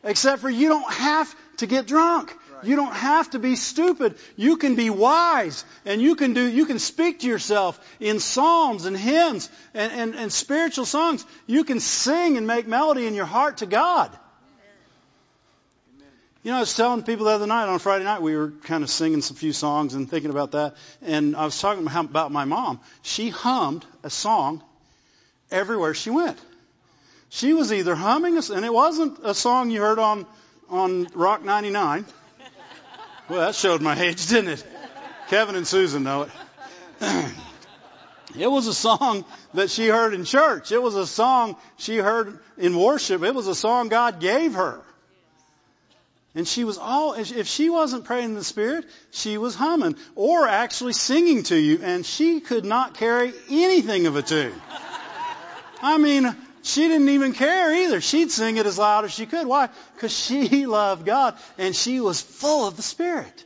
Except 0.04 0.40
for 0.40 0.48
you 0.48 0.68
don't 0.68 0.92
have 0.92 1.34
to 1.58 1.66
get 1.66 1.86
drunk. 1.86 2.34
You 2.62 2.76
don't 2.76 2.94
have 2.94 3.30
to 3.30 3.38
be 3.38 3.56
stupid. 3.56 4.16
You 4.36 4.56
can 4.56 4.74
be 4.74 4.90
wise 4.90 5.64
and 5.84 6.00
you 6.00 6.14
can 6.14 6.34
do, 6.34 6.46
you 6.46 6.66
can 6.66 6.78
speak 6.78 7.20
to 7.20 7.26
yourself 7.26 7.78
in 8.00 8.20
psalms 8.20 8.84
and 8.84 8.96
hymns 8.96 9.50
and, 9.74 9.92
and, 9.92 10.14
and 10.14 10.32
spiritual 10.32 10.84
songs. 10.84 11.24
You 11.46 11.64
can 11.64 11.80
sing 11.80 12.36
and 12.36 12.46
make 12.46 12.66
melody 12.66 13.06
in 13.06 13.14
your 13.14 13.26
heart 13.26 13.58
to 13.58 13.66
God. 13.66 14.16
You 16.42 16.52
know, 16.52 16.56
I 16.56 16.60
was 16.60 16.74
telling 16.74 17.02
people 17.02 17.26
the 17.26 17.32
other 17.32 17.46
night 17.46 17.66
on 17.66 17.78
Friday 17.78 18.04
night, 18.04 18.22
we 18.22 18.34
were 18.34 18.50
kind 18.50 18.82
of 18.82 18.88
singing 18.88 19.20
some 19.20 19.36
few 19.36 19.52
songs 19.52 19.92
and 19.92 20.08
thinking 20.08 20.30
about 20.30 20.52
that. 20.52 20.74
And 21.02 21.36
I 21.36 21.44
was 21.44 21.60
talking 21.60 21.86
about 21.86 22.32
my 22.32 22.46
mom. 22.46 22.80
She 23.02 23.28
hummed 23.28 23.84
a 24.02 24.08
song 24.08 24.62
everywhere 25.50 25.92
she 25.92 26.08
went. 26.08 26.38
She 27.28 27.52
was 27.52 27.72
either 27.72 27.94
humming, 27.94 28.38
a, 28.38 28.42
and 28.54 28.64
it 28.64 28.72
wasn't 28.72 29.18
a 29.22 29.34
song 29.34 29.70
you 29.70 29.82
heard 29.82 29.98
on, 29.98 30.26
on 30.70 31.08
Rock 31.14 31.44
99. 31.44 32.06
Well, 33.30 33.38
that 33.38 33.54
showed 33.54 33.80
my 33.80 33.96
age, 33.96 34.26
didn't 34.26 34.50
it? 34.50 34.66
Kevin 35.28 35.54
and 35.54 35.64
Susan 35.64 36.02
know 36.02 36.22
it. 36.22 36.30
It 38.38 38.46
was 38.46 38.68
a 38.68 38.74
song 38.74 39.24
that 39.54 39.70
she 39.70 39.88
heard 39.88 40.14
in 40.14 40.24
church. 40.24 40.70
It 40.70 40.80
was 40.80 40.94
a 40.94 41.04
song 41.04 41.56
she 41.78 41.96
heard 41.96 42.38
in 42.58 42.78
worship. 42.78 43.24
It 43.24 43.34
was 43.34 43.48
a 43.48 43.56
song 43.56 43.88
God 43.88 44.20
gave 44.20 44.54
her. 44.54 44.80
And 46.36 46.46
she 46.46 46.62
was 46.62 46.78
all, 46.78 47.14
if 47.14 47.48
she 47.48 47.70
wasn't 47.70 48.04
praying 48.04 48.26
in 48.26 48.34
the 48.36 48.44
Spirit, 48.44 48.84
she 49.10 49.36
was 49.36 49.56
humming 49.56 49.96
or 50.14 50.46
actually 50.46 50.92
singing 50.92 51.42
to 51.44 51.56
you 51.56 51.80
and 51.82 52.06
she 52.06 52.38
could 52.38 52.64
not 52.64 52.94
carry 52.94 53.32
anything 53.50 54.06
of 54.06 54.14
a 54.14 54.22
tune. 54.22 54.54
I 55.82 55.98
mean, 55.98 56.32
she 56.62 56.88
didn't 56.88 57.08
even 57.08 57.32
care 57.32 57.74
either. 57.84 58.00
She'd 58.00 58.30
sing 58.30 58.56
it 58.56 58.66
as 58.66 58.78
loud 58.78 59.04
as 59.04 59.12
she 59.12 59.26
could. 59.26 59.46
Why? 59.46 59.68
Because 59.94 60.16
she 60.16 60.66
loved 60.78 61.06
God 61.06 61.36
and 61.58 61.74
she 61.74 62.00
was 62.00 62.20
full 62.20 62.66
of 62.66 62.76
the 62.76 62.82
Spirit. 62.82 63.44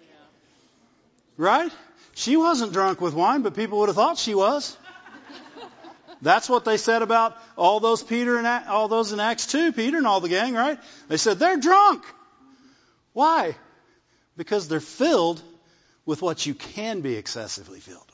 Right? 1.37 1.73
She 2.15 2.37
wasn't 2.37 2.73
drunk 2.73 3.01
with 3.01 3.15
wine, 3.15 3.43
but 3.43 3.55
people 3.55 3.79
would 3.79 3.89
have 3.89 3.97
thought 3.97 4.19
she 4.19 4.35
was. 4.35 4.77
That's 6.23 6.49
what 6.49 6.65
they 6.65 6.77
said 6.77 7.03
about 7.03 7.37
all 7.57 7.81
those 7.81 8.03
Peter 8.03 8.39
and 8.39 8.47
all 8.47 8.89
those 8.89 9.13
in 9.13 9.21
Acts 9.21 9.47
2, 9.47 9.73
Peter 9.73 9.99
and 9.99 10.07
all 10.07 10.21
the 10.21 10.29
gang, 10.29 10.55
right? 10.55 10.79
They 11.09 11.17
said 11.17 11.39
they're 11.39 11.57
drunk. 11.57 12.03
Why? 13.13 13.57
Because 14.37 14.69
they're 14.69 14.81
filled 14.81 15.43
with 16.07 16.23
what 16.23 16.47
you 16.47 16.55
can 16.55 17.01
be 17.01 17.17
excessively 17.17 17.81
filled. 17.81 18.14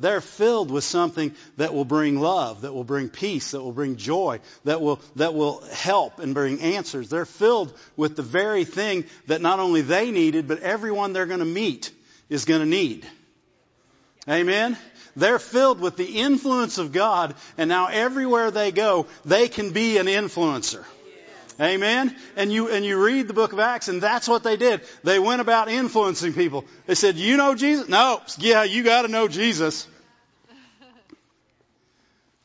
They're 0.00 0.20
filled 0.20 0.70
with 0.70 0.82
something 0.82 1.34
that 1.56 1.72
will 1.72 1.84
bring 1.84 2.18
love, 2.18 2.62
that 2.62 2.72
will 2.72 2.84
bring 2.84 3.08
peace, 3.08 3.52
that 3.52 3.62
will 3.62 3.72
bring 3.72 3.96
joy, 3.96 4.40
that 4.64 4.80
will, 4.80 5.00
that 5.16 5.34
will 5.34 5.60
help 5.72 6.18
and 6.18 6.34
bring 6.34 6.60
answers. 6.60 7.08
They're 7.08 7.24
filled 7.24 7.72
with 7.96 8.16
the 8.16 8.22
very 8.22 8.64
thing 8.64 9.04
that 9.28 9.40
not 9.40 9.60
only 9.60 9.82
they 9.82 10.10
needed, 10.10 10.48
but 10.48 10.60
everyone 10.60 11.12
they're 11.12 11.26
going 11.26 11.38
to 11.38 11.44
meet 11.44 11.92
is 12.28 12.44
going 12.44 12.60
to 12.60 12.66
need. 12.66 13.06
Amen? 14.28 14.76
They're 15.14 15.38
filled 15.38 15.80
with 15.80 15.96
the 15.96 16.20
influence 16.20 16.78
of 16.78 16.90
God, 16.90 17.34
and 17.56 17.68
now 17.68 17.86
everywhere 17.86 18.50
they 18.50 18.72
go, 18.72 19.06
they 19.24 19.48
can 19.48 19.70
be 19.70 19.98
an 19.98 20.06
influencer. 20.06 20.84
Amen. 21.60 22.14
And 22.36 22.52
you, 22.52 22.68
and 22.68 22.84
you 22.84 23.02
read 23.02 23.28
the 23.28 23.34
book 23.34 23.52
of 23.52 23.60
Acts 23.60 23.88
and 23.88 24.02
that's 24.02 24.28
what 24.28 24.42
they 24.42 24.56
did. 24.56 24.80
They 25.04 25.18
went 25.18 25.40
about 25.40 25.68
influencing 25.68 26.32
people. 26.32 26.64
They 26.86 26.94
said, 26.94 27.16
you 27.16 27.36
know 27.36 27.54
Jesus? 27.54 27.88
No. 27.88 28.20
Yeah, 28.38 28.64
you 28.64 28.82
gotta 28.82 29.08
know 29.08 29.28
Jesus. 29.28 29.86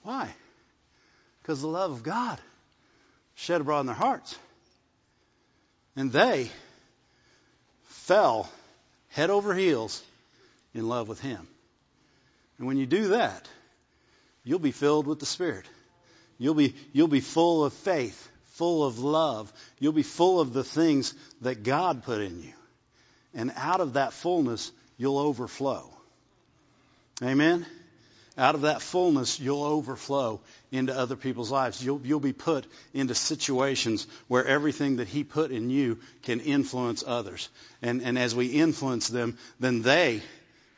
Why? 0.03 0.30
Because 1.41 1.62
the 1.62 1.68
love 1.68 1.91
of 1.91 2.03
God 2.03 2.39
shed 3.36 3.62
abroad 3.62 3.82
in 3.82 3.86
their 3.88 3.95
hearts. 3.95 4.38
And 5.95 6.12
they 6.12 6.49
fell 7.86 8.49
head 9.10 9.30
over 9.30 9.55
heels 9.55 10.03
in 10.74 10.88
love 10.88 11.07
with 11.07 11.20
Him. 11.20 11.47
And 12.57 12.68
when 12.68 12.78
you 12.78 12.86
do 12.86 13.10
that, 13.10 13.47
you'll 14.43 14.60
be 14.60 14.72
filled 14.72 15.07
with 15.07 15.20
the 15.20 15.26
Spirit. 15.26 15.66
You'll 16.38 16.53
be, 16.53 16.76
you'll 16.93 17.07
be 17.07 17.20
full 17.20 17.66
of 17.66 17.74
faith 17.74 18.28
full 18.60 18.84
of 18.84 18.99
love. 18.99 19.51
You'll 19.80 19.93
be 19.93 20.03
full 20.03 20.41
of 20.41 20.51
the 20.51 20.66
things 20.66 21.16
that 21.39 21.64
God 21.64 22.03
put 22.03 22.20
in 22.20 22.43
you. 22.43 22.53
And 23.34 23.53
out 23.55 23.80
of 23.80 23.93
that 23.93 24.12
fullness, 24.12 24.74
you'll 24.97 25.18
overflow. 25.18 25.89
Amen? 27.24 27.66
Out 28.38 28.55
of 28.55 28.62
that 28.62 28.82
fullness, 28.82 29.39
you'll 29.39 29.64
overflow 29.64 30.41
into 30.74 30.93
other 30.93 31.16
people's 31.16 31.49
lives. 31.49 31.84
You'll, 31.84 32.01
you'll 32.03 32.20
be 32.20 32.34
put 32.34 32.68
into 32.93 33.16
situations 33.16 34.05
where 34.28 34.45
everything 34.45 34.97
that 34.97 35.07
He 35.07 35.24
put 35.24 35.51
in 35.51 35.70
you 35.70 35.99
can 36.24 36.41
influence 36.41 37.01
others. 37.07 37.47
And, 37.82 38.01
and 38.01 38.20
as 38.20 38.36
we 38.36 38.47
influence 38.47 39.07
them, 39.07 39.38
then 39.62 39.84
they 39.84 40.22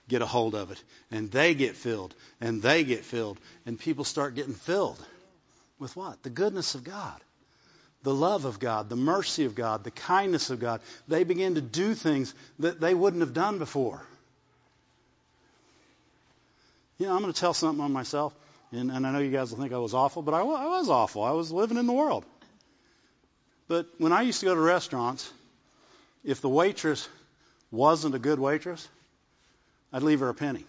get 0.08 0.22
a 0.22 0.28
hold 0.28 0.54
of 0.54 0.70
it. 0.70 0.84
And 1.10 1.32
they 1.32 1.56
get 1.56 1.76
filled. 1.76 2.14
And 2.40 2.62
they 2.62 2.84
get 2.84 3.06
filled. 3.06 3.40
And 3.66 3.80
people 3.80 4.04
start 4.04 4.36
getting 4.36 4.54
filled 4.54 5.04
with 5.80 5.96
what? 5.96 6.22
The 6.22 6.30
goodness 6.30 6.76
of 6.76 6.84
God 6.84 7.20
the 8.04 8.14
love 8.14 8.46
of 8.46 8.60
God, 8.60 8.90
the 8.90 8.96
mercy 8.96 9.46
of 9.46 9.56
God, 9.56 9.84
the 9.84 9.92
kindness 9.92 10.50
of 10.50 10.60
God. 10.60 10.82
They 11.08 11.24
begin 11.24 11.56
to 11.56 11.62
do 11.62 11.94
things 11.94 12.34
that 12.60 12.80
they 12.80 12.94
wouldn't 12.94 13.22
have 13.22 13.34
done 13.34 13.60
before. 13.60 14.02
You 16.98 17.08
know, 17.08 17.16
I'm 17.16 17.22
going 17.22 17.34
to 17.34 17.40
tell 17.40 17.54
something 17.54 17.84
on 17.84 17.92
myself, 17.92 18.34
and, 18.72 18.92
and 18.92 19.06
I 19.06 19.12
know 19.12 19.20
you 19.20 19.32
guys 19.32 19.52
will 19.52 19.60
think 19.60 19.74
I 19.74 19.80
was 19.80 19.94
awful, 19.94 20.22
but 20.22 20.34
I, 20.34 20.40
I 20.40 20.78
was 20.78 20.90
awful. 20.90 21.24
I 21.24 21.32
was 21.32 21.52
living 21.52 21.78
in 21.78 21.88
the 21.88 21.94
world. 21.94 22.26
But 23.68 23.88
when 23.98 24.12
I 24.12 24.22
used 24.22 24.40
to 24.42 24.46
go 24.46 24.56
to 24.56 24.62
restaurants, 24.62 25.32
if 26.24 26.42
the 26.42 26.50
waitress 26.50 27.08
wasn't 27.72 28.16
a 28.16 28.20
good 28.20 28.40
waitress, 28.40 28.88
I'd 29.94 30.04
leave 30.04 30.20
her 30.20 30.30
a 30.30 30.34
penny. 30.34 30.66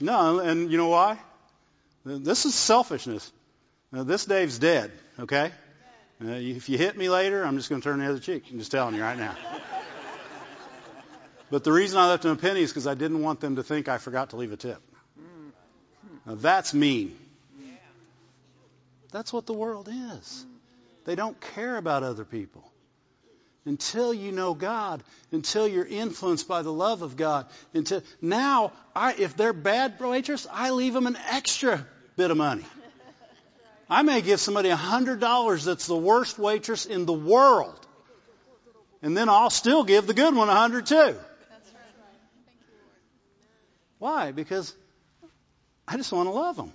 No, 0.00 0.40
and 0.40 0.70
you 0.70 0.78
know 0.78 0.88
why? 0.88 1.18
This 2.04 2.46
is 2.46 2.54
selfishness. 2.54 3.30
Now, 3.92 4.04
this 4.04 4.24
Dave's 4.24 4.58
dead, 4.58 4.92
okay? 5.18 5.50
Uh, 6.22 6.28
if 6.28 6.68
you 6.68 6.78
hit 6.78 6.96
me 6.96 7.08
later, 7.08 7.42
I'm 7.42 7.56
just 7.56 7.68
going 7.68 7.80
to 7.80 7.88
turn 7.88 7.98
the 7.98 8.08
other 8.08 8.20
cheek. 8.20 8.44
I'm 8.50 8.58
just 8.58 8.70
telling 8.70 8.94
you 8.94 9.02
right 9.02 9.18
now. 9.18 9.34
but 11.50 11.64
the 11.64 11.72
reason 11.72 11.98
I 11.98 12.08
left 12.08 12.22
them 12.22 12.32
a 12.32 12.36
penny 12.36 12.60
is 12.62 12.70
because 12.70 12.86
I 12.86 12.94
didn't 12.94 13.22
want 13.22 13.40
them 13.40 13.56
to 13.56 13.64
think 13.64 13.88
I 13.88 13.98
forgot 13.98 14.30
to 14.30 14.36
leave 14.36 14.52
a 14.52 14.56
tip. 14.56 14.80
Now, 16.24 16.36
that's 16.36 16.72
mean. 16.72 17.18
That's 19.10 19.32
what 19.32 19.46
the 19.46 19.54
world 19.54 19.88
is. 19.90 20.46
They 21.04 21.16
don't 21.16 21.40
care 21.40 21.76
about 21.76 22.04
other 22.04 22.24
people. 22.24 22.70
Until 23.66 24.14
you 24.14 24.30
know 24.30 24.54
God, 24.54 25.02
until 25.32 25.66
you're 25.66 25.86
influenced 25.86 26.46
by 26.46 26.62
the 26.62 26.72
love 26.72 27.02
of 27.02 27.16
God, 27.16 27.46
until 27.74 28.02
now, 28.22 28.72
I, 28.94 29.14
if 29.14 29.36
they're 29.36 29.52
bad 29.52 29.98
waitress, 30.00 30.46
I 30.50 30.70
leave 30.70 30.94
them 30.94 31.06
an 31.06 31.16
extra 31.30 31.84
bit 32.16 32.30
of 32.30 32.36
money. 32.36 32.64
I 33.90 34.02
may 34.02 34.22
give 34.22 34.38
somebody 34.38 34.68
a 34.68 34.76
hundred 34.76 35.18
dollars 35.18 35.64
that's 35.64 35.88
the 35.88 35.96
worst 35.96 36.38
waitress 36.38 36.86
in 36.86 37.06
the 37.06 37.12
world, 37.12 37.78
and 39.02 39.16
then 39.16 39.28
I'll 39.28 39.50
still 39.50 39.82
give 39.82 40.06
the 40.06 40.14
good 40.14 40.34
one 40.34 40.48
a 40.48 40.54
hundred 40.54 40.86
too. 40.86 41.16
Why? 43.98 44.30
Because 44.30 44.72
I 45.88 45.96
just 45.96 46.12
want 46.12 46.28
to 46.28 46.32
love 46.32 46.56
them. 46.56 46.72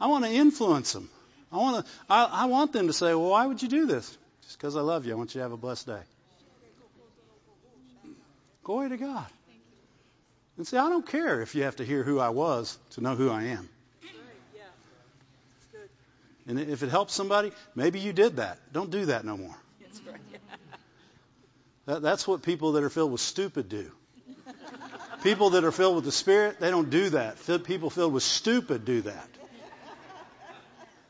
I 0.00 0.06
want 0.06 0.24
to 0.24 0.30
influence 0.30 0.92
them. 0.92 1.10
I 1.50 1.56
want 1.56 1.84
to. 1.84 1.92
I, 2.08 2.24
I 2.24 2.44
want 2.46 2.72
them 2.72 2.86
to 2.86 2.92
say, 2.92 3.08
"Well, 3.08 3.30
why 3.30 3.46
would 3.46 3.60
you 3.60 3.68
do 3.68 3.86
this?" 3.86 4.16
Just 4.44 4.56
because 4.56 4.76
I 4.76 4.80
love 4.80 5.04
you. 5.04 5.12
I 5.12 5.16
want 5.16 5.34
you 5.34 5.40
to 5.40 5.42
have 5.42 5.52
a 5.52 5.56
blessed 5.56 5.86
day. 5.86 6.00
Glory 8.62 8.90
to 8.90 8.96
God. 8.96 9.26
And 10.56 10.66
see, 10.66 10.76
I 10.76 10.88
don't 10.88 11.06
care 11.06 11.42
if 11.42 11.54
you 11.54 11.64
have 11.64 11.76
to 11.76 11.84
hear 11.84 12.04
who 12.04 12.20
I 12.20 12.28
was 12.28 12.78
to 12.90 13.00
know 13.00 13.16
who 13.16 13.30
I 13.30 13.44
am. 13.44 13.68
And 16.48 16.58
if 16.58 16.82
it 16.82 16.88
helps 16.88 17.12
somebody, 17.12 17.52
maybe 17.74 18.00
you 18.00 18.14
did 18.14 18.36
that. 18.36 18.58
Don't 18.72 18.90
do 18.90 19.04
that 19.06 19.24
no 19.24 19.36
more. 19.36 19.56
That, 21.84 22.02
that's 22.02 22.26
what 22.26 22.42
people 22.42 22.72
that 22.72 22.82
are 22.82 22.90
filled 22.90 23.12
with 23.12 23.20
stupid 23.20 23.68
do. 23.68 23.92
People 25.22 25.50
that 25.50 25.64
are 25.64 25.72
filled 25.72 25.96
with 25.96 26.04
the 26.04 26.12
Spirit, 26.12 26.58
they 26.58 26.70
don't 26.70 26.90
do 26.90 27.10
that. 27.10 27.36
People 27.64 27.90
filled 27.90 28.12
with 28.12 28.22
stupid 28.22 28.84
do 28.84 29.02
that. 29.02 29.28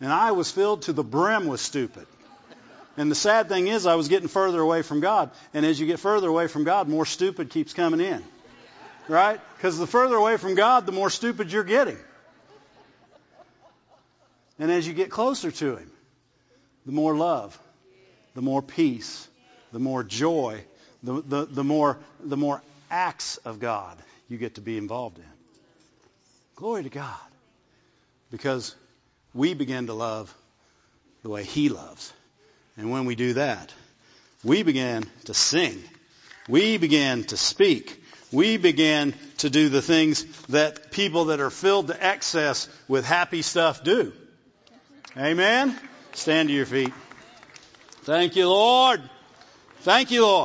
And 0.01 0.13
I 0.13 0.33
was 0.33 0.51
filled 0.51 0.83
to 0.83 0.93
the 0.93 1.05
brim 1.05 1.47
with 1.47 1.61
stupid. 1.61 2.07
And 2.97 3.11
the 3.11 3.17
sad 3.17 3.49
thing 3.49 3.69
is, 3.69 3.87
I 3.87 3.95
was 3.95 4.09
getting 4.09 4.29
further 4.29 4.61
away 4.61 4.83
from 4.83 5.01
God. 5.01 5.31
And 5.55 5.65
as 5.65 5.79
you 5.79 5.87
get 5.87 6.01
further 6.01 6.29
away 6.29 6.49
from 6.49 6.65
God, 6.65 6.89
more 6.89 7.07
stupid 7.07 7.51
keeps 7.51 7.73
coming 7.75 8.01
in. 8.01 8.25
Right? 9.07 9.41
Because 9.57 9.79
the 9.79 9.87
further 9.87 10.17
away 10.17 10.37
from 10.37 10.55
God, 10.57 10.85
the 10.85 10.93
more 10.93 11.11
stupid 11.11 11.53
you're 11.53 11.65
getting. 11.65 11.99
And 14.59 14.71
as 14.71 14.87
you 14.87 14.95
get 14.95 15.11
closer 15.11 15.51
to 15.51 15.77
Him, 15.77 15.91
the 16.87 16.93
more 16.93 17.15
love, 17.15 17.59
the 18.35 18.43
more 18.43 18.63
peace, 18.63 19.29
the 19.73 19.79
more 19.79 20.03
joy, 20.03 20.63
the, 21.03 21.23
the, 21.23 21.45
the, 21.45 21.65
more, 21.65 21.99
the 22.21 22.37
more 22.37 22.63
acts 22.91 23.37
of 23.39 23.61
God 23.61 23.97
you 24.29 24.37
get 24.39 24.57
to 24.57 24.61
be 24.61 24.77
involved 24.77 25.19
in. 25.19 25.25
Glory 26.57 26.83
to 26.83 26.89
God. 26.89 27.17
Because 28.31 28.75
we 29.33 29.55
begin 29.55 29.87
to 29.87 29.95
love 29.95 30.35
the 31.23 31.29
way 31.29 31.45
He 31.45 31.69
loves. 31.69 32.13
And 32.77 32.91
when 32.91 33.05
we 33.07 33.15
do 33.15 33.35
that, 33.35 33.73
we 34.45 34.63
begin 34.63 35.05
to 35.25 35.35
sing. 35.35 35.83
We 36.49 36.79
begin 36.79 37.25
to 37.25 37.37
speak. 37.37 38.03
We 38.33 38.57
begin 38.57 39.15
to 39.39 39.51
do 39.51 39.69
the 39.69 39.83
things 39.83 40.25
that 40.47 40.91
people 40.91 41.27
that 41.27 41.41
are 41.41 41.51
filled 41.51 41.89
to 41.89 42.07
excess 42.07 42.69
with 42.87 43.05
happy 43.05 43.43
stuff 43.43 43.83
do. 43.83 44.13
Amen? 45.17 45.79
Stand 46.13 46.49
to 46.49 46.55
your 46.55 46.67
feet. 46.67 46.93
Thank 48.03 48.37
you, 48.37 48.49
Lord. 48.49 49.03
Thank 49.81 50.11
you, 50.11 50.23
Lord. 50.23 50.37